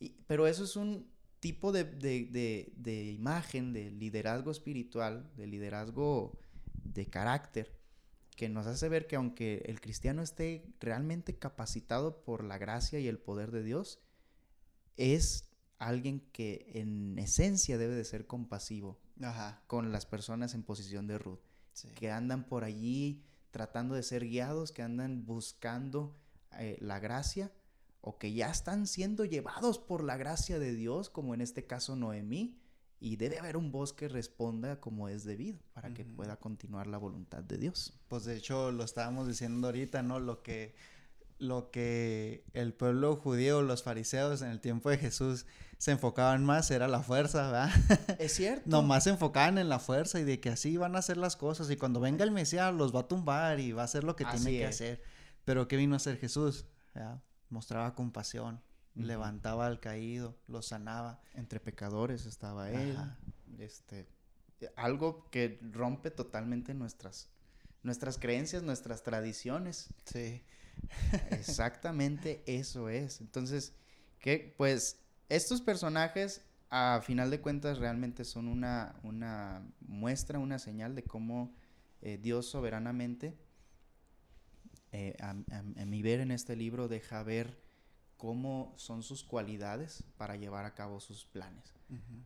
Y, 0.00 0.16
pero 0.26 0.48
eso 0.48 0.64
es 0.64 0.74
un 0.74 1.08
tipo 1.38 1.70
de, 1.70 1.84
de, 1.84 2.72
de 2.74 3.04
imagen 3.12 3.72
de 3.72 3.92
liderazgo 3.92 4.50
espiritual, 4.50 5.30
de 5.36 5.46
liderazgo 5.46 6.36
de 6.82 7.06
carácter, 7.06 7.78
que 8.34 8.48
nos 8.48 8.66
hace 8.66 8.88
ver 8.88 9.06
que 9.06 9.14
aunque 9.14 9.62
el 9.66 9.80
cristiano 9.80 10.20
esté 10.20 10.74
realmente 10.80 11.38
capacitado 11.38 12.24
por 12.24 12.42
la 12.42 12.58
gracia 12.58 12.98
y 12.98 13.06
el 13.06 13.18
poder 13.18 13.52
de 13.52 13.62
Dios, 13.62 14.00
es 14.96 15.48
alguien 15.78 16.20
que 16.32 16.70
en 16.74 17.18
esencia 17.18 17.78
debe 17.78 17.94
de 17.94 18.04
ser 18.04 18.26
compasivo 18.26 18.98
con 19.66 19.92
las 19.92 20.06
personas 20.06 20.54
en 20.54 20.62
posición 20.62 21.06
de 21.06 21.18
Ruth, 21.18 21.40
que 21.94 22.10
andan 22.10 22.46
por 22.46 22.64
allí 22.64 23.22
tratando 23.50 23.94
de 23.94 24.02
ser 24.02 24.26
guiados, 24.26 24.72
que 24.72 24.82
andan 24.82 25.24
buscando 25.26 26.16
eh, 26.58 26.76
la 26.80 26.98
gracia 26.98 27.52
o 28.00 28.18
que 28.18 28.32
ya 28.32 28.50
están 28.50 28.86
siendo 28.86 29.24
llevados 29.24 29.78
por 29.78 30.02
la 30.02 30.16
gracia 30.16 30.58
de 30.58 30.74
Dios, 30.74 31.08
como 31.08 31.34
en 31.34 31.40
este 31.40 31.64
caso 31.64 31.96
Noemí, 31.96 32.60
y 33.00 33.16
debe 33.16 33.38
haber 33.38 33.56
un 33.56 33.70
voz 33.70 33.92
que 33.92 34.08
responda 34.08 34.80
como 34.80 35.08
es 35.08 35.24
debido 35.24 35.60
para 35.72 35.92
que 35.92 36.04
pueda 36.04 36.36
continuar 36.36 36.86
la 36.86 36.98
voluntad 36.98 37.42
de 37.42 37.58
Dios. 37.58 37.98
Pues 38.08 38.24
de 38.24 38.36
hecho 38.36 38.72
lo 38.72 38.84
estábamos 38.84 39.28
diciendo 39.28 39.68
ahorita, 39.68 40.02
¿no? 40.02 40.20
Lo 40.20 40.42
que 40.42 40.74
lo 41.38 41.70
que 41.70 42.44
el 42.52 42.72
pueblo 42.72 43.16
judío, 43.16 43.62
los 43.62 43.82
fariseos 43.82 44.42
en 44.42 44.50
el 44.50 44.60
tiempo 44.60 44.90
de 44.90 44.98
Jesús 44.98 45.46
se 45.78 45.90
enfocaban 45.90 46.44
más 46.44 46.70
era 46.70 46.88
la 46.88 47.02
fuerza, 47.02 47.50
¿verdad? 47.50 47.70
Es 48.18 48.32
cierto. 48.32 48.62
Nomás 48.66 49.04
se 49.04 49.10
enfocaban 49.10 49.58
en 49.58 49.68
la 49.68 49.78
fuerza 49.78 50.18
y 50.20 50.24
de 50.24 50.40
que 50.40 50.50
así 50.50 50.76
van 50.76 50.96
a 50.96 51.00
hacer 51.00 51.16
las 51.16 51.36
cosas 51.36 51.70
y 51.70 51.76
cuando 51.76 52.00
venga 52.00 52.24
el 52.24 52.30
Mesías 52.30 52.72
los 52.72 52.94
va 52.94 53.00
a 53.00 53.08
tumbar 53.08 53.60
y 53.60 53.72
va 53.72 53.82
a 53.82 53.84
hacer 53.84 54.04
lo 54.04 54.16
que 54.16 54.24
tiene 54.24 54.50
que 54.50 54.66
hacer. 54.66 55.02
Pero 55.44 55.68
¿qué 55.68 55.76
vino 55.76 55.94
a 55.94 55.96
hacer 55.96 56.16
Jesús? 56.16 56.66
Mostraba 57.50 57.94
compasión, 57.94 58.62
levantaba 58.94 59.66
al 59.66 59.80
caído, 59.80 60.38
lo 60.46 60.62
sanaba. 60.62 61.20
Entre 61.34 61.60
pecadores 61.60 62.26
estaba 62.26 62.70
él. 62.70 62.96
Este, 63.58 64.08
algo 64.76 65.28
que 65.30 65.60
rompe 65.70 66.10
totalmente 66.10 66.72
nuestras, 66.74 67.28
nuestras 67.82 68.18
creencias, 68.18 68.62
nuestras 68.62 69.02
tradiciones. 69.02 69.90
Sí. 70.06 70.42
Exactamente 71.30 72.42
eso 72.46 72.88
es. 72.88 73.20
Entonces, 73.20 73.74
que 74.18 74.54
pues 74.56 75.00
estos 75.28 75.60
personajes 75.60 76.42
a 76.70 77.00
final 77.02 77.30
de 77.30 77.40
cuentas 77.40 77.78
realmente 77.78 78.24
son 78.24 78.48
una, 78.48 78.96
una 79.02 79.64
muestra, 79.80 80.38
una 80.38 80.58
señal 80.58 80.94
de 80.94 81.04
cómo 81.04 81.54
eh, 82.02 82.18
Dios 82.18 82.48
soberanamente, 82.48 83.36
eh, 84.92 85.16
a, 85.20 85.34
mi 85.86 86.02
ver 86.02 86.20
en 86.20 86.30
este 86.30 86.56
libro, 86.56 86.88
deja 86.88 87.22
ver 87.22 87.60
cómo 88.16 88.72
son 88.76 89.02
sus 89.02 89.24
cualidades 89.24 90.04
para 90.16 90.36
llevar 90.36 90.64
a 90.64 90.74
cabo 90.74 91.00
sus 91.00 91.26
planes. 91.26 91.74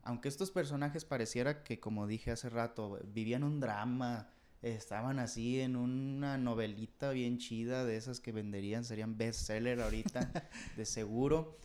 Aunque 0.02 0.28
estos 0.28 0.50
personajes 0.50 1.04
pareciera 1.04 1.62
que, 1.62 1.80
como 1.80 2.06
dije 2.06 2.30
hace 2.30 2.48
rato, 2.48 3.00
vivían 3.04 3.44
un 3.44 3.60
drama, 3.60 4.30
estaban 4.62 5.18
así 5.18 5.60
en 5.60 5.76
una 5.76 6.38
novelita 6.38 7.10
bien 7.10 7.38
chida 7.38 7.84
de 7.84 7.96
esas 7.96 8.20
que 8.20 8.32
venderían, 8.32 8.84
serían 8.84 9.16
bestseller 9.16 9.80
ahorita, 9.80 10.30
de 10.76 10.84
seguro. 10.84 11.56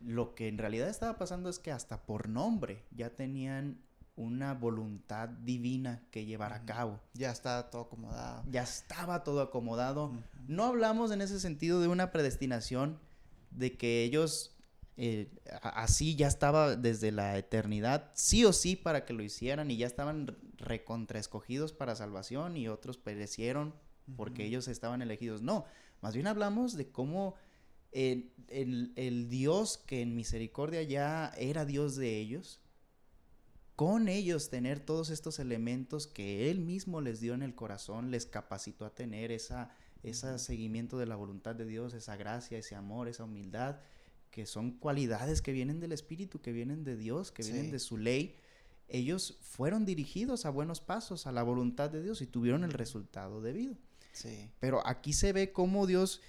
Lo 0.00 0.34
que 0.34 0.48
en 0.48 0.58
realidad 0.58 0.88
estaba 0.88 1.18
pasando 1.18 1.50
es 1.50 1.58
que 1.58 1.72
hasta 1.72 2.04
por 2.04 2.28
nombre 2.28 2.84
ya 2.90 3.10
tenían 3.10 3.80
una 4.16 4.52
voluntad 4.52 5.28
divina 5.28 6.02
que 6.10 6.24
llevar 6.24 6.52
a 6.52 6.64
cabo. 6.64 7.00
Ya 7.14 7.30
estaba 7.30 7.70
todo 7.70 7.82
acomodado. 7.82 8.44
Ya 8.50 8.62
estaba 8.62 9.22
todo 9.22 9.40
acomodado. 9.40 10.12
No 10.48 10.64
hablamos 10.64 11.12
en 11.12 11.20
ese 11.20 11.38
sentido 11.38 11.80
de 11.80 11.88
una 11.88 12.10
predestinación, 12.10 12.98
de 13.50 13.76
que 13.76 14.02
ellos 14.02 14.56
eh, 14.96 15.30
así 15.62 16.16
ya 16.16 16.26
estaba 16.26 16.74
desde 16.74 17.12
la 17.12 17.38
eternidad, 17.38 18.10
sí 18.14 18.44
o 18.44 18.52
sí 18.52 18.74
para 18.74 19.04
que 19.04 19.12
lo 19.12 19.22
hicieran 19.22 19.70
y 19.70 19.76
ya 19.76 19.86
estaban 19.86 20.36
recontraescogidos 20.58 21.72
para 21.72 21.96
salvación 21.96 22.56
y 22.56 22.68
otros 22.68 22.98
perecieron 22.98 23.74
porque 24.16 24.44
ellos 24.44 24.68
estaban 24.68 25.02
elegidos. 25.02 25.42
No, 25.42 25.66
más 26.00 26.14
bien 26.14 26.26
hablamos 26.26 26.76
de 26.76 26.90
cómo 26.90 27.34
el, 27.92 28.32
el, 28.48 29.28
Dios 29.28 29.78
que 29.78 30.02
en 30.02 30.14
misericordia 30.14 30.82
ya 30.82 31.32
era 31.36 31.64
Dios 31.64 31.96
de 31.96 32.18
ellos, 32.18 32.60
con 33.76 34.08
ellos 34.08 34.50
tener 34.50 34.80
todos 34.80 35.10
estos 35.10 35.38
elementos 35.38 36.06
que 36.06 36.50
Él 36.50 36.60
mismo 36.60 37.00
les 37.00 37.20
dio 37.20 37.34
en 37.34 37.42
el 37.42 37.54
corazón, 37.54 38.10
les 38.10 38.26
capacitó 38.26 38.84
a 38.84 38.94
tener 38.94 39.30
esa, 39.30 39.70
ese 40.02 40.38
seguimiento 40.38 40.98
de 40.98 41.06
la 41.06 41.16
voluntad 41.16 41.54
de 41.54 41.64
Dios, 41.64 41.94
esa 41.94 42.16
gracia, 42.16 42.58
ese 42.58 42.74
amor, 42.74 43.08
esa 43.08 43.24
humildad 43.24 43.80
que 44.30 44.46
son 44.46 44.72
cualidades 44.72 45.42
que 45.42 45.52
vienen 45.52 45.80
del 45.80 45.92
Espíritu, 45.92 46.40
que 46.40 46.52
vienen 46.52 46.84
de 46.84 46.96
Dios, 46.96 47.32
que 47.32 47.42
vienen 47.42 47.70
de 47.70 47.78
su 47.78 47.96
ley, 47.96 48.36
ellos 48.88 49.38
fueron 49.42 49.84
dirigidos 49.84 50.46
a 50.46 50.50
buenos 50.50 50.80
pasos, 50.80 51.26
a 51.26 51.32
la 51.32 51.42
voluntad 51.42 51.90
de 51.90 52.02
Dios 52.02 52.22
y 52.22 52.26
tuvieron 52.26 52.64
el 52.64 52.72
resultado 52.72 53.40
debido. 53.40 53.76
Sí. 54.12 54.50
Pero 54.60 54.86
aquí 54.86 55.12
se 55.12 55.32
ve 55.32 55.52
cómo 55.52 55.86
Dios 55.86 56.20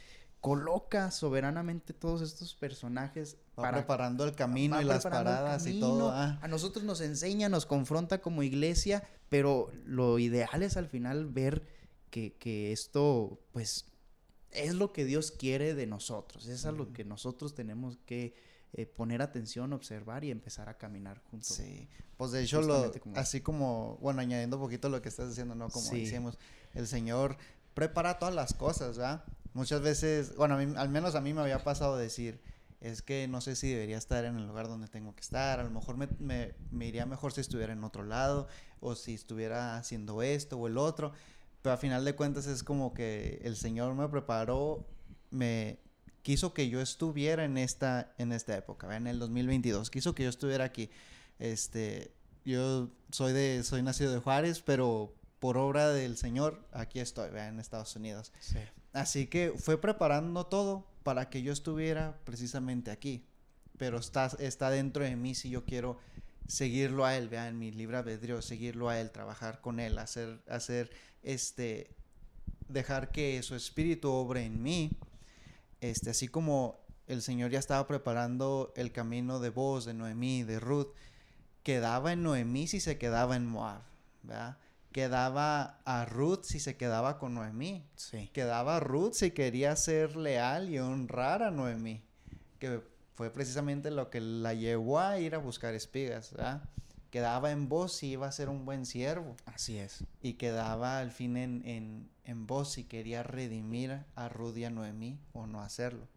coloca 0.41 1.12
soberanamente 1.12 1.93
todos 1.93 2.22
estos 2.22 2.55
personajes 2.55 3.38
para 3.55 3.78
preparando 3.78 4.24
el 4.24 4.34
camino 4.36 4.82
y 4.82 4.86
las 4.86 5.03
paradas 5.03 5.68
y 5.68 5.80
todo. 5.80 6.12
Ah. 6.12 6.39
A 6.41 6.47
nosotros 6.47 6.86
nos 6.86 7.01
enseña, 7.01 7.49
nos 7.49 7.66
confronta 7.66 8.22
como 8.22 8.43
iglesia, 8.43 9.07
pero 9.28 9.72
lo 9.86 10.20
ideal 10.20 10.64
es 10.64 10.78
al 10.78 10.88
final 10.88 11.26
ver 11.26 11.68
que, 12.10 12.34
que 12.34 12.72
esto, 12.72 13.39
pues, 13.51 13.86
es 14.51 14.76
lo 14.76 14.93
que 14.93 15.05
Dios 15.05 15.32
quiere 15.32 15.76
de 15.76 15.88
nosotros, 15.88 16.47
es 16.47 16.66
a 16.66 16.72
lo 16.72 16.91
que 16.93 17.03
nosotros 17.03 17.53
tenemos 17.53 17.97
que 18.05 18.34
eh, 18.74 18.86
poner 18.86 19.22
atención, 19.22 19.74
observar 19.74 20.24
y 20.24 20.32
empezar 20.32 20.70
a 20.70 20.78
caminar 20.78 21.20
juntos. 21.32 21.55
Sí, 21.55 21.88
pues 22.17 22.32
de 22.32 22.43
hecho, 22.43 22.61
lo, 22.61 22.91
así 23.15 23.41
como, 23.41 23.97
bueno, 24.01 24.22
añadiendo 24.22 24.57
un 24.57 24.63
poquito 24.63 24.89
lo 24.89 25.01
que 25.01 25.09
estás 25.09 25.30
diciendo, 25.30 25.55
¿no? 25.55 25.70
Como 25.70 25.89
decíamos, 25.89 26.38
el 26.76 26.88
Señor 26.88 27.38
prepara 27.74 28.20
todas 28.20 28.36
las 28.36 28.53
cosas, 28.53 28.97
¿verdad? 28.97 29.24
Muchas 29.53 29.82
veces, 29.82 30.36
bueno, 30.36 30.55
al 30.57 30.89
menos 30.89 31.15
a 31.15 31.22
mí 31.22 31.34
me 31.34 31.41
había 31.41 31.63
pasado 31.63 31.97
decir, 31.97 32.39
es 32.82 33.01
que 33.01 33.28
no 33.28 33.41
sé 33.41 33.55
si 33.55 33.70
debería 33.70 33.97
estar 33.97 34.24
en 34.24 34.38
el 34.38 34.47
lugar 34.47 34.67
donde 34.67 34.88
tengo 34.88 35.15
que 35.15 35.22
estar, 35.22 35.59
a 35.59 35.63
lo 35.63 35.72
mejor 35.72 35.97
me, 35.97 36.07
me, 36.20 36.53
me 36.72 36.86
iría 36.86 37.05
mejor 37.05 37.34
si 37.34 37.41
estuviera 37.41 37.74
en 37.74 37.84
otro 37.84 38.03
lado, 38.03 38.47
o 38.80 38.95
si 38.95 39.15
estuviera 39.15 39.78
haciendo 39.78 40.22
esto 40.22 40.57
o 40.57 40.67
el 40.67 40.78
otro, 40.78 41.11
pero 41.61 41.74
a 41.74 41.78
final 41.78 42.05
de 42.05 42.15
cuentas 42.15 42.45
es 42.47 42.63
como 42.63 42.93
que 42.93 43.41
el 43.43 43.57
Señor 43.57 43.95
me 43.95 44.07
preparó, 44.07 44.86
me 45.32 45.80
quiso 46.22 46.53
que 46.53 46.70
yo 46.70 46.82
estuviera 46.82 47.45
en 47.45 47.57
esta, 47.57 48.13
en 48.17 48.32
esta 48.32 48.55
época, 48.57 48.95
en 48.95 49.07
el 49.07 49.20
2022, 49.20 49.89
quiso 49.89 50.15
que 50.15 50.24
yo 50.24 50.30
estuviera 50.30 50.65
aquí. 50.65 50.89
Este, 51.39 52.11
yo 52.45 52.89
soy 53.11 53.34
de, 53.34 53.63
soy 53.63 53.82
nacido 53.82 54.11
de 54.11 54.20
Juárez, 54.20 54.61
pero 54.61 55.13
por 55.39 55.57
obra 55.57 55.89
del 55.89 56.17
Señor, 56.17 56.65
aquí 56.72 56.99
estoy, 56.99 57.30
en 57.38 57.59
Estados 57.59 57.95
Unidos. 57.95 58.32
Así 58.93 59.28
que 59.28 59.53
fue 59.57 59.80
preparando 59.80 60.45
todo 60.45 60.86
para 61.03 61.30
que 61.30 61.41
yo 61.41 61.53
estuviera 61.53 62.20
precisamente 62.26 62.91
aquí. 62.91 63.26
Pero 63.78 63.97
está, 63.97 64.30
está 64.39 64.70
dentro 64.70 65.03
de 65.03 65.15
mí 65.15 65.36
si 65.36 65.49
yo 65.49 65.63
quiero 65.63 65.97
seguirlo 66.47 67.05
a 67.05 67.15
Él, 67.15 67.30
vean, 67.30 67.47
en 67.47 67.59
mi 67.59 67.72
libre 67.72 67.97
albedrío, 67.97 68.41
seguirlo 68.41 68.89
a 68.89 68.99
Él, 68.99 69.11
trabajar 69.11 69.61
con 69.61 69.80
Él, 69.80 69.97
hacer, 69.99 70.41
hacer 70.49 70.89
este, 71.24 71.95
dejar 72.67 73.11
que 73.11 73.41
su 73.43 73.55
espíritu 73.55 74.11
obre 74.11 74.43
en 74.43 74.61
mí, 74.61 74.91
este, 75.82 76.11
así 76.11 76.27
como 76.27 76.80
el 77.07 77.21
Señor 77.21 77.51
ya 77.51 77.59
estaba 77.59 77.88
preparando 77.88 78.71
el 78.75 78.91
camino 78.91 79.39
de 79.39 79.49
vos, 79.49 79.86
de 79.86 79.93
Noemí, 79.93 80.43
de 80.43 80.59
Ruth, 80.59 80.93
quedaba 81.63 82.13
en 82.13 82.23
Noemí 82.23 82.67
si 82.67 82.80
se 82.80 82.97
quedaba 82.97 83.36
en 83.36 83.45
Moab, 83.47 83.82
¿verdad? 84.23 84.57
Quedaba 84.91 85.80
a 85.86 86.05
Ruth 86.05 86.43
si 86.43 86.59
se 86.59 86.77
quedaba 86.77 87.19
con 87.19 87.36
Noemí. 87.36 87.86
Sí. 87.95 88.30
Quedaba 88.34 88.77
a 88.77 88.80
Ruth 88.80 89.13
si 89.13 89.32
quería 89.32 89.75
ser 89.75 90.15
leal 90.15 90.69
y 90.69 90.80
honrar 90.80 91.43
a 91.43 91.51
Noemí. 91.51 92.03
Que 92.57 92.82
fue 93.13 93.30
precisamente 93.32 93.91
lo 93.91 94.09
que 94.09 94.19
la 94.19 94.53
llevó 94.53 94.99
a 94.99 95.19
ir 95.19 95.36
a 95.36 95.39
buscar 95.39 95.75
espigas, 95.75 96.32
¿verdad? 96.32 96.63
Quedaba 97.10 97.51
en 97.51 97.70
vos 97.70 97.93
si 97.93 98.07
iba 98.07 98.28
a 98.28 98.32
ser 98.32 98.49
un 98.49 98.66
buen 98.66 98.86
siervo. 98.86 99.36
Así 99.45 99.78
es. 99.78 100.03
Y 100.22 100.34
quedaba 100.34 100.99
al 100.99 101.12
fin 101.12 101.38
en, 101.38 101.66
en, 101.66 102.10
en 102.24 102.45
vos 102.45 102.72
si 102.72 102.84
quería 102.84 103.24
redimir 103.24 104.03
a 104.16 104.30
Rudy 104.30 104.66
a 104.66 104.70
Noemí 104.70 105.20
o 105.34 105.47
no 105.47 105.62
hacerlo. 105.62 106.07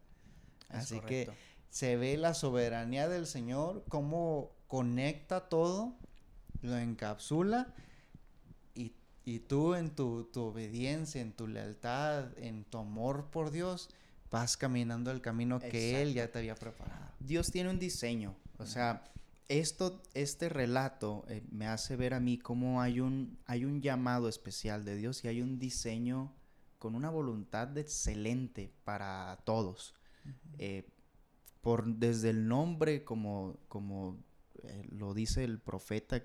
Así 0.68 1.00
que 1.00 1.30
se 1.70 1.96
ve 1.96 2.16
la 2.16 2.34
soberanía 2.34 3.08
del 3.08 3.26
Señor, 3.26 3.84
cómo 3.88 4.50
conecta 4.68 5.48
todo, 5.48 5.94
lo 6.60 6.76
encapsula 6.76 7.74
y, 8.74 8.92
y 9.24 9.40
tú 9.40 9.74
en 9.74 9.90
tu, 9.90 10.24
tu, 10.24 10.42
obediencia, 10.42 11.20
en 11.20 11.32
tu 11.32 11.46
lealtad, 11.46 12.36
en 12.38 12.64
tu 12.64 12.78
amor 12.78 13.26
por 13.30 13.50
Dios, 13.50 13.90
vas 14.30 14.56
caminando 14.56 15.10
el 15.10 15.20
camino 15.20 15.60
que 15.60 16.02
Él 16.02 16.14
ya 16.14 16.30
te 16.30 16.38
había 16.38 16.54
preparado. 16.54 17.10
Dios 17.20 17.50
tiene 17.50 17.70
un 17.70 17.78
diseño, 17.78 18.34
o 18.58 18.66
sea, 18.66 19.04
esto, 19.58 20.00
este 20.14 20.48
relato 20.48 21.24
eh, 21.28 21.42
me 21.50 21.66
hace 21.66 21.96
ver 21.96 22.14
a 22.14 22.20
mí 22.20 22.38
cómo 22.38 22.80
hay 22.80 23.00
un, 23.00 23.38
hay 23.46 23.64
un 23.64 23.80
llamado 23.80 24.28
especial 24.28 24.84
de 24.84 24.96
Dios 24.96 25.24
y 25.24 25.28
hay 25.28 25.42
un 25.42 25.58
diseño 25.58 26.32
con 26.78 26.94
una 26.94 27.10
voluntad 27.10 27.76
excelente 27.76 28.72
para 28.84 29.38
todos. 29.44 29.94
Eh, 30.58 30.88
por, 31.60 31.86
desde 31.86 32.30
el 32.30 32.48
nombre, 32.48 33.04
como, 33.04 33.58
como 33.68 34.18
eh, 34.62 34.86
lo 34.90 35.14
dice 35.14 35.44
el 35.44 35.60
profeta, 35.60 36.22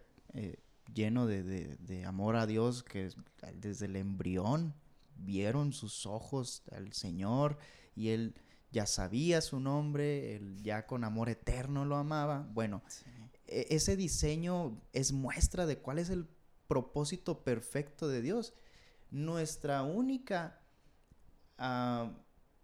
lleno 0.94 1.26
de, 1.26 1.44
de, 1.44 2.06
amor 2.06 2.36
a 2.36 2.46
Dios, 2.46 2.84
que 2.84 3.10
desde 3.56 3.86
el 3.86 3.96
embrión 3.96 4.74
vieron 5.16 5.74
sus 5.74 6.06
ojos 6.06 6.64
al 6.72 6.94
Señor 6.94 7.58
y 7.96 8.10
él 8.10 8.36
ya 8.72 8.86
sabía 8.86 9.42
su 9.42 9.60
nombre, 9.60 10.36
él 10.36 10.62
ya 10.62 10.86
con 10.86 11.04
amor 11.04 11.30
eterno 11.30 11.86
lo 11.86 11.96
amaba. 11.96 12.48
Bueno, 12.54 12.84
e, 13.06 13.17
ese 13.48 13.96
diseño 13.96 14.82
es 14.94 15.12
muestra 15.12 15.66
de 15.66 15.78
cuál 15.78 16.00
es 16.00 16.10
el 16.10 16.28
propósito 16.68 17.44
perfecto 17.44 18.08
de 18.08 18.22
Dios. 18.22 18.54
Nuestra 19.10 19.84
única 19.84 20.60
ah, 21.58 22.12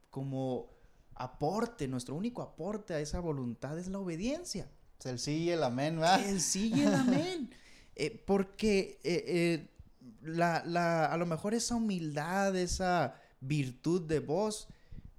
como 0.09 0.69
aporte, 1.15 1.87
nuestro 1.87 2.15
único 2.15 2.41
aporte 2.41 2.93
a 2.93 2.99
esa 2.99 3.19
voluntad 3.19 3.77
es 3.79 3.87
la 3.87 3.99
obediencia. 3.99 4.69
El 5.03 5.19
sí 5.19 5.43
y 5.43 5.49
el 5.49 5.63
amén, 5.63 5.99
¿verdad? 5.99 6.27
El 6.27 6.39
sí 6.39 6.71
y 6.73 6.81
el 6.81 6.93
amén. 6.93 7.49
Eh, 7.95 8.23
porque 8.25 8.99
eh, 9.03 9.23
eh, 9.27 9.69
la, 10.23 10.63
la, 10.65 11.05
a 11.05 11.15
lo 11.15 11.27
mejor 11.27 11.53
esa 11.53 11.75
humildad, 11.75 12.55
esa 12.55 13.21
virtud 13.39 14.01
de 14.01 14.19
voz, 14.19 14.67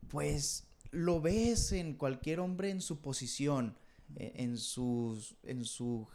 pues 0.09 0.65
lo 0.91 1.21
ves 1.21 1.71
en 1.71 1.95
cualquier 1.95 2.41
hombre 2.41 2.71
en 2.71 2.81
su 2.81 3.01
posición, 3.01 3.69
e, 3.69 3.84
en, 4.17 4.57
sus, 4.59 5.37
en 5.43 5.65
su 5.65 6.09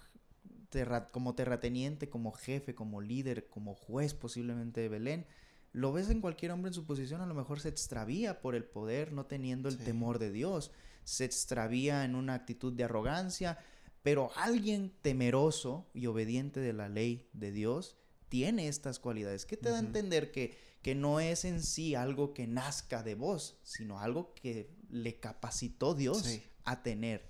como 1.12 1.36
terrateniente, 1.36 2.10
como 2.10 2.32
jefe, 2.32 2.76
como 2.76 3.02
líder, 3.02 3.48
como 3.48 3.76
juez 3.76 4.14
posiblemente 4.14 4.82
de 4.82 4.90
Belén. 4.90 5.26
Lo 5.72 5.94
ves 5.94 6.10
en 6.10 6.22
cualquier 6.22 6.52
hombre 6.52 6.70
en 6.70 6.74
su 6.74 6.86
posición, 6.86 7.22
a 7.22 7.28
lo 7.28 7.36
mejor 7.36 7.60
se 7.60 7.70
extravía 7.70 8.42
por 8.42 8.56
el 8.56 8.64
poder, 8.64 9.12
no 9.12 9.26
teniendo 9.26 9.70
el 9.70 9.78
temor 9.78 10.18
de 10.18 10.32
Dios, 10.32 10.72
se 11.04 11.26
extravía 11.26 12.06
en 12.06 12.16
una 12.16 12.34
actitud 12.34 12.74
de 12.74 12.84
arrogancia, 12.84 13.60
pero 14.02 14.32
alguien 14.36 14.92
temeroso 15.02 15.90
y 15.94 16.08
obediente 16.08 16.60
de 16.60 16.74
la 16.74 16.90
ley 16.90 17.30
de 17.34 17.52
Dios 17.52 17.98
tiene 18.30 18.68
estas 18.68 19.00
cualidades. 19.00 19.46
¿Qué 19.46 19.58
te 19.58 19.70
da 19.70 19.78
a 19.78 19.80
entender 19.82 20.32
que, 20.32 20.58
que 20.82 20.96
no 20.96 21.20
es 21.20 21.46
en 21.46 21.62
sí 21.62 21.96
algo 21.96 22.34
que 22.34 22.48
nazca 22.48 23.04
de 23.04 23.16
vos, 23.16 23.60
sino 23.64 24.00
algo 24.00 24.34
que 24.34 24.76
le 24.90 25.20
capacitó 25.20 25.94
Dios 25.94 26.40
a 26.64 26.82
tener? 26.82 27.29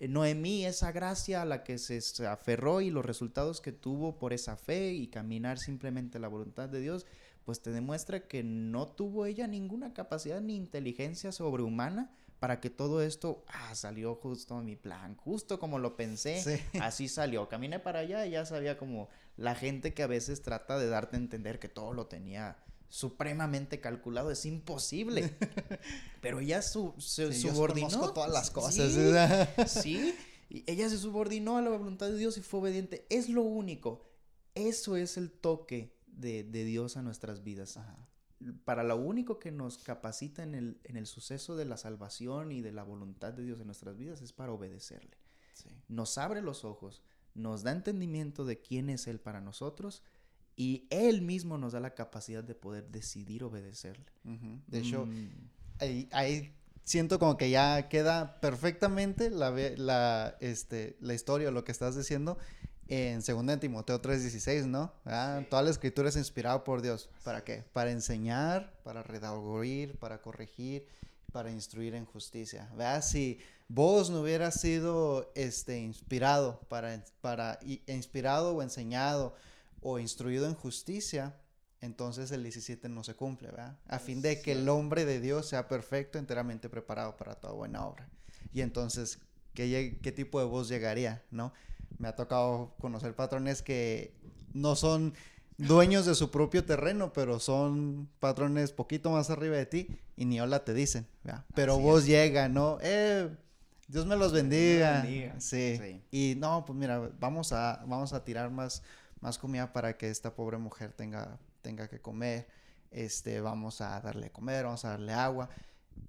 Noemí, 0.00 0.64
esa 0.64 0.92
gracia 0.92 1.42
a 1.42 1.44
la 1.44 1.64
que 1.64 1.78
se 1.78 2.00
aferró 2.26 2.80
y 2.80 2.90
los 2.90 3.04
resultados 3.04 3.60
que 3.60 3.72
tuvo 3.72 4.18
por 4.18 4.32
esa 4.32 4.56
fe 4.56 4.92
y 4.92 5.08
caminar 5.08 5.58
simplemente 5.58 6.18
la 6.18 6.28
voluntad 6.28 6.68
de 6.68 6.80
Dios, 6.80 7.06
pues 7.44 7.62
te 7.62 7.70
demuestra 7.70 8.28
que 8.28 8.42
no 8.42 8.86
tuvo 8.86 9.26
ella 9.26 9.46
ninguna 9.46 9.94
capacidad 9.94 10.40
ni 10.40 10.54
inteligencia 10.56 11.32
sobrehumana 11.32 12.10
para 12.40 12.60
que 12.60 12.70
todo 12.70 13.02
esto 13.02 13.44
ah, 13.48 13.74
salió 13.74 14.14
justo 14.14 14.56
a 14.56 14.62
mi 14.62 14.76
plan, 14.76 15.16
justo 15.16 15.58
como 15.58 15.78
lo 15.78 15.96
pensé, 15.96 16.62
así 16.80 17.08
salió. 17.08 17.48
Caminé 17.48 17.78
para 17.80 18.00
allá 18.00 18.26
y 18.26 18.30
ya 18.32 18.46
sabía 18.46 18.78
como 18.78 19.08
la 19.36 19.54
gente 19.54 19.94
que 19.94 20.02
a 20.02 20.06
veces 20.06 20.42
trata 20.42 20.78
de 20.78 20.88
darte 20.88 21.16
a 21.16 21.20
entender 21.20 21.58
que 21.58 21.68
todo 21.68 21.92
lo 21.92 22.06
tenía 22.06 22.56
supremamente 22.88 23.80
calculado, 23.80 24.30
es 24.30 24.44
imposible. 24.46 25.36
Pero 26.20 26.40
ella 26.40 26.62
su, 26.62 26.94
se 26.98 27.32
subordinó. 27.32 28.12
todas 28.12 28.30
las 28.30 28.50
cosas. 28.50 28.92
Sí, 29.66 30.14
ella 30.66 30.88
se 30.88 30.98
subordinó 30.98 31.58
a 31.58 31.62
la 31.62 31.70
voluntad 31.70 32.08
de 32.08 32.16
Dios 32.16 32.38
y 32.38 32.42
fue 32.42 32.60
obediente. 32.60 33.06
Es 33.10 33.28
lo 33.28 33.42
único. 33.42 34.06
Eso 34.54 34.96
es 34.96 35.16
el 35.16 35.30
toque 35.30 35.96
de, 36.06 36.42
Dios 36.44 36.96
a 36.96 37.02
nuestras 37.02 37.44
vidas. 37.44 37.78
Para 38.64 38.82
lo 38.82 38.96
único 38.96 39.38
que 39.38 39.52
nos 39.52 39.78
capacita 39.78 40.42
en 40.42 40.54
el, 40.54 40.80
en 40.84 40.96
el 40.96 41.06
suceso 41.06 41.56
de 41.56 41.64
la 41.64 41.76
salvación 41.76 42.52
y 42.52 42.60
de 42.60 42.72
la 42.72 42.82
voluntad 42.82 43.32
de 43.32 43.44
Dios 43.44 43.60
en 43.60 43.66
nuestras 43.66 43.96
vidas 43.96 44.22
es 44.22 44.32
para 44.32 44.52
obedecerle. 44.52 45.16
Nos 45.88 46.18
abre 46.18 46.40
los 46.40 46.64
ojos, 46.64 47.02
nos 47.34 47.62
da 47.62 47.72
entendimiento 47.72 48.44
de 48.44 48.60
quién 48.60 48.90
es 48.90 49.06
Él 49.06 49.20
para 49.20 49.40
nosotros 49.40 50.02
y 50.58 50.88
Él 50.90 51.22
mismo 51.22 51.56
nos 51.56 51.72
da 51.72 51.80
la 51.80 51.94
capacidad 51.94 52.42
de 52.42 52.56
poder 52.56 52.88
decidir 52.88 53.44
obedecerle. 53.44 54.04
De 54.66 54.80
hecho, 54.80 55.06
mm. 55.06 55.30
ahí, 56.10 56.52
siento 56.82 57.20
como 57.20 57.36
que 57.36 57.48
ya 57.48 57.88
queda 57.88 58.40
perfectamente 58.40 59.30
la, 59.30 59.52
la, 59.76 60.36
este, 60.40 60.96
la 61.00 61.14
historia, 61.14 61.52
lo 61.52 61.62
que 61.62 61.70
estás 61.70 61.96
diciendo 61.96 62.38
en 62.88 63.20
2 63.20 63.60
Timoteo 63.60 64.02
3:16, 64.02 64.66
¿no? 64.66 64.92
Ah, 65.04 65.42
Toda 65.48 65.62
la 65.62 65.70
escritura 65.70 66.08
es 66.08 66.16
inspirada 66.16 66.64
por 66.64 66.82
Dios. 66.82 67.08
¿Para 67.22 67.44
qué? 67.44 67.62
Para 67.72 67.92
enseñar, 67.92 68.72
para 68.82 69.04
redaguir, 69.04 69.96
para 69.98 70.20
corregir, 70.20 70.88
para 71.30 71.52
instruir 71.52 71.94
en 71.94 72.04
justicia. 72.04 72.68
¿Verdad? 72.72 73.04
Si 73.04 73.38
vos 73.68 74.10
no 74.10 74.22
hubieras 74.22 74.60
sido 74.60 75.30
este, 75.36 75.78
inspirado, 75.78 76.60
para, 76.68 77.04
para, 77.20 77.60
inspirado 77.86 78.56
o 78.56 78.62
enseñado 78.62 79.36
o 79.80 79.98
instruido 79.98 80.46
en 80.46 80.54
justicia, 80.54 81.36
entonces 81.80 82.30
el 82.32 82.42
17 82.42 82.88
no 82.88 83.04
se 83.04 83.14
cumple, 83.14 83.50
¿verdad? 83.50 83.78
A 83.86 83.98
fin 83.98 84.20
de 84.20 84.40
que 84.42 84.52
el 84.52 84.68
hombre 84.68 85.04
de 85.04 85.20
Dios 85.20 85.48
sea 85.48 85.68
perfecto, 85.68 86.18
enteramente 86.18 86.68
preparado 86.68 87.16
para 87.16 87.36
toda 87.36 87.52
buena 87.52 87.86
obra. 87.86 88.08
Y 88.52 88.62
entonces, 88.62 89.20
¿qué, 89.54 89.98
qué 90.02 90.12
tipo 90.12 90.40
de 90.40 90.46
voz 90.46 90.68
llegaría, 90.68 91.22
no? 91.30 91.52
Me 91.98 92.08
ha 92.08 92.16
tocado 92.16 92.74
conocer 92.80 93.14
patrones 93.14 93.62
que 93.62 94.14
no 94.52 94.76
son 94.76 95.14
dueños 95.56 96.06
de 96.06 96.14
su 96.14 96.30
propio 96.30 96.64
terreno, 96.64 97.12
pero 97.12 97.38
son 97.40 98.08
patrones 98.20 98.72
poquito 98.72 99.10
más 99.10 99.30
arriba 99.30 99.56
de 99.56 99.66
ti 99.66 99.88
y 100.16 100.24
ni 100.24 100.40
hola 100.40 100.64
te 100.64 100.74
dicen, 100.74 101.06
¿verdad? 101.24 101.44
Pero 101.54 101.78
vos 101.78 102.06
llega, 102.06 102.48
¿no? 102.48 102.78
Eh, 102.80 103.28
Dios 103.88 104.06
me 104.06 104.16
los 104.16 104.32
bendiga. 104.32 105.02
Sí. 105.38 105.78
sí. 105.78 106.02
Y 106.10 106.34
no, 106.36 106.64
pues 106.64 106.78
mira, 106.78 107.10
vamos 107.18 107.52
a, 107.52 107.84
vamos 107.86 108.12
a 108.12 108.24
tirar 108.24 108.50
más 108.50 108.82
más 109.20 109.38
comida 109.38 109.72
para 109.72 109.96
que 109.96 110.10
esta 110.10 110.34
pobre 110.34 110.58
mujer 110.58 110.92
tenga, 110.92 111.38
tenga 111.62 111.88
que 111.88 112.00
comer. 112.00 112.48
Este, 112.90 113.40
vamos 113.40 113.80
a 113.80 114.00
darle 114.00 114.26
a 114.26 114.32
comer, 114.32 114.64
vamos 114.64 114.84
a 114.84 114.90
darle 114.90 115.12
agua. 115.12 115.50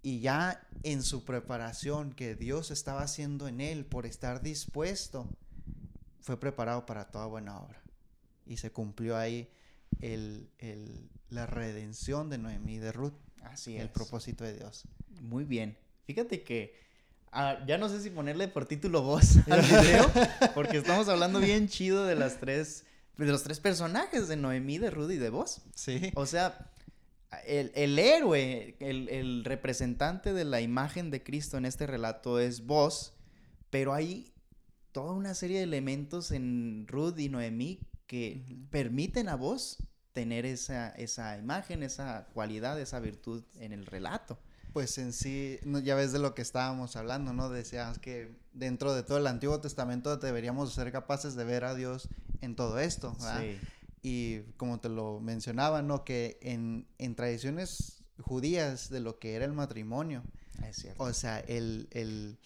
Y 0.01 0.19
ya 0.19 0.61
en 0.83 1.03
su 1.03 1.25
preparación 1.25 2.13
que 2.13 2.35
Dios 2.35 2.71
estaba 2.71 3.01
haciendo 3.01 3.47
en 3.47 3.59
él 3.59 3.85
por 3.85 4.05
estar 4.05 4.41
dispuesto, 4.41 5.27
fue 6.21 6.39
preparado 6.39 6.85
para 6.85 7.05
toda 7.05 7.25
buena 7.25 7.59
obra. 7.59 7.81
Y 8.45 8.57
se 8.57 8.71
cumplió 8.71 9.17
ahí 9.17 9.49
el, 9.99 10.49
el, 10.59 11.09
la 11.29 11.45
redención 11.45 12.29
de 12.29 12.37
Noemí 12.37 12.77
de 12.77 12.91
Ruth. 12.91 13.13
Así 13.43 13.77
El 13.77 13.89
propósito 13.89 14.43
de 14.43 14.53
Dios. 14.53 14.83
Muy 15.21 15.43
bien. 15.43 15.77
Fíjate 16.05 16.43
que 16.43 16.75
ah, 17.31 17.57
ya 17.67 17.77
no 17.77 17.89
sé 17.89 18.01
si 18.01 18.09
ponerle 18.09 18.47
por 18.47 18.65
título 18.65 19.01
voz 19.01 19.37
al 19.49 19.61
video, 19.61 20.11
porque 20.55 20.77
estamos 20.77 21.07
hablando 21.09 21.39
bien 21.39 21.67
chido 21.67 22.05
de 22.05 22.15
las 22.15 22.39
tres 22.39 22.85
de 23.25 23.31
los 23.31 23.43
tres 23.43 23.59
personajes 23.59 24.27
de 24.27 24.37
Noemí, 24.37 24.77
de 24.77 24.91
Rudy 24.91 25.15
y 25.15 25.17
de 25.17 25.29
vos. 25.29 25.61
Sí. 25.75 26.11
O 26.15 26.25
sea, 26.25 26.71
el, 27.45 27.71
el 27.75 27.99
héroe, 27.99 28.75
el, 28.79 29.09
el, 29.09 29.43
representante 29.43 30.33
de 30.33 30.45
la 30.45 30.61
imagen 30.61 31.11
de 31.11 31.23
Cristo 31.23 31.57
en 31.57 31.65
este 31.65 31.85
relato 31.85 32.39
es 32.39 32.65
vos, 32.65 33.13
pero 33.69 33.93
hay 33.93 34.31
toda 34.91 35.13
una 35.13 35.33
serie 35.33 35.57
de 35.57 35.63
elementos 35.63 36.31
en 36.31 36.85
Rudy 36.87 37.25
y 37.25 37.29
Noemí 37.29 37.79
que 38.07 38.43
permiten 38.71 39.29
a 39.29 39.35
vos 39.35 39.77
tener 40.13 40.45
esa, 40.45 40.89
esa 40.89 41.37
imagen, 41.37 41.83
esa 41.83 42.27
cualidad, 42.33 42.79
esa 42.79 42.99
virtud 42.99 43.43
en 43.59 43.73
el 43.73 43.85
relato. 43.85 44.39
Pues 44.73 44.97
en 44.97 45.13
sí, 45.13 45.59
ya 45.83 45.95
ves 45.95 46.11
de 46.11 46.19
lo 46.19 46.35
que 46.35 46.41
estábamos 46.41 46.95
hablando, 46.95 47.33
¿no? 47.33 47.49
Decías 47.49 47.97
que 47.97 48.35
dentro 48.53 48.93
de 48.93 49.03
todo 49.03 49.17
el 49.17 49.27
Antiguo 49.27 49.59
Testamento 49.59 50.15
deberíamos 50.17 50.73
ser 50.73 50.91
capaces 50.91 51.35
de 51.35 51.43
ver 51.43 51.65
a 51.65 51.73
Dios 51.73 52.07
en 52.41 52.55
todo 52.55 52.79
esto, 52.79 53.13
¿verdad? 53.13 53.41
Sí. 53.41 53.57
Y 54.01 54.39
como 54.57 54.79
te 54.79 54.89
lo 54.89 55.19
mencionaba, 55.19 55.81
¿no? 55.81 56.05
Que 56.05 56.37
en, 56.41 56.87
en 56.99 57.15
tradiciones 57.15 58.03
judías 58.21 58.89
de 58.89 58.99
lo 58.99 59.17
que 59.17 59.33
era 59.33 59.45
el 59.45 59.53
matrimonio, 59.53 60.23
es 60.67 60.77
cierto. 60.77 61.03
O 61.03 61.13
sea, 61.13 61.39
el, 61.39 61.87
el, 61.91 62.37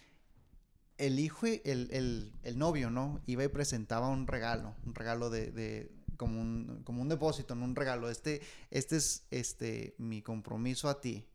el 0.97 1.19
hijo, 1.19 1.45
el, 1.45 1.89
el, 1.91 2.33
el, 2.43 2.57
novio, 2.57 2.89
¿no? 2.89 3.21
Iba 3.25 3.43
y 3.43 3.47
presentaba 3.49 4.07
un 4.09 4.27
regalo, 4.27 4.75
un 4.85 4.95
regalo 4.95 5.29
de, 5.29 5.51
de 5.51 5.91
como, 6.17 6.39
un, 6.39 6.81
como 6.83 7.01
un 7.01 7.09
depósito, 7.09 7.55
no 7.55 7.65
un 7.65 7.75
regalo. 7.75 8.09
Este, 8.09 8.41
este 8.71 8.97
es 8.97 9.25
este, 9.31 9.95
mi 9.97 10.21
compromiso 10.21 10.89
a 10.89 11.01
ti. 11.01 11.25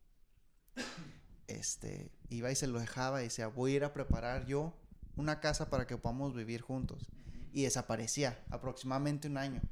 Este, 1.47 2.11
iba 2.29 2.51
y 2.51 2.55
se 2.55 2.67
lo 2.67 2.79
dejaba 2.79 3.21
y 3.21 3.25
decía, 3.25 3.49
voy 3.49 3.73
a 3.73 3.77
ir 3.77 3.85
a 3.85 3.95
preparar 3.95 4.47
yo 4.47 4.75
una 5.17 5.41
casa 5.41 5.71
para 5.71 5.87
que 5.87 5.97
podamos 5.97 6.35
vivir 6.35 6.61
juntos. 6.61 7.09
Y 7.53 7.63
desaparecía 7.63 8.45
aproximadamente 8.51 9.29
un 9.29 9.39
año. 9.39 9.63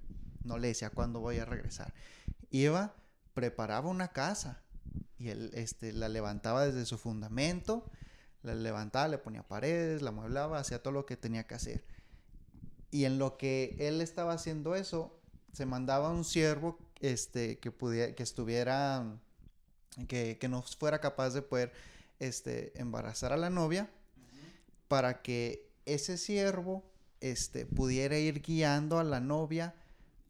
No 0.42 0.58
le 0.58 0.68
decía 0.68 0.90
cuándo 0.90 1.20
voy 1.20 1.38
a 1.38 1.44
regresar. 1.44 1.92
Iba, 2.50 2.94
preparaba 3.34 3.88
una 3.88 4.08
casa 4.08 4.62
y 5.18 5.28
él 5.28 5.50
este, 5.54 5.92
la 5.92 6.08
levantaba 6.08 6.66
desde 6.66 6.86
su 6.86 6.98
fundamento, 6.98 7.84
la 8.42 8.54
levantaba, 8.54 9.08
le 9.08 9.18
ponía 9.18 9.42
paredes, 9.42 10.02
la 10.02 10.12
mueblaba, 10.12 10.58
hacía 10.58 10.82
todo 10.82 10.92
lo 10.92 11.06
que 11.06 11.16
tenía 11.16 11.46
que 11.46 11.54
hacer. 11.54 11.84
Y 12.90 13.04
en 13.04 13.18
lo 13.18 13.36
que 13.36 13.76
él 13.78 14.00
estaba 14.00 14.32
haciendo 14.32 14.74
eso, 14.74 15.18
se 15.52 15.66
mandaba 15.66 16.10
un 16.10 16.24
siervo 16.24 16.78
este, 17.00 17.58
que, 17.58 17.70
pudiera, 17.70 18.14
que 18.14 18.22
estuviera, 18.22 19.18
que, 20.08 20.38
que 20.38 20.48
no 20.48 20.62
fuera 20.62 21.00
capaz 21.00 21.30
de 21.30 21.42
poder 21.42 21.72
este, 22.18 22.78
embarazar 22.80 23.32
a 23.32 23.36
la 23.36 23.50
novia, 23.50 23.90
para 24.88 25.22
que 25.22 25.68
ese 25.84 26.16
siervo 26.16 26.84
este, 27.20 27.66
pudiera 27.66 28.18
ir 28.18 28.42
guiando 28.42 28.98
a 28.98 29.04
la 29.04 29.20
novia 29.20 29.74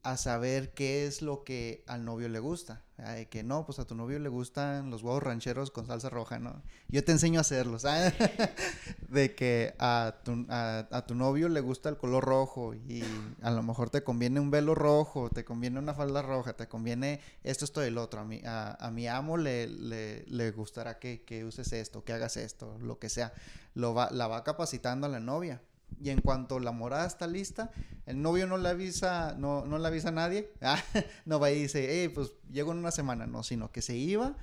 a 0.06 0.16
saber 0.16 0.72
qué 0.72 1.04
es 1.04 1.20
lo 1.20 1.42
que 1.42 1.82
al 1.88 2.04
novio 2.04 2.28
le 2.28 2.38
gusta. 2.38 2.82
Ay, 2.96 3.26
que 3.26 3.42
no, 3.42 3.66
pues 3.66 3.80
a 3.80 3.86
tu 3.86 3.96
novio 3.96 4.20
le 4.20 4.28
gustan 4.28 4.88
los 4.88 5.02
huevos 5.02 5.22
rancheros 5.22 5.72
con 5.72 5.86
salsa 5.86 6.08
roja, 6.10 6.38
¿no? 6.38 6.62
Yo 6.88 7.04
te 7.04 7.10
enseño 7.10 7.40
a 7.40 7.42
hacerlos. 7.42 7.82
de 9.08 9.34
que 9.34 9.74
a 9.80 10.14
tu, 10.24 10.46
a, 10.48 11.04
tu, 11.06 11.14
novio 11.16 11.48
le 11.48 11.60
gusta 11.60 11.88
el 11.88 11.96
color 11.96 12.24
rojo 12.24 12.72
y 12.74 13.02
a 13.42 13.50
lo 13.50 13.64
mejor 13.64 13.90
te 13.90 14.04
conviene 14.04 14.38
un 14.38 14.52
velo 14.52 14.76
rojo, 14.76 15.28
te 15.28 15.44
conviene 15.44 15.80
una 15.80 15.92
falda 15.92 16.22
roja, 16.22 16.52
te 16.54 16.68
conviene 16.68 17.20
esto, 17.42 17.64
esto 17.64 17.84
y 17.84 17.88
el 17.88 17.98
otro. 17.98 18.20
A 18.20 18.24
mi, 18.24 18.40
a, 18.44 18.90
mi 18.92 19.08
amo 19.08 19.36
le, 19.36 19.66
le, 19.66 20.24
le 20.26 20.52
gustará 20.52 21.00
que, 21.00 21.22
que, 21.22 21.44
uses 21.44 21.72
esto, 21.72 22.04
que 22.04 22.12
hagas 22.12 22.36
esto, 22.36 22.78
lo 22.78 23.00
que 23.00 23.08
sea. 23.08 23.32
Lo 23.74 23.92
va, 23.92 24.08
la 24.12 24.28
va 24.28 24.44
capacitando 24.44 25.06
a 25.06 25.10
la 25.10 25.20
novia. 25.20 25.60
Y 26.00 26.10
en 26.10 26.20
cuanto 26.20 26.60
la 26.60 26.72
morada 26.72 27.06
está 27.06 27.26
lista, 27.26 27.70
el 28.04 28.20
novio 28.20 28.46
no 28.46 28.58
le 28.58 28.68
avisa, 28.68 29.34
no, 29.38 29.64
no 29.64 29.78
le 29.78 29.86
avisa 29.86 30.08
a 30.08 30.12
nadie. 30.12 30.52
Ah, 30.60 30.82
no 31.24 31.40
va 31.40 31.50
y 31.50 31.62
dice, 31.62 31.86
hey, 31.88 32.08
pues 32.08 32.32
llego 32.50 32.72
en 32.72 32.78
una 32.78 32.90
semana. 32.90 33.26
No, 33.26 33.42
sino 33.42 33.70
que 33.70 33.82
se 33.82 33.96
iba 33.96 34.36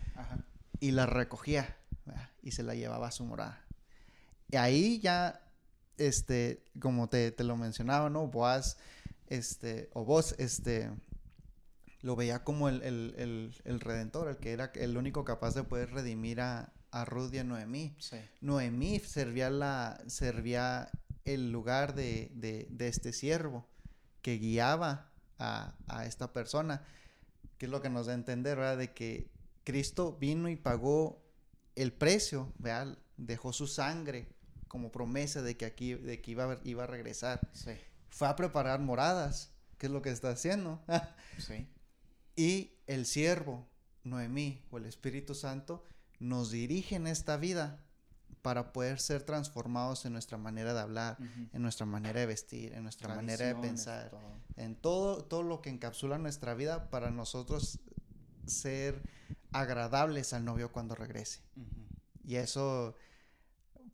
y 0.80 0.92
la 0.92 1.06
recogía 1.06 1.78
y 2.42 2.52
se 2.52 2.64
la 2.64 2.76
llevaba 2.76 3.08
a 3.08 3.12
su 3.12 3.26
morada. 3.26 3.66
Y 4.50 4.58
ahí 4.58 5.00
ya, 5.00 5.42
este, 5.98 6.64
como 6.80 7.10
te, 7.10 7.32
te 7.32 7.44
lo 7.44 7.58
mencionaba, 7.58 8.10
¿no? 8.10 8.28
Boaz, 8.28 8.78
este, 9.28 9.90
o 9.94 10.06
vos, 10.06 10.36
este, 10.38 10.92
lo 12.02 12.16
veía 12.16 12.44
como 12.44 12.70
el, 12.70 12.82
el, 12.84 13.16
el, 13.18 13.56
el, 13.64 13.80
redentor, 13.80 14.28
el 14.28 14.38
que 14.38 14.52
era 14.52 14.72
el 14.76 14.98
único 14.98 15.24
capaz 15.24 15.56
de 15.56 15.64
poder 15.64 15.92
redimir 15.92 16.42
a, 16.42 16.74
a 16.92 17.06
Ruth 17.06 17.34
y 17.34 17.40
a 17.40 17.44
Noemí. 17.44 17.96
Noemí 18.42 19.00
servía, 19.00 19.50
la, 19.50 20.00
servía 20.08 20.92
el 21.26 21.52
lugar 21.52 21.96
de, 21.96 22.32
de, 22.36 22.88
este 22.88 23.14
siervo 23.14 23.68
que 24.22 24.38
guiaba 24.38 25.12
a, 25.40 25.76
a, 25.88 26.06
esta 26.06 26.34
persona, 26.34 26.86
que 27.58 27.66
es 27.66 27.72
lo 27.72 27.82
que 27.82 27.90
nos 27.90 28.08
da 28.08 28.14
a 28.14 28.16
entender, 28.16 28.58
¿verdad? 28.58 28.78
De 28.78 28.94
que 28.94 29.30
Cristo 29.64 30.18
vino 30.20 30.50
y 30.50 30.56
pagó 30.56 31.24
el 31.76 31.94
precio, 31.94 32.54
¿verdad? 32.58 32.98
Dejó 33.18 33.54
su 33.54 33.68
sangre 33.68 34.28
como 34.68 34.92
promesa 34.92 35.42
de 35.42 35.56
que 35.56 35.66
aquí, 35.66 35.94
de 35.94 36.20
que 36.22 36.32
iba 36.32 36.52
a, 36.52 36.60
iba 36.64 36.84
a 36.84 36.88
regresar. 36.88 37.40
Fue 38.10 38.28
a 38.28 38.36
preparar 38.36 38.80
moradas, 38.80 39.52
que 39.78 39.86
es 39.86 39.92
lo 39.92 40.02
que 40.02 40.10
está 40.10 40.30
haciendo. 40.30 40.82
sí. 41.38 41.68
Y 42.36 42.72
el 42.88 43.06
siervo, 43.06 43.68
Noemí, 44.04 44.64
o 44.72 44.78
el 44.78 44.86
Espíritu 44.86 45.36
Santo, 45.36 45.84
nos 46.20 46.52
dirige 46.52 46.96
en 46.96 47.08
esta 47.08 47.38
vida 47.38 47.86
para 48.44 48.74
poder 48.74 49.00
ser 49.00 49.24
transformados 49.24 50.06
en 50.06 50.12
nuestra 50.12 50.38
manera 50.38 50.74
de 50.74 50.82
hablar, 50.82 51.18
en 51.54 51.62
nuestra 51.62 51.86
manera 51.86 52.20
de 52.20 52.26
vestir, 52.26 52.74
en 52.74 52.84
nuestra 52.84 53.16
manera 53.16 53.46
de 53.48 53.56
pensar, 53.56 54.12
en 54.58 54.76
todo, 54.76 55.24
todo 55.24 55.44
lo 55.44 55.62
que 55.62 55.70
encapsula 55.70 56.18
nuestra 56.18 56.54
vida 56.54 56.90
para 56.90 57.10
nosotros 57.10 57.80
ser 58.46 59.02
agradables 59.54 60.34
al 60.34 60.44
novio 60.44 60.74
cuando 60.74 60.94
regrese. 60.94 61.40
Y 62.26 62.36
eso, 62.36 62.98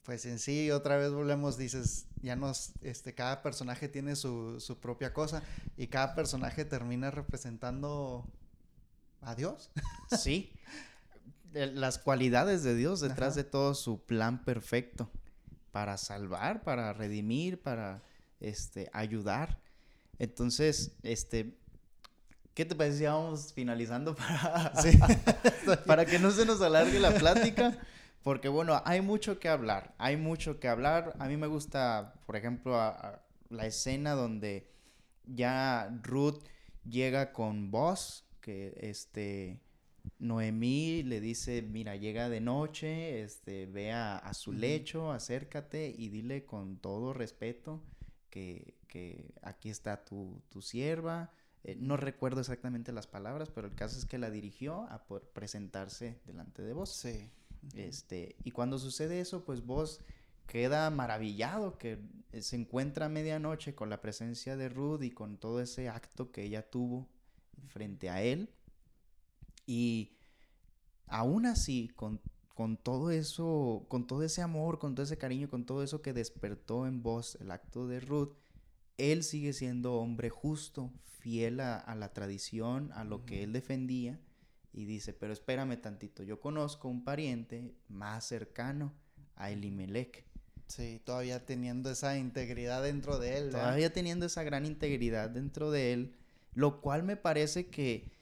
pues 0.01 0.25
en 0.25 0.39
sí, 0.39 0.71
otra 0.71 0.97
vez 0.97 1.11
volvemos, 1.11 1.55
dices, 1.55 2.07
ya 2.23 2.35
nos, 2.35 2.71
este, 2.81 3.13
cada 3.13 3.43
personaje 3.43 3.87
tiene 3.87 4.15
su, 4.15 4.59
su 4.59 4.79
propia 4.79 5.13
cosa 5.13 5.43
y 5.77 5.87
cada 5.87 6.15
personaje 6.15 6.65
termina 6.65 7.11
representando 7.11 8.25
a 9.21 9.35
Dios. 9.35 9.69
Sí. 10.19 10.51
las 11.53 11.97
cualidades 11.97 12.63
de 12.63 12.75
Dios 12.75 12.99
detrás 13.01 13.35
de 13.35 13.43
todo 13.43 13.73
su 13.73 14.05
plan 14.05 14.43
perfecto 14.43 15.09
para 15.71 15.97
salvar, 15.97 16.63
para 16.63 16.93
redimir, 16.93 17.61
para 17.61 18.01
este 18.39 18.89
ayudar. 18.93 19.59
Entonces, 20.17 20.91
este 21.03 21.57
¿qué 22.53 22.65
te 22.65 22.75
parece 22.75 23.07
vamos 23.07 23.53
finalizando 23.53 24.15
para 24.17 24.73
para 25.85 26.05
que 26.05 26.19
no 26.19 26.31
se 26.31 26.45
nos 26.45 26.61
alargue 26.61 26.99
la 26.99 27.11
plática? 27.11 27.77
Porque 28.23 28.49
bueno, 28.49 28.81
hay 28.85 29.01
mucho 29.01 29.39
que 29.39 29.47
hablar, 29.47 29.95
hay 29.97 30.17
mucho 30.17 30.59
que 30.59 30.67
hablar. 30.67 31.13
A 31.19 31.27
mí 31.27 31.37
me 31.37 31.47
gusta, 31.47 32.15
por 32.25 32.35
ejemplo, 32.35 32.77
la 33.49 33.65
escena 33.65 34.11
donde 34.11 34.69
ya 35.25 35.89
Ruth 36.03 36.43
llega 36.83 37.31
con 37.31 37.71
vos, 37.71 38.25
que 38.41 38.77
este 38.81 39.61
Noemí 40.19 41.03
le 41.03 41.21
dice, 41.21 41.61
mira, 41.61 41.95
llega 41.95 42.29
de 42.29 42.41
noche, 42.41 43.23
este, 43.23 43.65
ve 43.65 43.91
a, 43.91 44.33
su 44.33 44.51
lecho, 44.51 45.11
acércate 45.11 45.93
y 45.97 46.09
dile 46.09 46.45
con 46.45 46.77
todo 46.77 47.13
respeto 47.13 47.81
que, 48.29 48.75
aquí 49.41 49.69
está 49.69 50.03
tu, 50.03 50.41
sierva. 50.61 51.31
Eh, 51.63 51.75
no 51.79 51.97
recuerdo 51.97 52.41
exactamente 52.41 52.91
las 52.91 53.07
palabras, 53.07 53.49
pero 53.49 53.67
el 53.67 53.75
caso 53.75 53.97
es 53.97 54.05
que 54.05 54.17
la 54.17 54.29
dirigió 54.29 54.83
a 54.83 55.05
presentarse 55.33 56.19
delante 56.25 56.61
de 56.61 56.73
vos. 56.73 56.93
Sí. 56.93 57.29
Este, 57.75 58.35
y 58.43 58.51
cuando 58.51 58.79
sucede 58.79 59.19
eso, 59.19 59.43
pues 59.45 59.65
vos 59.65 60.01
queda 60.47 60.89
maravillado 60.89 61.77
que 61.77 61.99
se 62.39 62.55
encuentra 62.55 63.05
a 63.05 63.09
medianoche 63.09 63.75
con 63.75 63.89
la 63.89 64.01
presencia 64.01 64.57
de 64.57 64.67
Ruth 64.67 65.03
y 65.03 65.11
con 65.11 65.37
todo 65.37 65.61
ese 65.61 65.89
acto 65.89 66.31
que 66.31 66.43
ella 66.43 66.69
tuvo 66.69 67.07
frente 67.67 68.09
a 68.09 68.21
él 68.23 68.49
y 69.70 70.17
aún 71.05 71.45
así, 71.45 71.91
con, 71.95 72.20
todo 72.82 73.11
eso, 73.11 73.86
con 73.88 74.07
todo 74.07 74.24
ese 74.24 74.41
amor, 74.41 74.80
con 74.80 74.95
todo 74.95 75.03
ese 75.03 75.20
cariño, 75.20 75.47
con 75.47 75.63
todo 75.63 75.84
eso 75.84 76.01
que 76.01 76.11
despertó 76.11 76.88
en 76.88 77.03
vos 77.03 77.38
el 77.39 77.51
acto 77.51 77.88
de 77.88 77.99
Ruth, 77.99 78.34
él 78.97 79.24
sigue 79.24 79.53
siendo 79.53 79.93
hombre 79.93 80.32
justo, 80.32 80.91
fiel 81.20 81.59
a, 81.59 81.95
la 81.95 82.13
tradición, 82.13 82.91
a 82.93 83.03
lo 83.03 83.28
que 83.28 83.43
él 83.43 83.53
defendía. 83.53 84.20
Y 84.74 84.86
dice, 84.86 85.13
pero 85.13 85.34
espérame 85.34 85.80
tantito, 85.80 86.24
yo 86.24 86.39
conozco 86.39 86.88
un 86.88 87.03
pariente 87.03 87.76
más 87.89 88.26
cercano 88.26 88.91
a 89.36 89.51
Elimelech. 89.51 90.26
Sí, 90.65 90.99
todavía 91.05 91.45
teniendo 91.45 91.91
esa 91.91 92.17
integridad 92.17 92.82
dentro 92.82 93.20
de 93.20 93.38
él. 93.38 93.49
Todavía 93.51 93.93
teniendo 93.93 94.26
esa 94.26 94.41
gran 94.41 94.65
integridad 94.65 95.30
dentro 95.30 95.70
de 95.70 95.93
él, 95.93 96.15
lo 96.55 96.82
cual 96.82 97.03
me 97.03 97.17
parece 97.17 97.67
que 97.67 98.17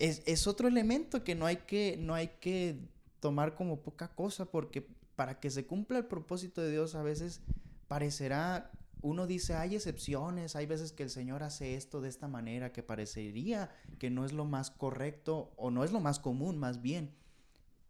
es, 0.00 0.46
otro 0.46 0.66
elemento 0.66 1.22
que 1.22 1.34
no 1.34 1.46
hay 1.46 1.56
que, 1.56 1.96
no 1.98 2.14
hay 2.14 2.28
que 2.40 2.78
tomar 3.20 3.54
como 3.54 3.82
poca 3.82 4.08
cosa, 4.08 4.46
porque 4.46 4.86
para 5.14 5.38
que 5.38 5.50
se 5.50 5.66
cumpla 5.66 5.98
el 5.98 6.06
propósito 6.06 6.62
de 6.62 6.70
Dios 6.70 6.94
a 6.94 7.02
veces 7.02 7.42
parecerá, 7.86 8.70
uno 9.02 9.26
dice, 9.26 9.54
hay 9.54 9.74
excepciones, 9.74 10.56
hay 10.56 10.64
veces 10.64 10.92
que 10.92 11.02
el 11.02 11.10
Señor 11.10 11.42
hace 11.42 11.74
esto 11.74 12.00
de 12.00 12.08
esta 12.08 12.28
manera 12.28 12.72
que 12.72 12.82
parecería 12.82 13.70
que 13.98 14.10
no 14.10 14.24
es 14.24 14.32
lo 14.32 14.46
más 14.46 14.70
correcto 14.70 15.52
o 15.56 15.70
no 15.70 15.84
es 15.84 15.92
lo 15.92 16.00
más 16.00 16.18
común 16.18 16.58
más 16.58 16.80
bien. 16.80 17.14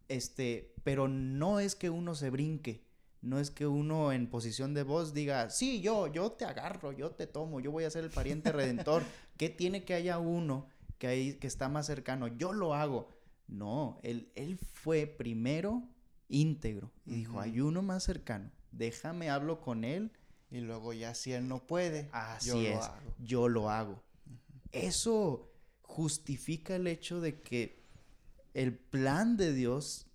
Este, 0.08 0.74
pero 0.82 1.06
no 1.06 1.60
es 1.60 1.76
que 1.76 1.90
uno 1.90 2.16
se 2.16 2.30
brinque, 2.30 2.82
no 3.22 3.38
es 3.38 3.52
que 3.52 3.68
uno 3.68 4.12
en 4.12 4.28
posición 4.28 4.74
de 4.74 4.82
voz 4.82 5.14
diga, 5.14 5.50
sí, 5.50 5.80
yo, 5.80 6.08
yo 6.08 6.32
te 6.32 6.44
agarro, 6.44 6.90
yo 6.90 7.10
te 7.12 7.28
tomo, 7.28 7.60
yo 7.60 7.70
voy 7.70 7.84
a 7.84 7.90
ser 7.90 8.02
el 8.02 8.10
pariente 8.10 8.50
redentor. 8.50 9.04
¿Qué 9.36 9.48
tiene 9.48 9.84
que 9.84 9.94
haya 9.94 10.18
uno 10.18 10.66
que, 11.00 11.06
hay, 11.08 11.34
que 11.34 11.46
está 11.48 11.68
más 11.68 11.86
cercano, 11.86 12.28
yo 12.28 12.52
lo 12.52 12.74
hago. 12.74 13.08
No, 13.48 13.98
él, 14.04 14.30
él 14.36 14.58
fue 14.58 15.06
primero 15.06 15.82
íntegro 16.28 16.92
y 17.04 17.16
dijo, 17.16 17.40
hay 17.40 17.60
uno 17.60 17.82
más 17.82 18.04
cercano, 18.04 18.52
déjame 18.70 19.30
hablo 19.30 19.60
con 19.60 19.82
él. 19.82 20.12
Y 20.52 20.60
luego 20.60 20.92
ya 20.92 21.14
si 21.14 21.32
él 21.32 21.48
no 21.48 21.66
puede, 21.66 22.08
Así 22.12 22.48
yo 22.48 22.60
lo 22.60 22.82
hago. 22.82 23.14
Yo 23.18 23.48
lo 23.48 23.70
hago. 23.70 24.02
Eso 24.72 25.52
justifica 25.82 26.76
el 26.76 26.86
hecho 26.86 27.20
de 27.20 27.40
que 27.40 27.84
el 28.52 28.76
plan 28.76 29.36
de 29.36 29.52
Dios 29.52 30.06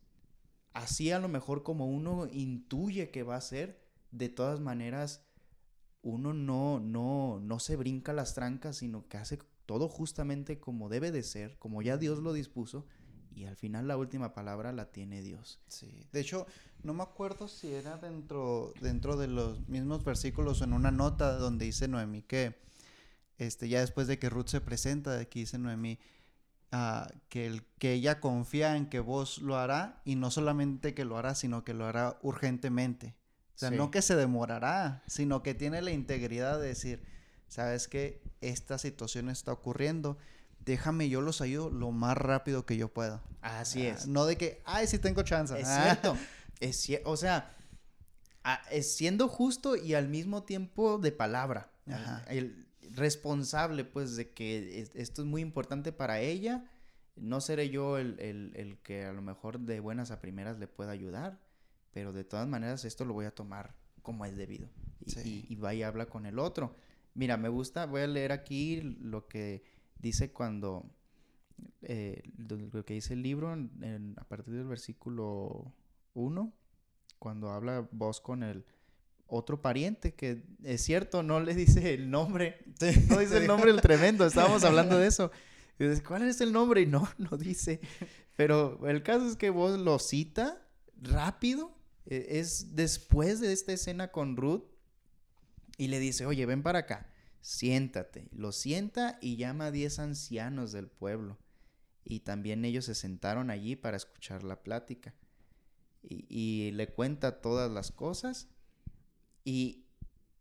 así 0.73 1.11
a 1.11 1.19
lo 1.19 1.29
mejor 1.29 1.63
como 1.63 1.87
uno 1.87 2.27
intuye 2.27 3.09
que 3.09 3.23
va 3.23 3.37
a 3.37 3.41
ser, 3.41 3.81
de 4.11 4.29
todas 4.29 4.59
maneras 4.59 5.25
uno 6.01 6.33
no, 6.33 6.79
no, 6.79 7.39
no 7.39 7.59
se 7.59 7.77
brinca 7.77 8.13
las 8.13 8.35
trancas, 8.35 8.77
sino 8.77 9.07
que 9.07 9.17
hace 9.17 9.39
todo 9.65 9.87
justamente 9.89 10.59
como 10.59 10.89
debe 10.89 11.11
de 11.11 11.23
ser, 11.23 11.57
como 11.57 11.81
ya 11.81 11.97
Dios 11.97 12.19
lo 12.19 12.33
dispuso, 12.33 12.85
y 13.35 13.45
al 13.45 13.55
final 13.57 13.87
la 13.87 13.97
última 13.97 14.33
palabra 14.33 14.71
la 14.71 14.91
tiene 14.91 15.21
Dios. 15.21 15.59
Sí. 15.67 16.07
De 16.13 16.21
hecho, 16.21 16.47
no 16.83 16.93
me 16.93 17.03
acuerdo 17.03 17.47
si 17.47 17.73
era 17.73 17.97
dentro, 17.97 18.73
dentro 18.79 19.17
de 19.17 19.27
los 19.27 19.67
mismos 19.67 20.05
versículos 20.05 20.61
o 20.61 20.63
en 20.63 20.73
una 20.73 20.91
nota 20.91 21.37
donde 21.37 21.65
dice 21.65 21.87
Noemí 21.87 22.21
que 22.21 22.55
este, 23.37 23.67
ya 23.67 23.81
después 23.81 24.07
de 24.07 24.17
que 24.19 24.29
Ruth 24.29 24.47
se 24.47 24.61
presenta, 24.61 25.19
aquí 25.19 25.41
dice 25.41 25.57
Noemí, 25.57 25.99
uh, 26.71 27.07
que, 27.27 27.45
el, 27.45 27.65
que 27.77 27.93
ella 27.93 28.21
confía 28.21 28.77
en 28.77 28.87
que 28.87 28.99
vos 28.99 29.39
lo 29.39 29.57
hará 29.57 30.01
y 30.05 30.15
no 30.15 30.31
solamente 30.31 30.93
que 30.93 31.05
lo 31.05 31.17
hará, 31.17 31.35
sino 31.35 31.63
que 31.63 31.73
lo 31.73 31.85
hará 31.85 32.17
urgentemente. 32.21 33.15
O 33.55 33.57
sea, 33.57 33.71
no 33.71 33.89
que 33.89 34.01
se 34.01 34.15
demorará, 34.15 35.03
sino 35.07 35.41
que 35.41 35.53
tiene 35.53 35.81
la 35.81 35.91
integridad 35.91 36.59
de 36.59 36.67
decir, 36.67 37.03
sabes 37.55 37.87
que 37.87 38.21
esta 38.41 38.77
situación 38.77 39.29
está 39.29 39.53
ocurriendo, 39.53 40.17
déjame 40.65 41.07
yo 41.07 41.21
los 41.21 41.39
ayudo 41.39 41.69
lo 41.69 41.91
más 41.91 42.17
rápido 42.17 42.65
que 42.65 42.75
yo 42.75 42.89
pueda. 42.89 43.23
Así 43.41 43.85
es. 43.85 44.07
No 44.07 44.25
de 44.25 44.37
que, 44.37 44.61
ay, 44.65 44.87
sí 44.87 44.99
tengo 44.99 45.23
chance. 45.23 45.57
Es 45.57 45.67
cierto. 45.67 46.17
es 46.59 46.85
o 47.05 47.15
sea, 47.15 47.55
es 48.71 48.97
siendo 48.97 49.29
justo 49.29 49.77
y 49.77 49.93
al 49.93 50.09
mismo 50.09 50.43
tiempo 50.43 50.97
de 50.97 51.13
palabra. 51.13 51.71
Ajá. 51.87 52.25
El, 52.27 52.65
responsable, 52.91 53.85
pues, 53.85 54.15
de 54.15 54.31
que 54.31 54.87
esto 54.93 55.21
es 55.21 55.27
muy 55.27 55.41
importante 55.41 55.93
para 55.93 56.19
ella. 56.19 56.69
No 57.15 57.39
seré 57.39 57.69
yo 57.69 57.97
el, 57.97 58.19
el, 58.19 58.77
que 58.83 59.05
a 59.05 59.13
lo 59.13 59.21
mejor 59.21 59.59
de 59.61 59.79
buenas 59.79 60.11
a 60.11 60.19
primeras 60.19 60.59
le 60.59 60.67
pueda 60.67 60.91
ayudar, 60.91 61.39
pero 61.93 62.11
de 62.11 62.25
todas 62.25 62.47
maneras 62.47 62.83
esto 62.83 63.05
lo 63.05 63.13
voy 63.13 63.25
a 63.25 63.33
tomar 63.33 63.73
como 64.01 64.25
es 64.25 64.35
debido. 64.35 64.69
Y, 65.05 65.45
y, 65.47 65.55
va 65.55 65.73
y 65.73 65.83
habla 65.83 66.07
con 66.07 66.25
el 66.25 66.37
otro. 66.37 66.75
Mira, 67.15 67.37
me 67.37 67.49
gusta, 67.49 67.85
voy 67.85 68.01
a 68.01 68.07
leer 68.07 68.31
aquí 68.31 68.81
lo 68.81 69.27
que 69.27 69.63
dice 69.99 70.31
cuando, 70.31 70.85
eh, 71.81 72.21
lo 72.37 72.85
que 72.85 72.93
dice 72.93 73.13
el 73.13 73.23
libro 73.23 73.49
a 73.51 74.23
partir 74.25 74.53
del 74.53 74.67
versículo 74.67 75.73
1, 76.13 76.53
cuando 77.17 77.49
habla 77.51 77.87
vos 77.91 78.19
con 78.19 78.43
el 78.43 78.65
otro 79.27 79.61
pariente 79.61 80.13
que 80.13 80.43
es 80.63 80.81
cierto, 80.81 81.23
no 81.23 81.39
le 81.39 81.55
dice 81.55 81.93
el 81.93 82.11
nombre, 82.11 82.59
no 83.09 83.19
dice 83.19 83.37
el 83.37 83.47
nombre 83.47 83.71
del 83.71 83.81
tremendo, 83.81 84.25
estábamos 84.25 84.63
hablando 84.63 84.97
de 84.97 85.07
eso. 85.07 85.31
Dices, 85.79 86.01
¿cuál 86.01 86.23
es 86.23 86.39
el 86.41 86.51
nombre? 86.51 86.81
Y 86.81 86.85
no, 86.85 87.07
no 87.17 87.37
dice. 87.37 87.79
Pero 88.35 88.85
el 88.87 89.03
caso 89.03 89.27
es 89.27 89.35
que 89.35 89.49
vos 89.49 89.79
lo 89.79 89.99
cita 89.99 90.61
rápido, 91.01 91.71
e, 92.05 92.39
es 92.39 92.75
después 92.75 93.39
de 93.39 93.53
esta 93.53 93.73
escena 93.73 94.11
con 94.11 94.35
Ruth 94.35 94.63
y 95.77 95.87
le 95.87 95.99
dice, 95.99 96.25
oye, 96.25 96.45
ven 96.45 96.63
para 96.63 96.79
acá, 96.79 97.09
siéntate. 97.41 98.27
Lo 98.31 98.51
sienta 98.51 99.17
y 99.21 99.37
llama 99.37 99.67
a 99.67 99.71
diez 99.71 99.99
ancianos 99.99 100.71
del 100.71 100.87
pueblo. 100.87 101.37
Y 102.03 102.21
también 102.21 102.65
ellos 102.65 102.85
se 102.85 102.95
sentaron 102.95 103.49
allí 103.49 103.75
para 103.75 103.97
escuchar 103.97 104.43
la 104.43 104.61
plática. 104.61 105.13
Y, 106.03 106.25
y 106.29 106.71
le 106.71 106.87
cuenta 106.87 107.41
todas 107.41 107.71
las 107.71 107.91
cosas 107.91 108.47
y 109.45 109.85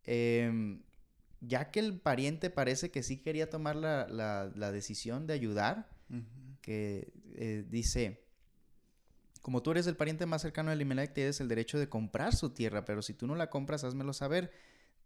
em, 0.03 0.81
ya 1.39 1.71
que 1.71 1.79
el 1.79 1.99
pariente 1.99 2.49
parece 2.49 2.91
que 2.91 3.03
sí 3.03 3.17
quería 3.21 3.49
tomar 3.49 3.75
la, 3.77 4.71
decisión 4.71 5.27
de 5.27 5.33
ayudar, 5.33 5.87
que 6.61 7.13
eh, 7.35 7.63
dice, 7.69 8.25
como 9.41 9.61
tú 9.61 9.71
eres 9.71 9.85
el 9.85 9.95
pariente 9.95 10.25
más 10.25 10.41
cercano 10.41 10.71
de 10.71 10.75
Elimelech, 10.75 11.13
tienes 11.13 11.39
el 11.39 11.47
derecho 11.47 11.77
de 11.77 11.87
comprar 11.87 12.35
su 12.35 12.49
tierra, 12.49 12.83
pero 12.83 13.03
si 13.03 13.13
tú 13.13 13.27
no 13.27 13.35
la 13.35 13.51
compras, 13.51 13.83
házmelo 13.83 14.11
saber. 14.11 14.51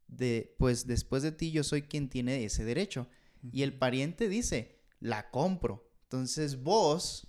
De, 0.10 0.56
pues 0.58 0.88
después 0.88 1.24
de 1.24 1.32
ti 1.32 1.52
yo 1.52 1.64
soy 1.64 1.84
quien 1.84 2.10
tiene 2.10 2.44
ese 2.44 2.66
derecho. 2.66 3.08
Y 3.52 3.64
el 3.64 3.78
pariente 3.78 4.28
dice, 4.28 4.80
la 5.00 5.30
compro. 5.30 5.90
Entonces 6.04 6.62
vos, 6.62 7.28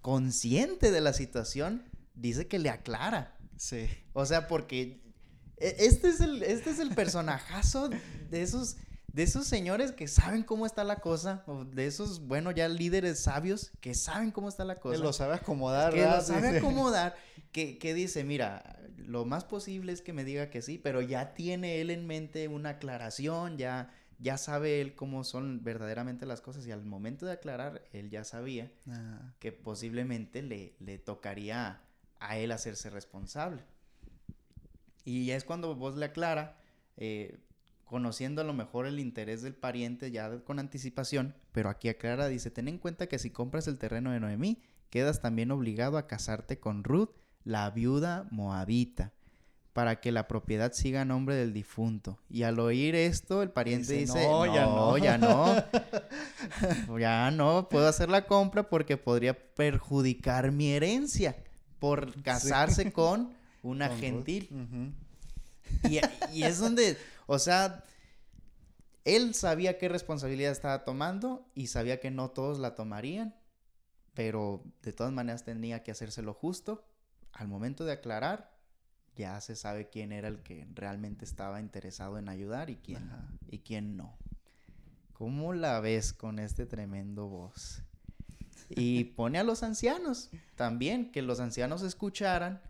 consciente 0.00 0.90
de 0.90 1.00
la 1.00 1.12
situación, 1.12 1.84
dice 2.14 2.46
que 2.46 2.58
le 2.58 2.70
aclara. 2.70 3.38
Sí. 3.56 3.86
O 4.12 4.26
sea, 4.26 4.48
porque 4.48 5.04
e, 5.56 5.76
este 5.78 6.08
es 6.08 6.20
el, 6.20 6.42
este 6.42 6.70
es 6.70 6.78
el 6.78 6.90
personajazo 6.94 7.88
de 7.88 8.42
esos, 8.42 8.76
de 9.14 9.22
esos 9.22 9.46
señores 9.46 9.92
que 9.92 10.08
saben 10.08 10.42
cómo 10.42 10.66
está 10.66 10.82
la 10.82 10.96
cosa, 10.96 11.44
o 11.46 11.64
de 11.64 11.86
esos, 11.86 12.26
bueno, 12.26 12.50
ya 12.50 12.68
líderes 12.68 13.20
sabios 13.20 13.70
que 13.80 13.94
saben 13.94 14.32
cómo 14.32 14.48
está 14.48 14.64
la 14.64 14.80
cosa. 14.80 14.96
Que 14.96 15.02
lo 15.02 15.12
sabe 15.12 15.34
acomodar, 15.34 15.94
Que 15.94 16.04
lo 16.04 16.20
sabe 16.20 16.58
acomodar, 16.58 17.14
que, 17.52 17.78
que 17.78 17.94
dice, 17.94 18.24
mira, 18.24 18.80
lo 18.96 19.24
más 19.24 19.44
posible 19.44 19.92
es 19.92 20.02
que 20.02 20.12
me 20.12 20.24
diga 20.24 20.50
que 20.50 20.62
sí, 20.62 20.78
pero 20.78 21.00
ya 21.00 21.32
tiene 21.32 21.80
él 21.80 21.90
en 21.90 22.08
mente 22.08 22.48
una 22.48 22.70
aclaración, 22.70 23.56
ya, 23.56 23.94
ya 24.18 24.36
sabe 24.36 24.80
él 24.80 24.96
cómo 24.96 25.22
son 25.22 25.62
verdaderamente 25.62 26.26
las 26.26 26.40
cosas 26.40 26.66
y 26.66 26.72
al 26.72 26.84
momento 26.84 27.24
de 27.24 27.34
aclarar, 27.34 27.84
él 27.92 28.10
ya 28.10 28.24
sabía 28.24 28.72
ah. 28.90 29.32
que 29.38 29.52
posiblemente 29.52 30.42
le, 30.42 30.74
le 30.80 30.98
tocaría 30.98 31.82
a 32.18 32.36
él 32.36 32.50
hacerse 32.50 32.90
responsable. 32.90 33.62
Y 35.04 35.26
ya 35.26 35.36
es 35.36 35.44
cuando 35.44 35.76
vos 35.76 35.94
le 35.94 36.06
aclara, 36.06 36.58
eh, 36.96 37.38
conociendo 37.84 38.40
a 38.40 38.44
lo 38.44 38.52
mejor 38.52 38.86
el 38.86 38.98
interés 38.98 39.42
del 39.42 39.54
pariente 39.54 40.10
ya 40.10 40.40
con 40.40 40.58
anticipación, 40.58 41.34
pero 41.52 41.68
aquí 41.68 41.88
aclara, 41.88 42.28
dice, 42.28 42.50
ten 42.50 42.68
en 42.68 42.78
cuenta 42.78 43.06
que 43.06 43.18
si 43.18 43.30
compras 43.30 43.68
el 43.68 43.78
terreno 43.78 44.10
de 44.10 44.20
Noemí, 44.20 44.62
quedas 44.90 45.20
también 45.20 45.50
obligado 45.50 45.98
a 45.98 46.06
casarte 46.06 46.58
con 46.58 46.84
Ruth, 46.84 47.10
la 47.44 47.70
viuda 47.70 48.26
moabita, 48.30 49.12
para 49.74 50.00
que 50.00 50.12
la 50.12 50.28
propiedad 50.28 50.72
siga 50.72 51.00
a 51.00 51.04
nombre 51.04 51.34
del 51.34 51.52
difunto. 51.52 52.20
Y 52.30 52.44
al 52.44 52.60
oír 52.60 52.94
esto, 52.94 53.42
el 53.42 53.50
pariente 53.50 53.94
dice, 53.94 54.24
no, 54.24 54.46
ya 54.46 54.66
no, 54.66 54.96
ya 54.98 55.18
no, 55.18 55.56
ya 56.98 57.30
no, 57.32 57.68
puedo 57.68 57.88
hacer 57.88 58.08
la 58.08 58.26
compra 58.26 58.68
porque 58.68 58.96
podría 58.96 59.36
perjudicar 59.54 60.52
mi 60.52 60.70
herencia 60.70 61.36
por 61.80 62.22
casarse 62.22 62.92
con 62.92 63.34
una 63.62 63.88
gentil. 63.88 64.48
y, 65.82 66.42
es 66.42 66.60
donde, 66.60 66.96
o 67.26 67.38
sea, 67.38 67.84
él 69.04 69.34
sabía 69.34 69.78
qué 69.78 69.88
responsabilidad 69.88 70.52
estaba 70.52 70.84
tomando 70.84 71.50
y 71.54 71.66
sabía 71.66 72.00
que 72.00 72.10
no 72.10 72.30
todos 72.30 72.58
la 72.58 72.74
tomarían, 72.74 73.34
pero 74.14 74.62
de 74.82 74.92
todas 74.92 75.12
maneras 75.12 75.44
tenía 75.44 75.82
que 75.82 75.90
hacérselo 75.90 76.32
justo. 76.34 76.86
Al 77.32 77.48
momento 77.48 77.84
de 77.84 77.92
aclarar, 77.92 78.56
ya 79.16 79.40
se 79.40 79.56
sabe 79.56 79.88
quién 79.90 80.12
era 80.12 80.28
el 80.28 80.42
que 80.42 80.66
realmente 80.72 81.24
estaba 81.24 81.60
interesado 81.60 82.18
en 82.18 82.28
ayudar 82.28 82.70
y 82.70 82.76
quién, 82.76 83.10
y 83.46 83.58
quién 83.58 83.96
no. 83.96 84.16
¿Cómo 85.12 85.52
la 85.52 85.80
ves 85.80 86.12
con 86.12 86.38
este 86.38 86.66
tremendo 86.66 87.28
voz? 87.28 87.82
Y 88.68 89.04
pone 89.04 89.38
a 89.38 89.44
los 89.44 89.62
ancianos 89.62 90.30
también, 90.56 91.12
que 91.12 91.22
los 91.22 91.38
ancianos 91.40 91.82
escucharan 91.82 92.62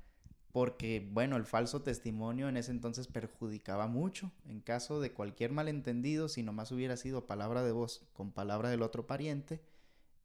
porque, 0.55 1.05
bueno, 1.11 1.37
el 1.37 1.47
falso 1.47 1.83
testimonio 1.83 2.49
en 2.49 2.57
ese 2.57 2.71
entonces 2.71 3.09
perjudicaba 3.09 3.89
mucho. 3.89 4.31
En 4.49 4.61
caso 4.61 5.01
de 5.01 5.13
cualquier 5.13 5.51
malentendido, 5.51 6.29
si 6.29 6.45
nomás 6.45 6.71
hubiera 6.71 6.97
sido 6.97 7.27
palabra 7.27 7.65
de 7.65 7.73
voz 7.73 8.07
con 8.13 8.31
palabra 8.31 8.69
del 8.69 8.83
otro 8.83 9.05
pariente, 9.05 9.61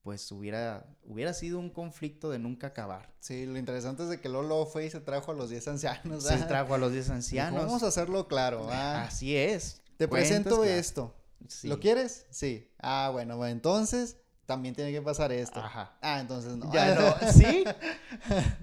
pues 0.04 0.32
hubiera, 0.32 0.86
hubiera 1.04 1.34
sido 1.34 1.58
un 1.58 1.72
conflicto 1.72 2.30
de 2.30 2.38
nunca 2.38 2.68
acabar. 2.68 3.12
Sí, 3.20 3.48
lo 3.48 3.58
interesante 3.58 4.04
es 4.04 4.10
de 4.10 4.22
que 4.22 4.30
Lolo 4.30 4.68
fue 4.68 4.86
y 4.86 4.92
se 4.92 5.00
trajo 5.00 5.32
a 5.32 5.34
los 5.34 5.50
10 5.50 5.68
ancianos. 5.68 6.24
Se 6.24 6.38
trajo 6.44 6.76
a 6.76 6.78
los 6.78 6.92
10 6.92 7.10
ancianos. 7.10 7.66
Vamos 7.66 7.82
a 7.82 7.88
hacerlo 7.88 8.28
claro. 8.28 8.70
Así 8.72 9.36
es. 9.36 9.82
Te 9.98 10.08
presento 10.08 10.64
esto. 10.64 11.16
¿Lo 11.64 11.80
quieres? 11.80 12.28
Sí. 12.30 12.70
Ah, 12.78 13.10
bueno, 13.12 13.36
bueno, 13.36 13.52
entonces 13.52 14.18
también 14.46 14.76
tiene 14.76 14.92
que 14.92 15.02
pasar 15.02 15.32
esto. 15.32 15.60
Ajá. 15.60 15.98
Ah, 16.02 16.20
entonces 16.20 16.56
no. 16.56 16.72
Ya 16.72 16.94
no. 16.94 17.16
Sí. 17.32 17.64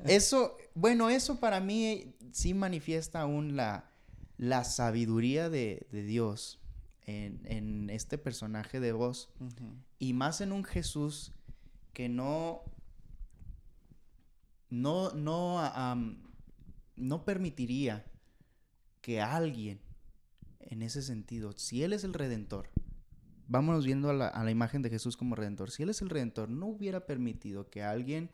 Eso, 0.05 0.57
bueno, 0.77 1.09
eso 1.09 1.41
para 1.41 1.59
mí 1.59 2.15
sí 2.33 2.53
manifiesta 2.53 3.23
aún 3.23 3.57
la, 3.57 3.91
la 4.37 4.63
sabiduría 4.63 5.49
de, 5.49 5.87
Dios 5.91 6.61
en, 7.07 7.89
este 7.89 8.19
personaje 8.19 8.79
de 8.79 8.93
voz. 8.93 9.31
Y 9.99 10.13
más 10.13 10.43
en 10.43 10.53
un 10.53 10.65
Jesús 10.65 11.33
que 11.93 12.09
no. 12.09 12.63
No, 14.69 15.13
no, 15.13 15.63
no 16.97 17.25
permitiría 17.25 18.05
que 19.01 19.23
alguien, 19.23 19.81
en 20.61 20.83
ese 20.83 21.01
sentido, 21.01 21.53
si 21.53 21.85
Él 21.85 21.93
es 21.93 22.05
el 22.05 22.13
redentor, 22.13 22.69
vámonos 23.49 23.87
viendo 23.87 24.11
a 24.11 24.13
la, 24.13 24.51
imagen 24.51 24.83
de 24.83 24.91
Jesús 24.91 25.17
como 25.17 25.37
redentor. 25.37 25.71
Si 25.71 25.85
Él 25.85 25.89
es 25.89 26.03
el 26.03 26.11
redentor, 26.11 26.51
no 26.51 26.67
hubiera 26.67 27.07
permitido 27.07 27.71
que 27.71 27.83
alguien 27.83 28.31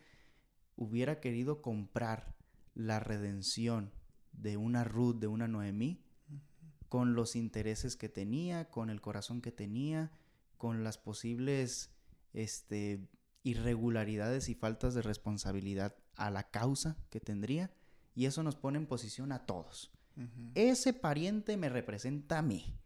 hubiera 0.77 1.20
querido 1.20 1.62
comprar 1.62 2.35
la 2.75 3.01
redención 3.01 3.93
de 4.33 4.57
una 4.57 4.85
Ruth, 4.85 5.16
de 5.16 5.27
una 5.27 5.49
Noemí, 5.49 6.03
con 6.89 7.14
los 7.14 7.37
intereses 7.37 7.97
que 7.97 8.09
tenía, 8.09 8.68
con 8.70 8.91
el 8.91 9.01
corazón 9.01 9.41
que 9.41 9.53
tenía, 9.53 10.11
con 10.59 10.85
las 10.85 10.99
posibles 10.99 11.91
este, 12.33 13.09
irregularidades 13.43 14.49
y 14.49 14.55
faltas 14.55 14.95
de 14.95 15.03
responsabilidad 15.03 15.97
a 16.14 16.31
la 16.31 16.51
causa 16.51 16.97
que 17.11 17.20
tendría 17.20 17.70
y 18.14 18.27
eso 18.27 18.43
nos 18.43 18.57
pone 18.57 18.79
en 18.79 18.87
posición 18.87 19.33
a 19.33 19.47
todos. 19.47 19.91
Ese 20.55 20.93
pariente 20.93 21.57
me 21.57 21.68
representa 21.68 22.39
a 22.39 22.43
mí. 22.43 22.79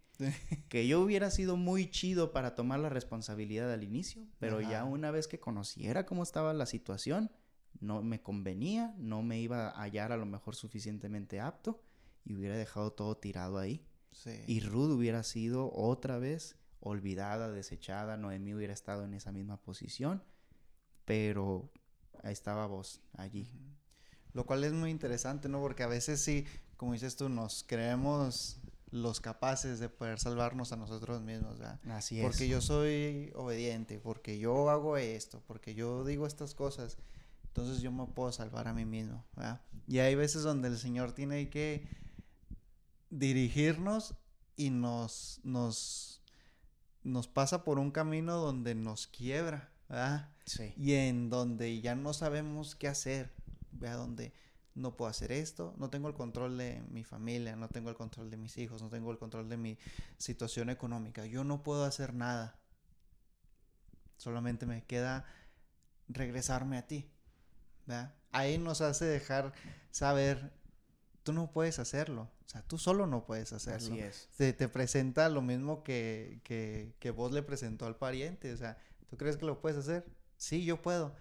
que 0.70 0.87
yo 0.87 1.01
hubiera 1.01 1.30
sido 1.30 1.57
muy 1.57 1.91
chido 1.91 2.32
para 2.32 2.55
tomar 2.55 2.80
la 2.80 2.89
responsabilidad 2.89 3.70
al 3.70 3.82
inicio, 3.82 4.26
pero 4.39 4.61
ya 4.61 4.84
una 4.84 5.11
vez 5.11 5.28
que 5.28 5.41
conociera 5.41 6.07
cómo 6.07 6.22
estaba 6.22 6.55
la 6.55 6.64
situación, 6.64 7.30
no 7.81 8.03
me 8.03 8.22
convenía, 8.22 8.95
no 8.99 9.22
me 9.22 9.41
iba 9.41 9.68
a 9.68 9.83
hallar 9.83 10.12
a 10.12 10.16
lo 10.16 10.27
mejor 10.27 10.55
suficientemente 10.55 11.41
apto 11.41 11.83
y 12.24 12.35
hubiera 12.35 12.57
dejado 12.57 12.93
todo 12.93 13.16
tirado 13.16 13.59
ahí. 13.59 13.85
Y 14.47 14.61
Ruth 14.61 14.91
hubiera 14.93 15.22
sido 15.22 15.70
otra 15.74 16.18
vez 16.18 16.57
olvidada, 16.81 17.51
desechada, 17.51 18.16
Noemí 18.16 18.55
hubiera 18.55 18.72
estado 18.72 19.05
en 19.05 19.14
esa 19.14 19.31
misma 19.31 19.59
posición, 19.59 20.22
pero 21.05 21.70
ahí 22.22 22.33
estaba 22.33 22.66
vos, 22.66 23.03
allí. 23.14 23.51
Lo 24.33 24.47
cual 24.47 24.64
es 24.64 24.72
muy 24.72 24.91
interesante, 24.91 25.49
¿no? 25.49 25.61
Porque 25.61 25.83
a 25.83 25.87
veces 25.87 26.20
sí, 26.20 26.47
como 26.77 26.93
dices 26.93 27.16
tú, 27.16 27.29
nos 27.29 27.64
creemos 27.64 28.59
los 28.91 29.20
capaces 29.20 29.81
de 29.81 29.89
poder 29.89 30.18
salvarnos 30.18 30.72
a 30.72 30.77
nosotros 30.77 31.20
mismos, 31.22 31.59
¿verdad? 31.59 31.81
Así 31.91 32.18
es. 32.18 32.27
Porque 32.27 32.49
yo 32.49 32.61
soy 32.61 33.33
obediente, 33.35 33.99
porque 33.99 34.39
yo 34.39 34.70
hago 34.70 34.97
esto, 34.97 35.43
porque 35.47 35.74
yo 35.74 36.05
digo 36.05 36.27
estas 36.27 36.55
cosas, 36.55 36.99
entonces 37.57 37.80
yo 37.80 37.90
me 37.90 38.04
puedo 38.07 38.30
salvar 38.32 38.68
a 38.68 38.74
mí 38.74 38.84
mismo, 38.84 39.24
¿verdad? 39.34 39.62
Y 39.86 40.00
hay 40.00 40.14
veces 40.14 40.42
donde 40.42 40.68
el 40.68 40.76
Señor 40.76 41.12
tiene 41.12 41.48
que 41.48 41.88
dirigirnos 43.09 44.14
y 44.57 44.68
nos, 44.68 45.40
nos, 45.42 46.22
nos 47.02 47.28
pasa 47.28 47.64
por 47.64 47.78
un 47.78 47.92
camino 47.92 48.36
donde 48.36 48.74
nos 48.74 49.07
quiebra, 49.07 49.72
¿verdad? 49.88 50.28
Sí. 50.44 50.74
Y 50.76 50.92
en 50.92 51.30
donde 51.30 51.80
ya 51.80 51.94
no 51.94 52.12
sabemos 52.12 52.74
qué 52.74 52.88
hacer, 52.88 53.32
vea 53.72 53.94
donde 53.94 54.34
no 54.74 54.94
puedo 54.94 55.11
hacer 55.11 55.32
esto, 55.32 55.74
no 55.78 55.88
tengo 55.88 56.09
el 56.09 56.14
control 56.14 56.59
de 56.59 56.82
mi 56.90 57.04
familia, 57.04 57.57
no 57.57 57.68
tengo 57.68 57.88
el 57.88 57.96
control 57.96 58.28
de 58.28 58.36
mis 58.36 58.59
hijos, 58.59 58.82
no 58.82 58.90
tengo 58.90 59.11
el 59.11 59.18
control 59.18 59.48
de 59.48 59.57
mi 59.57 59.78
situación 60.18 60.68
económica, 60.68 61.24
yo 61.24 61.42
no 61.42 61.62
puedo 61.62 61.86
hacer 61.86 62.12
nada. 62.12 62.61
Solamente 64.18 64.66
me 64.66 64.84
queda 64.84 65.24
regresarme 66.07 66.76
a 66.76 66.86
ti. 66.86 67.11
¿Verdad? 67.87 68.14
Ahí 68.32 68.59
nos 68.59 68.80
hace 68.80 69.05
dejar 69.05 69.53
saber, 69.91 70.53
tú 71.22 71.32
no 71.32 71.51
puedes 71.51 71.78
hacerlo, 71.78 72.30
o 72.45 72.49
sea, 72.49 72.62
tú 72.62 72.78
solo 72.78 73.07
no 73.07 73.24
puedes 73.24 73.53
hacerlo. 73.53 73.95
Así 73.95 74.01
es. 74.01 74.28
Te, 74.37 74.53
te 74.53 74.68
presenta 74.68 75.28
lo 75.28 75.43
mismo 75.43 75.82
que, 75.82 76.41
que, 76.45 76.95
que 76.99 77.11
vos 77.11 77.32
le 77.32 77.43
presentó 77.43 77.87
al 77.87 77.97
pariente, 77.97 78.53
o 78.53 78.57
sea, 78.57 78.78
¿tú 79.09 79.16
crees 79.16 79.37
que 79.37 79.47
lo 79.47 79.61
puedes 79.61 79.78
hacer? 79.78 80.07
Sí, 80.37 80.64
yo 80.64 80.82
puedo 80.82 81.14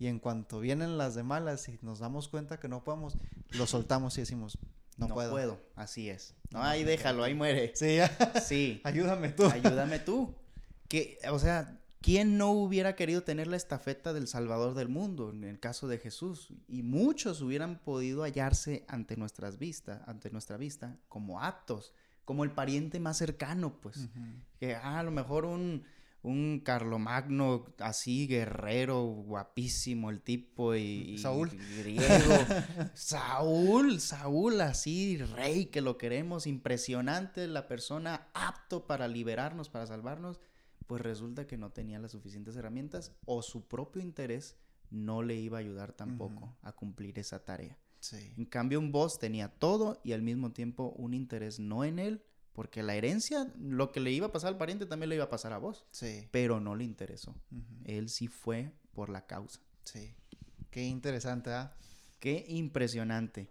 y 0.00 0.06
en 0.06 0.18
cuanto 0.18 0.60
vienen 0.60 0.96
las 0.96 1.14
de 1.14 1.22
malas 1.22 1.68
y 1.68 1.78
nos 1.82 1.98
damos 1.98 2.28
cuenta 2.28 2.58
que 2.58 2.68
no 2.68 2.82
podemos, 2.82 3.18
lo 3.50 3.66
soltamos 3.66 4.16
y 4.16 4.22
decimos, 4.22 4.58
no, 4.96 5.08
no 5.08 5.14
puedo. 5.14 5.60
Así 5.76 6.08
es. 6.08 6.34
No, 6.50 6.62
ahí 6.62 6.84
déjalo, 6.84 7.22
ahí 7.22 7.34
muere. 7.34 7.72
Sí, 7.74 7.98
sí. 8.42 8.80
Ayúdame 8.84 9.28
tú. 9.28 9.44
Ayúdame 9.44 9.98
tú. 9.98 10.34
Que, 10.88 11.18
o 11.30 11.38
sea, 11.38 11.78
¿quién 12.00 12.38
no 12.38 12.50
hubiera 12.50 12.96
querido 12.96 13.22
tener 13.22 13.46
la 13.46 13.56
estafeta 13.56 14.12
del 14.12 14.28
Salvador 14.28 14.74
del 14.74 14.88
mundo 14.88 15.30
en 15.30 15.44
el 15.44 15.60
caso 15.60 15.88
de 15.88 15.98
Jesús? 15.98 16.52
Y 16.68 16.82
muchos 16.82 17.40
hubieran 17.40 17.78
podido 17.78 18.22
hallarse 18.22 18.84
ante 18.88 19.16
nuestras 19.16 19.58
vistas, 19.58 20.02
ante 20.06 20.30
nuestra 20.30 20.56
vista, 20.56 20.98
como 21.08 21.40
aptos, 21.40 21.92
como 22.24 22.44
el 22.44 22.52
pariente 22.52 23.00
más 23.00 23.18
cercano, 23.18 23.80
pues. 23.80 24.08
Que 24.58 24.74
ah, 24.74 24.98
a 24.98 25.02
lo 25.02 25.10
mejor 25.10 25.44
un 25.44 25.84
un 26.22 26.60
Carlomagno 26.62 27.64
así, 27.78 28.26
guerrero, 28.26 29.02
guapísimo 29.04 30.10
el 30.10 30.20
tipo 30.20 30.74
y, 30.74 31.18
Saúl. 31.18 31.50
griego. 31.78 32.06
Saúl, 32.94 34.00
Saúl 34.00 34.60
así, 34.60 35.16
rey 35.16 35.66
que 35.66 35.80
lo 35.80 35.96
queremos, 35.96 36.46
impresionante, 36.46 37.46
la 37.46 37.68
persona 37.68 38.28
apto 38.34 38.86
para 38.86 39.08
liberarnos, 39.08 39.70
para 39.70 39.86
salvarnos, 39.86 40.40
pues 40.90 41.02
resulta 41.02 41.46
que 41.46 41.56
no 41.56 41.70
tenía 41.70 42.00
las 42.00 42.10
suficientes 42.10 42.56
herramientas 42.56 43.12
o 43.24 43.42
su 43.42 43.68
propio 43.68 44.02
interés 44.02 44.56
no 44.90 45.22
le 45.22 45.36
iba 45.36 45.58
a 45.58 45.60
ayudar 45.60 45.92
tampoco 45.92 46.56
a 46.62 46.72
cumplir 46.72 47.16
esa 47.20 47.44
tarea. 47.44 47.78
En 48.12 48.44
cambio, 48.44 48.80
un 48.80 48.90
boss 48.90 49.16
tenía 49.20 49.46
todo 49.46 50.00
y 50.02 50.10
al 50.10 50.22
mismo 50.22 50.50
tiempo 50.50 50.92
un 50.96 51.14
interés 51.14 51.60
no 51.60 51.84
en 51.84 52.00
él, 52.00 52.24
porque 52.52 52.82
la 52.82 52.96
herencia, 52.96 53.54
lo 53.56 53.92
que 53.92 54.00
le 54.00 54.10
iba 54.10 54.26
a 54.26 54.32
pasar 54.32 54.48
al 54.48 54.58
pariente 54.58 54.84
también 54.84 55.10
le 55.10 55.14
iba 55.14 55.26
a 55.26 55.30
pasar 55.30 55.52
a 55.52 55.58
vos. 55.58 55.86
Sí. 55.92 56.26
Pero 56.32 56.58
no 56.58 56.74
le 56.74 56.82
interesó. 56.82 57.36
Él 57.84 58.08
sí 58.08 58.26
fue 58.26 58.72
por 58.90 59.10
la 59.10 59.28
causa. 59.28 59.60
Sí. 59.84 60.12
Qué 60.72 60.82
interesante, 60.82 61.52
¿ah? 61.52 61.72
Qué 62.18 62.46
impresionante. 62.48 63.48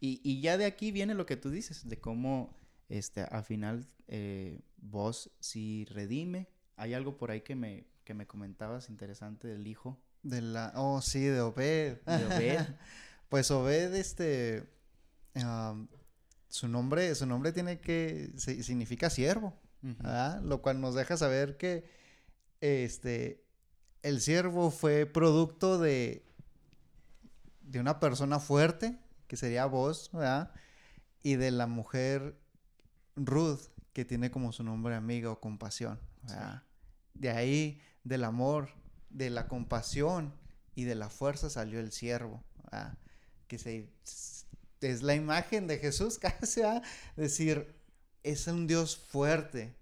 Y, 0.00 0.22
y, 0.24 0.40
ya 0.40 0.56
de 0.56 0.64
aquí 0.64 0.90
viene 0.90 1.12
lo 1.12 1.26
que 1.26 1.36
tú 1.36 1.50
dices, 1.50 1.86
de 1.86 2.00
cómo 2.00 2.56
este, 2.88 3.24
al 3.24 3.44
final 3.44 3.86
eh, 4.06 4.62
vos 4.78 5.30
sí 5.38 5.84
redime. 5.90 6.48
Hay 6.78 6.94
algo 6.94 7.16
por 7.16 7.30
ahí 7.30 7.42
que 7.42 7.54
me, 7.54 7.86
que 8.04 8.14
me 8.14 8.26
comentabas 8.26 8.88
interesante 8.88 9.48
del 9.48 9.66
hijo. 9.66 10.00
De 10.22 10.40
la, 10.40 10.72
oh 10.76 11.02
sí, 11.02 11.20
de 11.20 11.40
Obed. 11.40 12.00
De 12.04 12.24
Obed. 12.26 12.66
pues 13.28 13.50
Obed, 13.50 13.94
este, 13.94 14.66
su 16.48 16.68
nombre, 16.68 17.14
su 17.14 17.26
nombre 17.26 17.52
tiene 17.52 17.80
que, 17.80 18.32
significa 18.36 19.10
siervo, 19.10 19.54
lo 20.42 20.62
cual 20.62 20.80
nos 20.80 20.94
deja 20.94 21.16
saber 21.16 21.56
que 21.56 21.84
este, 22.60 23.44
el 24.02 24.20
siervo 24.20 24.70
fue 24.70 25.04
producto 25.06 25.78
de, 25.78 26.24
de 27.60 27.80
una 27.80 28.00
persona 28.00 28.38
fuerte, 28.38 28.98
que 29.26 29.36
sería 29.36 29.66
vos, 29.66 30.10
¿verdad? 30.12 30.52
Y 31.22 31.36
de 31.36 31.50
la 31.50 31.66
mujer 31.66 32.38
Ruth, 33.16 33.60
que 33.92 34.04
tiene 34.04 34.30
como 34.30 34.52
su 34.52 34.64
nombre 34.64 34.94
amiga 34.94 35.30
o 35.30 35.40
compasión, 35.40 35.98
De 37.18 37.30
ahí, 37.30 37.80
del 38.04 38.24
amor, 38.24 38.70
de 39.10 39.30
la 39.30 39.48
compasión 39.48 40.32
y 40.74 40.84
de 40.84 40.94
la 40.94 41.10
fuerza 41.10 41.50
salió 41.50 41.80
el 41.80 41.92
siervo, 41.92 42.42
Que 43.48 43.58
se 43.58 43.88
es 44.80 45.02
la 45.02 45.14
imagen 45.14 45.66
de 45.66 45.78
Jesús 45.78 46.18
casi 46.40 46.62
a 46.62 46.82
decir, 47.16 47.74
es 48.22 48.46
un 48.46 48.66
Dios 48.66 48.96
fuerte 48.96 49.74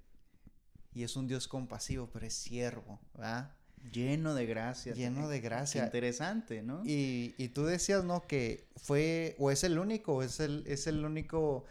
y 0.95 1.03
es 1.03 1.17
un 1.17 1.27
Dios 1.27 1.49
compasivo, 1.49 2.09
pero 2.13 2.27
es 2.27 2.35
siervo, 2.35 2.99
¿verdad? 3.15 3.53
Lleno 3.93 4.35
de 4.35 4.47
gracia. 4.47 4.95
Lleno 4.95 5.29
de 5.29 5.41
gracia. 5.41 5.85
Interesante, 5.85 6.63
¿no? 6.63 6.83
Y, 6.85 7.35
y, 7.39 7.49
tú 7.49 7.67
decías, 7.67 8.03
¿no? 8.03 8.27
Que 8.27 8.67
fue, 8.77 9.37
o 9.39 9.51
es 9.51 9.63
el 9.63 9.79
único, 9.79 10.23
es 10.23 10.41
el, 10.41 10.65
es 10.67 10.87
el 10.87 11.05
único, 11.05 11.67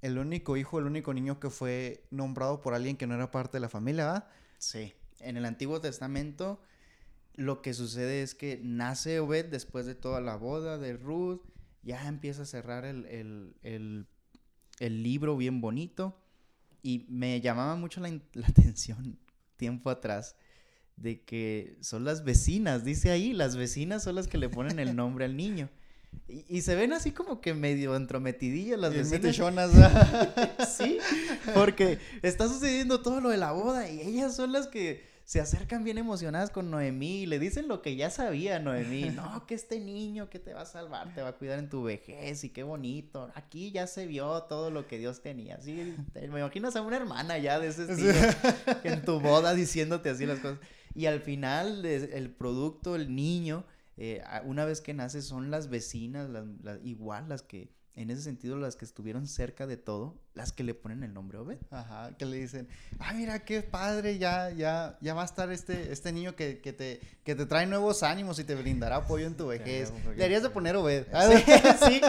el 0.00 0.16
único 0.16 0.56
hijo, 0.56 0.78
el 0.78 0.86
único 0.86 1.12
niño 1.12 1.40
que 1.40 1.50
fue 1.50 2.04
nombrado 2.10 2.62
por 2.62 2.72
alguien 2.72 2.96
que 2.96 3.06
no 3.06 3.16
era 3.16 3.30
parte 3.30 3.56
de 3.56 3.60
la 3.60 3.68
familia, 3.68 4.06
¿verdad? 4.06 4.28
Sí. 4.62 4.94
En 5.18 5.36
el 5.36 5.44
Antiguo 5.44 5.80
Testamento, 5.80 6.62
lo 7.34 7.62
que 7.62 7.74
sucede 7.74 8.22
es 8.22 8.36
que 8.36 8.60
nace 8.62 9.18
Obed 9.18 9.46
después 9.46 9.86
de 9.86 9.96
toda 9.96 10.20
la 10.20 10.36
boda 10.36 10.78
de 10.78 10.92
Ruth 10.96 11.42
ya 11.82 12.06
empieza 12.06 12.42
a 12.42 12.46
cerrar 12.46 12.84
el, 12.84 14.06
libro 14.78 15.36
bien 15.36 15.60
bonito. 15.60 16.16
Y 16.80 17.06
me 17.08 17.40
llamaba 17.40 17.74
mucho 17.74 18.00
la, 18.00 18.46
atención 18.46 19.18
tiempo 19.56 19.90
atrás 19.90 20.36
de 20.96 21.24
que 21.24 21.76
son 21.80 22.04
las 22.04 22.22
vecinas, 22.22 22.84
dice 22.84 23.10
ahí, 23.10 23.32
las 23.32 23.56
vecinas 23.56 24.04
son 24.04 24.14
las 24.14 24.28
que 24.28 24.38
le 24.38 24.48
ponen 24.48 24.78
el 24.78 24.94
nombre 24.94 25.24
al 25.24 25.36
niño. 25.36 25.70
Y, 26.28 26.62
se 26.62 26.74
ven 26.74 26.92
así 26.92 27.12
como 27.12 27.40
que 27.40 27.52
medio 27.52 27.94
entrometidillas 27.94 28.78
las 28.78 28.94
vecinas. 28.94 29.36
sí, 30.76 30.98
porque 31.54 31.98
está 32.22 32.48
sucediendo 32.48 33.02
todo 33.02 33.20
lo 33.20 33.28
de 33.28 33.36
la 33.36 33.52
boda 33.52 33.90
y 33.90 34.00
ellas 34.00 34.34
son 34.34 34.52
las 34.52 34.66
que 34.66 35.12
se 35.24 35.40
acercan 35.40 35.84
bien 35.84 35.98
emocionadas 35.98 36.50
con 36.50 36.70
Noemí 36.70 37.22
y 37.22 37.26
le 37.26 37.38
dicen 37.38 37.68
lo 37.68 37.80
que 37.80 37.96
ya 37.96 38.10
sabía 38.10 38.58
Noemí. 38.58 39.10
No, 39.10 39.46
que 39.46 39.54
este 39.54 39.78
niño 39.78 40.28
que 40.28 40.38
te 40.38 40.52
va 40.52 40.62
a 40.62 40.66
salvar, 40.66 41.14
te 41.14 41.22
va 41.22 41.28
a 41.28 41.32
cuidar 41.32 41.58
en 41.58 41.68
tu 41.68 41.82
vejez 41.82 42.44
y 42.44 42.50
qué 42.50 42.62
bonito. 42.62 43.30
Aquí 43.34 43.70
ya 43.70 43.86
se 43.86 44.06
vio 44.06 44.42
todo 44.44 44.70
lo 44.70 44.86
que 44.86 44.98
Dios 44.98 45.22
tenía. 45.22 45.60
Sí, 45.60 45.94
me 46.14 46.40
imaginas 46.40 46.76
a 46.76 46.82
una 46.82 46.96
hermana 46.96 47.38
ya 47.38 47.58
de 47.60 47.68
ese 47.68 47.90
estilo 47.90 48.12
en 48.84 49.04
tu 49.04 49.20
boda 49.20 49.54
diciéndote 49.54 50.10
así 50.10 50.26
las 50.26 50.38
cosas. 50.40 50.58
Y 50.94 51.06
al 51.06 51.20
final 51.20 51.84
el 51.86 52.30
producto, 52.30 52.96
el 52.96 53.14
niño, 53.14 53.64
eh, 53.96 54.22
una 54.44 54.64
vez 54.64 54.80
que 54.80 54.94
nace 54.94 55.22
son 55.22 55.50
las 55.50 55.68
vecinas, 55.68 56.28
igual 56.82 57.28
las 57.28 57.42
que 57.42 57.70
en 57.94 58.10
ese 58.10 58.22
sentido, 58.22 58.56
las 58.56 58.76
que 58.76 58.86
estuvieron 58.86 59.26
cerca 59.26 59.66
de 59.66 59.76
todo, 59.76 60.18
las 60.32 60.50
que 60.50 60.64
le 60.64 60.72
ponen 60.72 61.02
el 61.02 61.12
nombre 61.12 61.36
Obed. 61.36 61.58
Ajá, 61.70 62.16
que 62.16 62.24
le 62.24 62.38
dicen, 62.38 62.66
ah, 62.98 63.12
mira 63.12 63.44
qué 63.44 63.62
padre, 63.62 64.16
ya, 64.16 64.50
ya, 64.50 64.96
ya 65.02 65.12
va 65.12 65.22
a 65.22 65.24
estar 65.26 65.52
este, 65.52 65.92
este 65.92 66.10
niño 66.10 66.34
que, 66.34 66.60
que, 66.60 66.72
te, 66.72 67.00
que 67.22 67.34
te 67.34 67.44
trae 67.44 67.66
nuevos 67.66 68.02
ánimos 68.02 68.38
y 68.38 68.44
te 68.44 68.54
brindará 68.54 68.96
apoyo 68.96 69.26
en 69.26 69.36
tu 69.36 69.48
vejez. 69.48 69.92
Le 70.16 70.24
harías 70.24 70.42
de 70.42 70.50
poner 70.50 70.76
Obed. 70.76 71.06
Sí, 71.12 71.44
sí. 71.86 72.00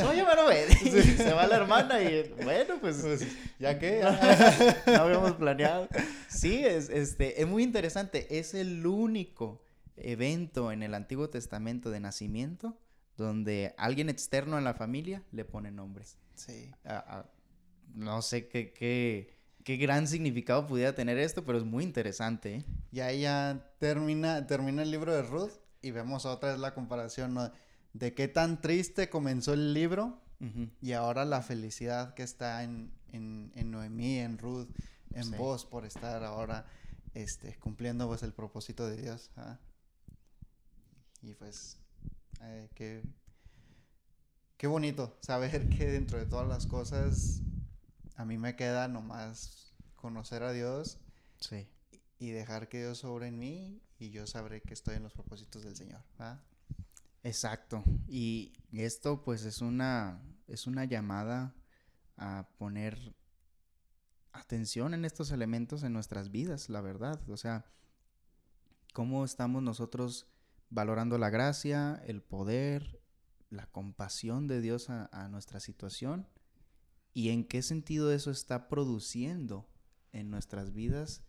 Soy 0.00 0.16
llamar 0.16 0.40
Obed. 0.40 0.68
Se 1.16 1.32
va 1.32 1.46
la 1.46 1.56
hermana 1.56 2.02
y, 2.02 2.34
bueno, 2.42 2.74
pues, 2.80 3.00
pues 3.00 3.24
ya 3.60 3.78
que, 3.78 4.02
no 4.86 5.02
habíamos 5.02 5.32
planeado. 5.32 5.86
Sí, 6.28 6.64
es, 6.64 6.88
este, 6.88 7.40
es 7.40 7.46
muy 7.46 7.62
interesante. 7.62 8.38
Es 8.38 8.52
el 8.54 8.84
único 8.84 9.62
evento 10.02 10.72
en 10.72 10.82
el 10.82 10.94
Antiguo 10.94 11.30
Testamento 11.30 11.90
de 11.90 12.00
nacimiento 12.00 12.78
donde 13.18 13.74
alguien 13.76 14.08
externo 14.08 14.56
a 14.56 14.60
la 14.60 14.74
familia 14.74 15.22
le 15.32 15.44
pone 15.44 15.70
nombres. 15.70 16.16
Sí. 16.34 16.70
no 17.94 18.22
sé 18.22 18.48
qué, 18.48 18.72
qué, 18.72 19.36
qué, 19.64 19.76
gran 19.76 20.06
significado 20.06 20.66
pudiera 20.66 20.94
tener 20.94 21.18
esto, 21.18 21.44
pero 21.44 21.58
es 21.58 21.64
muy 21.64 21.82
interesante. 21.82 22.54
¿eh? 22.54 22.64
Y 22.92 23.00
ahí 23.00 23.22
ya 23.22 23.72
termina, 23.78 24.46
termina 24.46 24.82
el 24.82 24.92
libro 24.92 25.12
de 25.12 25.22
Ruth 25.22 25.50
y 25.82 25.90
vemos 25.90 26.24
otra 26.26 26.52
vez 26.52 26.60
la 26.60 26.74
comparación 26.74 27.36
de 27.92 28.14
qué 28.14 28.28
tan 28.28 28.60
triste 28.60 29.10
comenzó 29.10 29.52
el 29.52 29.74
libro 29.74 30.22
y 30.80 30.92
ahora 30.92 31.24
la 31.24 31.42
felicidad 31.42 32.14
que 32.14 32.22
está 32.22 32.62
en, 32.62 32.92
en, 33.12 33.50
en 33.56 33.72
Noemí, 33.72 34.18
en 34.20 34.38
Ruth, 34.38 34.68
en 35.12 35.32
vos 35.32 35.66
por 35.66 35.84
estar 35.84 36.22
ahora 36.22 36.66
este, 37.14 37.56
cumpliendo 37.56 38.06
pues 38.06 38.22
el 38.22 38.32
propósito 38.32 38.86
de 38.86 39.02
Dios. 39.02 39.32
¿ah? 39.36 39.58
Y 41.22 41.34
pues, 41.34 41.78
eh, 42.42 42.68
qué, 42.74 43.02
qué 44.56 44.66
bonito 44.66 45.16
saber 45.20 45.68
que 45.68 45.86
dentro 45.86 46.18
de 46.18 46.26
todas 46.26 46.48
las 46.48 46.66
cosas 46.66 47.42
a 48.16 48.24
mí 48.24 48.38
me 48.38 48.56
queda 48.56 48.88
nomás 48.88 49.72
conocer 49.96 50.42
a 50.42 50.52
Dios 50.52 50.98
sí. 51.40 51.68
y 52.18 52.30
dejar 52.30 52.68
que 52.68 52.78
Dios 52.78 52.98
sobre 52.98 53.28
en 53.28 53.38
mí 53.38 53.80
y 53.98 54.10
yo 54.10 54.26
sabré 54.26 54.60
que 54.60 54.74
estoy 54.74 54.96
en 54.96 55.02
los 55.02 55.12
propósitos 55.12 55.64
del 55.64 55.76
Señor. 55.76 56.02
¿ah? 56.18 56.40
Exacto. 57.22 57.82
Y 58.06 58.52
esto 58.72 59.22
pues 59.22 59.44
es 59.44 59.60
una, 59.60 60.20
es 60.46 60.66
una 60.66 60.84
llamada 60.84 61.54
a 62.16 62.48
poner 62.58 63.14
atención 64.32 64.94
en 64.94 65.04
estos 65.04 65.30
elementos 65.30 65.82
en 65.82 65.92
nuestras 65.92 66.30
vidas, 66.30 66.68
la 66.68 66.80
verdad. 66.80 67.20
O 67.28 67.36
sea, 67.36 67.66
cómo 68.92 69.24
estamos 69.24 69.62
nosotros 69.62 70.26
valorando 70.70 71.18
la 71.18 71.30
gracia, 71.30 72.02
el 72.06 72.22
poder, 72.22 73.00
la 73.50 73.66
compasión 73.66 74.46
de 74.46 74.60
Dios 74.60 74.90
a, 74.90 75.28
nuestra 75.28 75.60
situación 75.60 76.28
y 77.14 77.30
en 77.30 77.44
qué 77.44 77.62
sentido 77.62 78.12
eso 78.12 78.30
está 78.30 78.68
produciendo 78.68 79.68
en 80.12 80.30
nuestras 80.30 80.72
vidas 80.72 81.22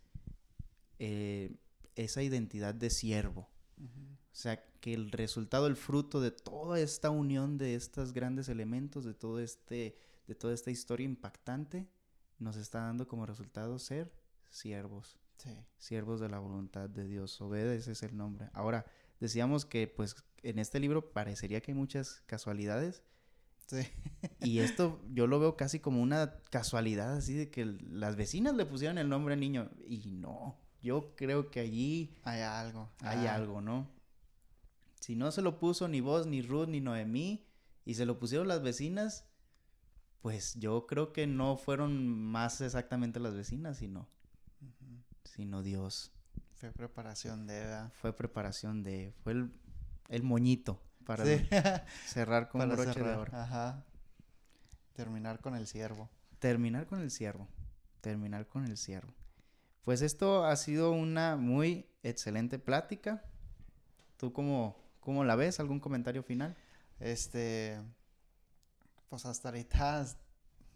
eh, 0.98 1.56
esa 1.96 2.22
identidad 2.22 2.74
de 2.74 2.90
siervo. 2.90 3.48
O 3.78 4.36
sea, 4.36 4.62
que 4.80 4.94
el 4.94 5.10
resultado, 5.10 5.66
el 5.66 5.76
fruto 5.76 6.20
de 6.20 6.30
toda 6.30 6.78
esta 6.80 7.10
unión 7.10 7.58
de 7.58 7.74
estos 7.74 8.12
grandes 8.12 8.48
elementos, 8.48 9.04
de 9.04 9.14
todo 9.14 9.40
este, 9.40 9.96
de 10.26 10.34
toda 10.34 10.54
esta 10.54 10.70
historia 10.70 11.04
impactante, 11.04 11.88
nos 12.38 12.56
está 12.56 12.80
dando 12.80 13.06
como 13.06 13.26
resultado 13.26 13.78
ser 13.78 14.12
siervos. 14.48 15.18
Sí. 15.36 15.56
Siervos 15.78 16.20
de 16.20 16.28
la 16.28 16.38
voluntad 16.38 16.88
de 16.88 17.04
Dios. 17.04 17.40
Obede, 17.40 17.76
ese 17.76 17.92
es 17.92 18.02
el 18.02 18.16
nombre. 18.16 18.50
Ahora, 18.52 18.84
decíamos 19.20 19.64
que 19.64 19.86
pues 19.86 20.16
en 20.42 20.58
este 20.58 20.80
libro 20.80 21.12
parecería 21.12 21.60
que 21.60 21.72
hay 21.72 21.78
muchas 21.78 22.22
casualidades. 22.26 23.04
Sí. 23.66 23.86
y 24.40 24.58
esto 24.58 25.00
yo 25.12 25.28
lo 25.28 25.38
veo 25.38 25.56
casi 25.56 25.78
como 25.78 26.02
una 26.02 26.40
casualidad, 26.50 27.14
así 27.14 27.34
de 27.34 27.50
que 27.50 27.64
las 27.64 28.16
vecinas 28.16 28.54
le 28.54 28.66
pusieron 28.66 28.98
el 28.98 29.08
nombre 29.08 29.34
al 29.34 29.40
niño. 29.40 29.70
Y 29.86 30.10
no, 30.10 30.58
yo 30.82 31.14
creo 31.14 31.50
que 31.50 31.60
allí 31.60 32.16
hay 32.24 32.40
algo. 32.40 32.90
Hay 33.00 33.26
ah. 33.26 33.36
algo, 33.36 33.60
¿no? 33.60 33.88
Si 35.00 35.14
no 35.14 35.30
se 35.30 35.42
lo 35.42 35.58
puso 35.58 35.88
ni 35.88 36.00
vos, 36.00 36.26
ni 36.26 36.42
Ruth, 36.42 36.68
ni 36.68 36.80
Noemí, 36.80 37.46
y 37.84 37.94
se 37.94 38.06
lo 38.06 38.18
pusieron 38.18 38.48
las 38.48 38.62
vecinas, 38.62 39.24
pues 40.20 40.54
yo 40.56 40.86
creo 40.86 41.12
que 41.12 41.26
no 41.26 41.56
fueron 41.56 42.06
más 42.10 42.60
exactamente 42.60 43.20
las 43.20 43.34
vecinas, 43.34 43.78
sino, 43.78 44.08
sino 45.24 45.62
Dios. 45.62 46.12
Fue 46.60 46.70
preparación 46.72 47.46
de... 47.46 47.88
Fue 47.94 48.14
preparación 48.14 48.82
de... 48.82 49.14
Fue 49.24 49.32
el, 50.10 50.22
moñito 50.22 50.78
para 51.06 51.24
cerrar 52.06 52.50
con 52.50 52.68
broche 52.68 53.00
de 53.02 53.14
oro. 53.14 53.34
Ajá. 53.34 53.86
Terminar 54.92 55.40
con 55.40 55.54
el 55.56 55.66
ciervo. 55.66 56.10
Terminar 56.38 56.86
con 56.86 57.00
el 57.00 57.10
ciervo. 57.10 57.48
Terminar 58.02 58.46
con 58.46 58.66
el 58.66 58.76
ciervo. 58.76 59.14
Pues 59.84 60.02
esto 60.02 60.44
ha 60.44 60.54
sido 60.56 60.92
una 60.92 61.36
muy 61.36 61.86
excelente 62.02 62.58
plática. 62.58 63.24
¿Tú 64.18 64.34
cómo, 64.34 64.76
cómo 65.00 65.24
la 65.24 65.36
ves? 65.36 65.60
¿Algún 65.60 65.80
comentario 65.80 66.22
final? 66.22 66.58
Este, 66.98 67.80
pues 69.08 69.24
hasta 69.24 69.48
ahorita, 69.48 70.06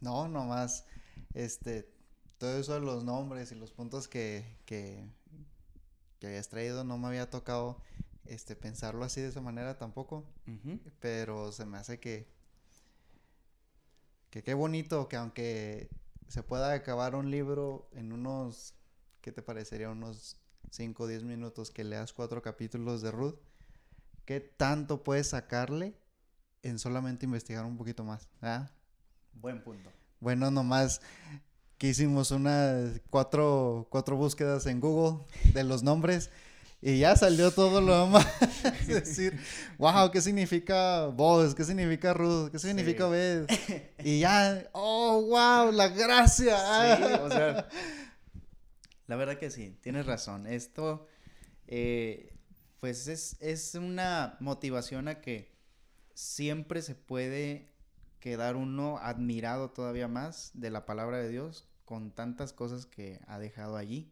no, 0.00 0.28
nomás, 0.28 0.86
este, 1.34 1.92
todo 2.38 2.58
eso 2.58 2.72
de 2.72 2.80
los 2.80 3.04
nombres 3.04 3.52
y 3.52 3.54
los 3.54 3.70
puntos 3.70 4.08
que, 4.08 4.56
que, 4.64 5.06
que 6.24 6.28
habías 6.28 6.48
traído 6.48 6.84
no 6.84 6.96
me 6.96 7.08
había 7.08 7.28
tocado, 7.28 7.82
este, 8.24 8.56
pensarlo 8.56 9.04
así 9.04 9.20
de 9.20 9.28
esa 9.28 9.42
manera 9.42 9.76
tampoco, 9.76 10.24
pero 10.98 11.52
se 11.52 11.66
me 11.66 11.76
hace 11.76 12.00
que, 12.00 12.26
que 14.30 14.42
qué 14.42 14.54
bonito 14.54 15.06
que 15.06 15.16
aunque 15.16 15.90
se 16.28 16.42
pueda 16.42 16.72
acabar 16.72 17.14
un 17.14 17.30
libro 17.30 17.90
en 17.92 18.10
unos, 18.10 18.74
¿qué 19.20 19.32
te 19.32 19.42
parecería? 19.42 19.90
Unos 19.90 20.38
5 20.70 21.02
o 21.02 21.06
10 21.06 21.24
minutos 21.24 21.70
que 21.70 21.84
leas 21.84 22.14
cuatro 22.14 22.40
capítulos 22.40 23.02
de 23.02 23.10
Ruth, 23.10 23.38
¿qué 24.24 24.40
tanto 24.40 25.04
puedes 25.04 25.28
sacarle 25.28 25.94
en 26.62 26.78
solamente 26.78 27.26
investigar 27.26 27.66
un 27.66 27.76
poquito 27.76 28.02
más. 28.02 28.30
¿ah? 28.40 28.70
Buen 29.34 29.62
punto. 29.62 29.92
Bueno, 30.20 30.50
nomás 30.50 31.02
que 31.84 31.90
hicimos 31.90 32.30
unas 32.30 32.98
cuatro, 33.10 33.86
cuatro 33.90 34.16
búsquedas 34.16 34.64
en 34.64 34.80
Google 34.80 35.22
de 35.52 35.64
los 35.64 35.82
nombres 35.82 36.30
y 36.80 37.00
ya 37.00 37.14
salió 37.14 37.50
todo 37.50 37.82
lo 37.82 38.06
demás. 38.06 38.26
es 38.80 38.86
decir, 38.86 39.38
wow, 39.76 40.10
¿qué 40.10 40.22
significa 40.22 41.08
vos? 41.08 41.54
¿Qué 41.54 41.62
significa 41.62 42.14
Ruth? 42.14 42.50
¿Qué 42.50 42.58
significa 42.58 43.10
sí. 43.46 43.82
Y 44.02 44.20
ya, 44.20 44.66
oh, 44.72 45.26
wow, 45.28 45.72
la 45.72 45.88
gracia. 45.88 46.56
Sí, 46.96 47.02
o 47.20 47.28
sea, 47.28 47.68
la 49.06 49.16
verdad 49.16 49.36
que 49.36 49.50
sí, 49.50 49.76
tienes 49.82 50.06
razón. 50.06 50.46
Esto, 50.46 51.06
eh, 51.66 52.34
pues 52.80 53.08
es, 53.08 53.36
es 53.40 53.74
una 53.74 54.38
motivación 54.40 55.06
a 55.08 55.20
que 55.20 55.52
siempre 56.14 56.80
se 56.80 56.94
puede 56.94 57.74
quedar 58.20 58.56
uno 58.56 58.96
admirado 59.02 59.68
todavía 59.72 60.08
más 60.08 60.50
de 60.54 60.70
la 60.70 60.86
palabra 60.86 61.18
de 61.18 61.28
Dios 61.28 61.68
con 61.84 62.12
tantas 62.12 62.52
cosas 62.52 62.86
que 62.86 63.20
ha 63.26 63.38
dejado 63.38 63.76
allí 63.76 64.10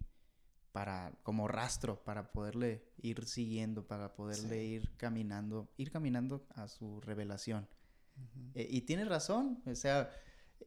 para 0.72 1.12
como 1.22 1.48
rastro 1.48 2.02
para 2.02 2.32
poderle 2.32 2.82
ir 2.96 3.26
siguiendo 3.26 3.86
para 3.86 4.14
poderle 4.14 4.64
ir 4.64 4.96
caminando 4.96 5.70
ir 5.76 5.90
caminando 5.90 6.46
a 6.54 6.68
su 6.68 7.00
revelación. 7.00 7.68
Eh, 8.54 8.66
y 8.70 8.82
tiene 8.82 9.04
razón 9.04 9.62
o 9.66 9.74
sea 9.74 10.10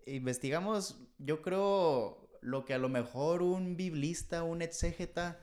investigamos 0.06 1.00
yo 1.18 1.42
creo 1.42 2.30
lo 2.42 2.66
que 2.66 2.74
a 2.74 2.78
lo 2.78 2.90
mejor 2.90 3.42
un 3.42 3.76
biblista 3.78 4.44
un 4.44 4.62
exégeta 4.62 5.40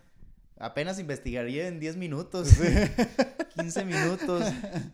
apenas 0.62 0.98
investigaría 0.98 1.66
en 1.66 1.80
10 1.80 1.96
minutos, 1.96 2.48
15 3.56 3.84
minutos. 3.84 4.44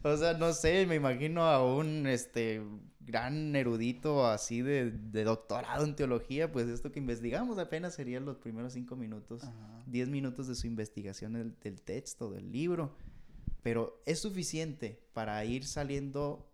O 0.03 0.17
sea, 0.17 0.33
no 0.35 0.53
sé, 0.53 0.87
me 0.87 0.95
imagino 0.95 1.43
a 1.45 1.63
un 1.63 2.07
este 2.07 2.63
gran 3.09 3.57
erudito 3.57 4.27
así 4.27 4.61
de, 4.61 4.91
doctorado 5.25 5.85
en 5.85 5.97
teología, 5.97 6.53
pues 6.53 6.69
esto 6.69 6.93
que 6.93 6.99
investigamos 6.99 7.59
apenas 7.59 7.95
serían 7.95 8.27
los 8.27 8.37
primeros 8.37 8.75
5 8.75 8.97
minutos, 8.97 9.43
10 9.87 10.09
minutos 10.11 10.47
de 10.47 10.55
su 10.55 10.67
investigación 10.67 11.33
del, 11.33 11.81
texto, 11.81 12.31
del 12.31 12.53
libro. 12.53 12.95
Pero 13.63 14.03
es 14.05 14.21
suficiente 14.21 15.03
para 15.15 15.43
ir 15.45 15.65
saliendo 15.65 16.53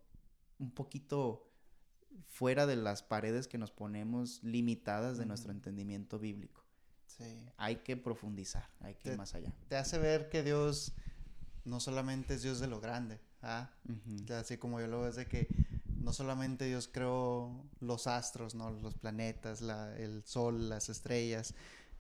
un 0.58 0.70
poquito 0.70 1.50
fuera 2.28 2.66
de 2.66 2.76
las 2.76 3.02
paredes 3.02 3.48
que 3.48 3.58
nos 3.58 3.72
ponemos 3.72 4.42
limitadas 4.44 5.18
de 5.18 5.26
nuestro 5.26 5.50
entendimiento 5.50 6.18
bíblico. 6.20 6.62
Sí. 7.06 7.24
Hay 7.56 7.76
que 7.76 7.96
profundizar, 7.96 8.68
hay 8.80 8.94
que 8.94 9.10
ir 9.10 9.16
más 9.16 9.34
allá. 9.34 9.52
Te 9.68 9.76
hace 9.76 9.98
ver 9.98 10.28
que 10.30 10.42
Dios 10.42 10.92
no 11.64 11.80
solamente 11.80 12.34
es 12.34 12.42
Dios 12.42 12.60
de 12.60 12.68
lo 12.68 12.80
grande, 12.80 13.20
¿ah? 13.42 13.70
Así 14.30 14.56
como 14.56 14.80
yo 14.80 14.86
lo 14.86 15.00
veo, 15.00 15.08
es 15.08 15.16
de 15.16 15.26
que 15.26 15.48
no 16.04 16.12
solamente 16.12 16.66
Dios 16.66 16.88
creó 16.92 17.50
los 17.80 18.06
astros, 18.06 18.54
¿no? 18.54 18.70
Los 18.70 18.94
planetas, 18.94 19.62
la, 19.62 19.96
el 19.96 20.22
sol, 20.24 20.68
las 20.68 20.88
estrellas, 20.88 21.54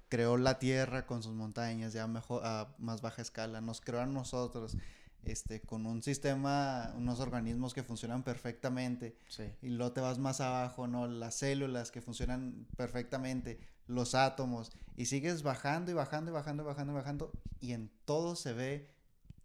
creó 0.08 0.36
la 0.36 0.58
tierra 0.58 1.06
con 1.06 1.22
sus 1.22 1.34
montañas 1.34 1.92
ya 1.92 2.06
mejor, 2.06 2.42
a 2.44 2.74
más 2.78 3.00
baja 3.00 3.22
escala, 3.22 3.60
nos 3.60 3.80
creó 3.80 4.00
a 4.00 4.06
nosotros. 4.06 4.76
Este, 5.24 5.62
con 5.62 5.86
un 5.86 6.02
sistema, 6.02 6.92
unos 6.98 7.18
organismos 7.18 7.72
que 7.72 7.82
funcionan 7.82 8.22
perfectamente. 8.24 9.16
Y 9.62 9.70
luego 9.70 9.92
te 9.92 10.02
vas 10.02 10.18
más 10.18 10.42
abajo, 10.42 10.86
¿no? 10.86 11.06
Las 11.06 11.36
células 11.36 11.90
que 11.90 12.02
funcionan 12.02 12.66
perfectamente, 12.76 13.58
los 13.86 14.14
átomos, 14.14 14.70
y 14.96 15.06
sigues 15.06 15.42
bajando 15.42 15.90
y 15.90 15.94
bajando 15.94 16.30
y 16.30 16.34
bajando 16.34 16.62
y 16.62 16.66
bajando 16.66 16.92
y 16.92 16.96
bajando, 16.96 17.32
y 17.60 17.72
en 17.72 17.90
todo 18.04 18.36
se 18.36 18.52
ve 18.52 18.90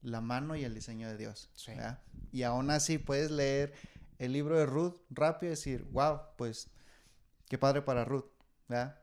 la 0.01 0.19
mano 0.19 0.57
y 0.57 0.65
el 0.65 0.75
diseño 0.75 1.07
de 1.07 1.17
Dios. 1.17 1.49
Y 2.33 2.43
aún 2.43 2.71
así 2.71 2.97
puedes 2.97 3.31
leer 3.31 3.73
el 4.19 4.33
libro 4.33 4.57
de 4.57 4.65
Ruth 4.65 4.97
rápido 5.09 5.51
y 5.51 5.55
decir, 5.55 5.83
wow, 5.91 6.19
pues 6.37 6.69
qué 7.47 7.57
padre 7.57 7.81
para 7.81 8.05
Ruth, 8.05 8.29
¿verdad? 8.67 9.01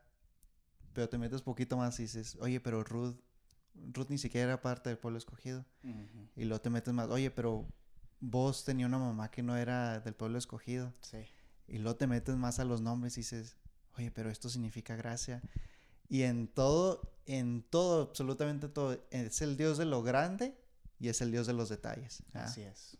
Pero 0.93 1.09
te 1.09 1.17
metes 1.17 1.41
poquito 1.41 1.75
más 1.75 1.99
y 1.99 2.03
dices, 2.03 2.37
oye, 2.39 2.59
pero 2.61 2.83
Ruth 2.83 3.17
Ruth 3.93 4.09
ni 4.09 4.17
siquiera 4.17 4.47
era 4.47 4.61
parte 4.61 4.89
del 4.89 4.97
pueblo 4.97 5.17
escogido. 5.17 5.65
Y 6.35 6.45
luego 6.45 6.61
te 6.61 6.69
metes 6.69 6.93
más, 6.93 7.09
oye, 7.09 7.31
pero 7.31 7.67
vos 8.19 8.63
tenía 8.63 8.85
una 8.85 8.97
mamá 8.97 9.29
que 9.31 9.43
no 9.43 9.55
era 9.55 9.99
del 9.99 10.13
pueblo 10.13 10.37
escogido. 10.37 10.93
Sí. 11.01 11.25
Y 11.67 11.79
luego 11.79 11.97
te 11.97 12.07
metes 12.07 12.35
más 12.35 12.59
a 12.59 12.65
los 12.65 12.81
nombres 12.81 13.17
y 13.17 13.21
dices, 13.21 13.57
oye, 13.97 14.11
pero 14.11 14.29
esto 14.29 14.49
significa 14.49 14.95
gracia. 14.95 15.41
Y 16.09 16.23
en 16.23 16.47
todo, 16.47 17.13
en 17.25 17.63
todo, 17.63 18.03
absolutamente 18.03 18.69
todo, 18.69 18.97
es 19.11 19.41
el 19.41 19.57
Dios 19.57 19.77
de 19.77 19.85
lo 19.85 20.03
grande 20.03 20.57
y 20.99 21.09
es 21.09 21.21
el 21.21 21.31
Dios 21.31 21.47
de 21.47 21.53
los 21.53 21.69
detalles. 21.69 22.23
Así 22.33 22.61
es. 22.61 22.97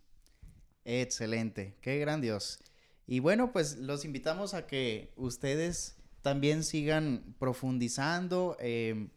Excelente, 0.89 1.75
qué 1.81 1.99
gran 1.99 2.21
Dios. 2.21 2.59
Y 3.05 3.19
bueno, 3.19 3.51
pues 3.51 3.77
los 3.77 4.05
invitamos 4.05 4.53
a 4.53 4.67
que 4.67 5.11
ustedes 5.17 5.97
también 6.21 6.63
sigan 6.63 7.35
profundizando. 7.39 8.55
Em, 8.61 9.09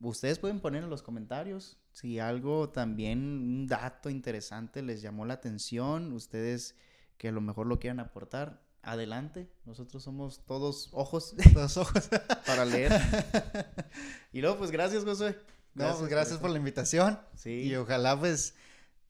ustedes 0.00 0.38
pueden 0.38 0.60
poner 0.60 0.82
en 0.82 0.88
los 0.88 1.02
comentarios 1.02 1.76
si 1.92 2.18
algo 2.18 2.70
también, 2.70 3.18
un 3.18 3.66
dato 3.66 4.08
interesante 4.08 4.80
les 4.80 5.02
llamó 5.02 5.26
la 5.26 5.34
atención, 5.34 6.10
ustedes 6.12 6.74
que 7.18 7.28
a 7.28 7.32
lo 7.32 7.42
mejor 7.42 7.66
lo 7.66 7.78
quieran 7.78 8.00
aportar, 8.00 8.62
adelante. 8.80 9.52
Nosotros 9.66 10.02
somos 10.02 10.42
todos 10.46 10.88
ojos. 10.92 11.34
Todos 11.52 11.76
ojos. 11.76 12.08
para 12.46 12.64
leer. 12.64 12.92
Y 14.32 14.40
luego, 14.40 14.56
pues 14.56 14.70
gracias, 14.70 15.04
José. 15.04 15.36
Gracias, 15.74 15.98
pues, 15.98 16.10
gracias 16.10 16.38
por, 16.38 16.48
la 16.48 16.56
invitación. 16.56 17.18
Sí. 17.36 17.50
Y 17.50 17.76
ojalá, 17.76 18.18
pues, 18.18 18.54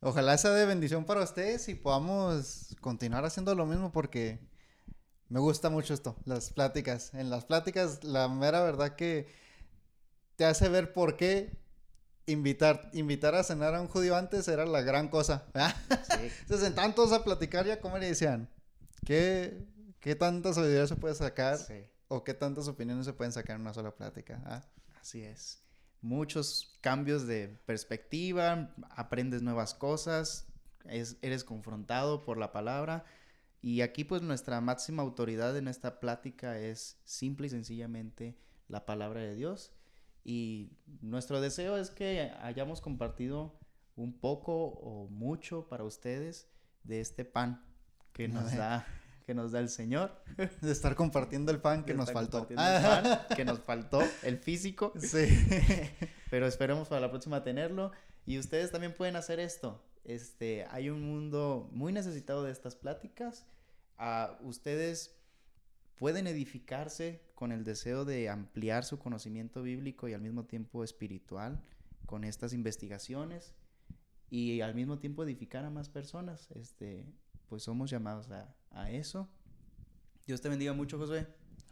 ojalá 0.02 0.36
sea 0.36 0.50
de 0.50 0.66
bendición 0.66 1.04
para 1.04 1.22
ustedes 1.22 1.68
y 1.68 1.74
podamos 1.74 2.76
continuar 2.80 3.24
haciendo 3.24 3.54
lo 3.54 3.64
mismo 3.64 3.92
porque 3.92 4.40
me 5.28 5.40
gusta 5.40 5.70
mucho 5.70 5.94
esto, 5.94 6.16
las 6.26 6.50
pláticas. 6.50 7.14
En 7.14 7.30
las 7.30 7.46
pláticas, 7.46 8.04
la 8.04 8.28
mera 8.28 8.62
verdad 8.62 8.96
que 8.96 9.26
te 10.36 10.44
hace 10.44 10.68
ver 10.68 10.92
por 10.92 11.16
qué 11.16 11.56
invitar, 12.26 12.90
invitar 12.92 13.34
a 13.34 13.44
cenar 13.44 13.74
a 13.74 13.80
un 13.80 13.88
judío 13.88 14.16
antes 14.16 14.46
era 14.48 14.66
la 14.66 14.82
gran 14.82 15.08
cosa. 15.08 15.46
Sí. 16.02 16.30
Se 16.46 16.58
sentaban 16.58 16.94
todos 16.94 17.12
a 17.12 17.24
platicar 17.24 17.66
y 17.66 17.70
a 17.70 17.80
comer 17.80 18.02
y 18.02 18.06
decían, 18.06 18.50
¿qué, 19.06 19.64
qué 20.00 20.14
tanta 20.14 20.52
sabiduría 20.52 20.86
se 20.86 20.96
puede 20.96 21.14
sacar? 21.14 21.58
¿O 22.08 22.22
qué 22.24 22.34
tantas 22.34 22.68
opiniones 22.68 23.06
se 23.06 23.14
pueden 23.14 23.32
sacar 23.32 23.56
en 23.56 23.62
una 23.62 23.72
sola 23.72 23.92
plática? 23.92 24.42
¿Ah? 24.44 24.62
Así 25.00 25.22
es. 25.22 25.61
Muchos 26.02 26.76
cambios 26.80 27.26
de 27.26 27.48
perspectiva, 27.64 28.74
aprendes 28.90 29.40
nuevas 29.42 29.72
cosas, 29.72 30.46
eres 30.84 31.44
confrontado 31.44 32.24
por 32.24 32.38
la 32.38 32.52
palabra. 32.52 33.04
Y 33.60 33.80
aquí 33.82 34.02
pues 34.02 34.22
nuestra 34.22 34.60
máxima 34.60 35.02
autoridad 35.02 35.56
en 35.56 35.68
esta 35.68 36.00
plática 36.00 36.58
es 36.58 37.00
simple 37.04 37.46
y 37.46 37.50
sencillamente 37.50 38.36
la 38.68 38.84
palabra 38.84 39.20
de 39.20 39.36
Dios. 39.36 39.72
Y 40.24 40.72
nuestro 41.00 41.40
deseo 41.40 41.76
es 41.76 41.90
que 41.90 42.32
hayamos 42.40 42.80
compartido 42.80 43.58
un 43.94 44.12
poco 44.18 44.66
o 44.66 45.08
mucho 45.08 45.68
para 45.68 45.84
ustedes 45.84 46.48
de 46.82 47.00
este 47.00 47.24
pan 47.24 47.64
que 48.12 48.28
nos 48.28 48.52
da 48.56 48.86
que 49.22 49.34
nos 49.34 49.52
da 49.52 49.60
el 49.60 49.68
Señor. 49.68 50.22
De 50.60 50.72
estar 50.72 50.94
compartiendo 50.94 51.52
el 51.52 51.60
pan 51.60 51.84
que 51.84 51.94
nos 51.94 52.12
faltó. 52.12 52.46
El 52.48 52.56
pan 52.56 53.20
que 53.36 53.44
nos 53.44 53.60
faltó, 53.60 54.02
el 54.22 54.38
físico. 54.38 54.92
Sí. 54.98 55.26
Pero 56.30 56.46
esperemos 56.46 56.88
para 56.88 57.00
la 57.00 57.10
próxima 57.10 57.42
tenerlo. 57.42 57.92
Y 58.26 58.38
ustedes 58.38 58.70
también 58.70 58.94
pueden 58.94 59.16
hacer 59.16 59.40
esto. 59.40 59.84
Este, 60.04 60.66
hay 60.70 60.90
un 60.90 61.02
mundo 61.02 61.68
muy 61.72 61.92
necesitado 61.92 62.44
de 62.44 62.52
estas 62.52 62.76
pláticas. 62.76 63.46
Uh, 63.98 64.46
ustedes 64.46 65.16
pueden 65.96 66.26
edificarse 66.26 67.22
con 67.34 67.52
el 67.52 67.64
deseo 67.64 68.04
de 68.04 68.28
ampliar 68.28 68.84
su 68.84 68.98
conocimiento 68.98 69.62
bíblico 69.62 70.08
y 70.08 70.14
al 70.14 70.20
mismo 70.20 70.44
tiempo 70.44 70.82
espiritual 70.82 71.62
con 72.06 72.24
estas 72.24 72.52
investigaciones 72.52 73.54
y 74.30 74.62
al 74.62 74.74
mismo 74.74 74.98
tiempo 74.98 75.22
edificar 75.22 75.64
a 75.64 75.70
más 75.70 75.88
personas. 75.88 76.50
Este, 76.52 77.06
pues 77.52 77.64
somos 77.64 77.90
llamados 77.90 78.30
a, 78.70 78.90
eso. 78.92 79.28
Dios 80.26 80.40
te 80.40 80.48
bendiga 80.48 80.72
mucho, 80.72 80.96
Josué. 80.96 81.26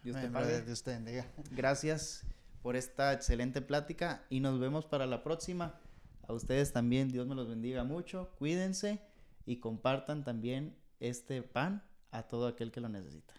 Dios 0.04 0.14
te, 0.20 0.28
pague. 0.28 0.60
Dios 0.60 0.82
te 0.82 0.90
bendiga. 0.90 1.26
Gracias 1.52 2.22
por 2.60 2.76
esta 2.76 3.14
excelente 3.14 3.62
plática 3.62 4.26
y 4.28 4.40
nos 4.40 4.60
vemos 4.60 4.84
para 4.84 5.06
la 5.06 5.22
próxima. 5.22 5.80
A 6.28 6.34
ustedes 6.34 6.74
también, 6.74 7.08
Dios 7.08 7.26
me 7.26 7.34
los 7.34 7.48
bendiga 7.48 7.82
mucho. 7.82 8.28
Cuídense 8.38 9.00
y 9.46 9.56
compartan 9.56 10.22
también 10.22 10.76
este 10.98 11.40
pan 11.42 11.82
a 12.10 12.24
todo 12.24 12.46
aquel 12.46 12.72
que 12.72 12.82
lo 12.82 12.90
necesita. 12.90 13.32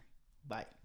Bye. 0.44 0.81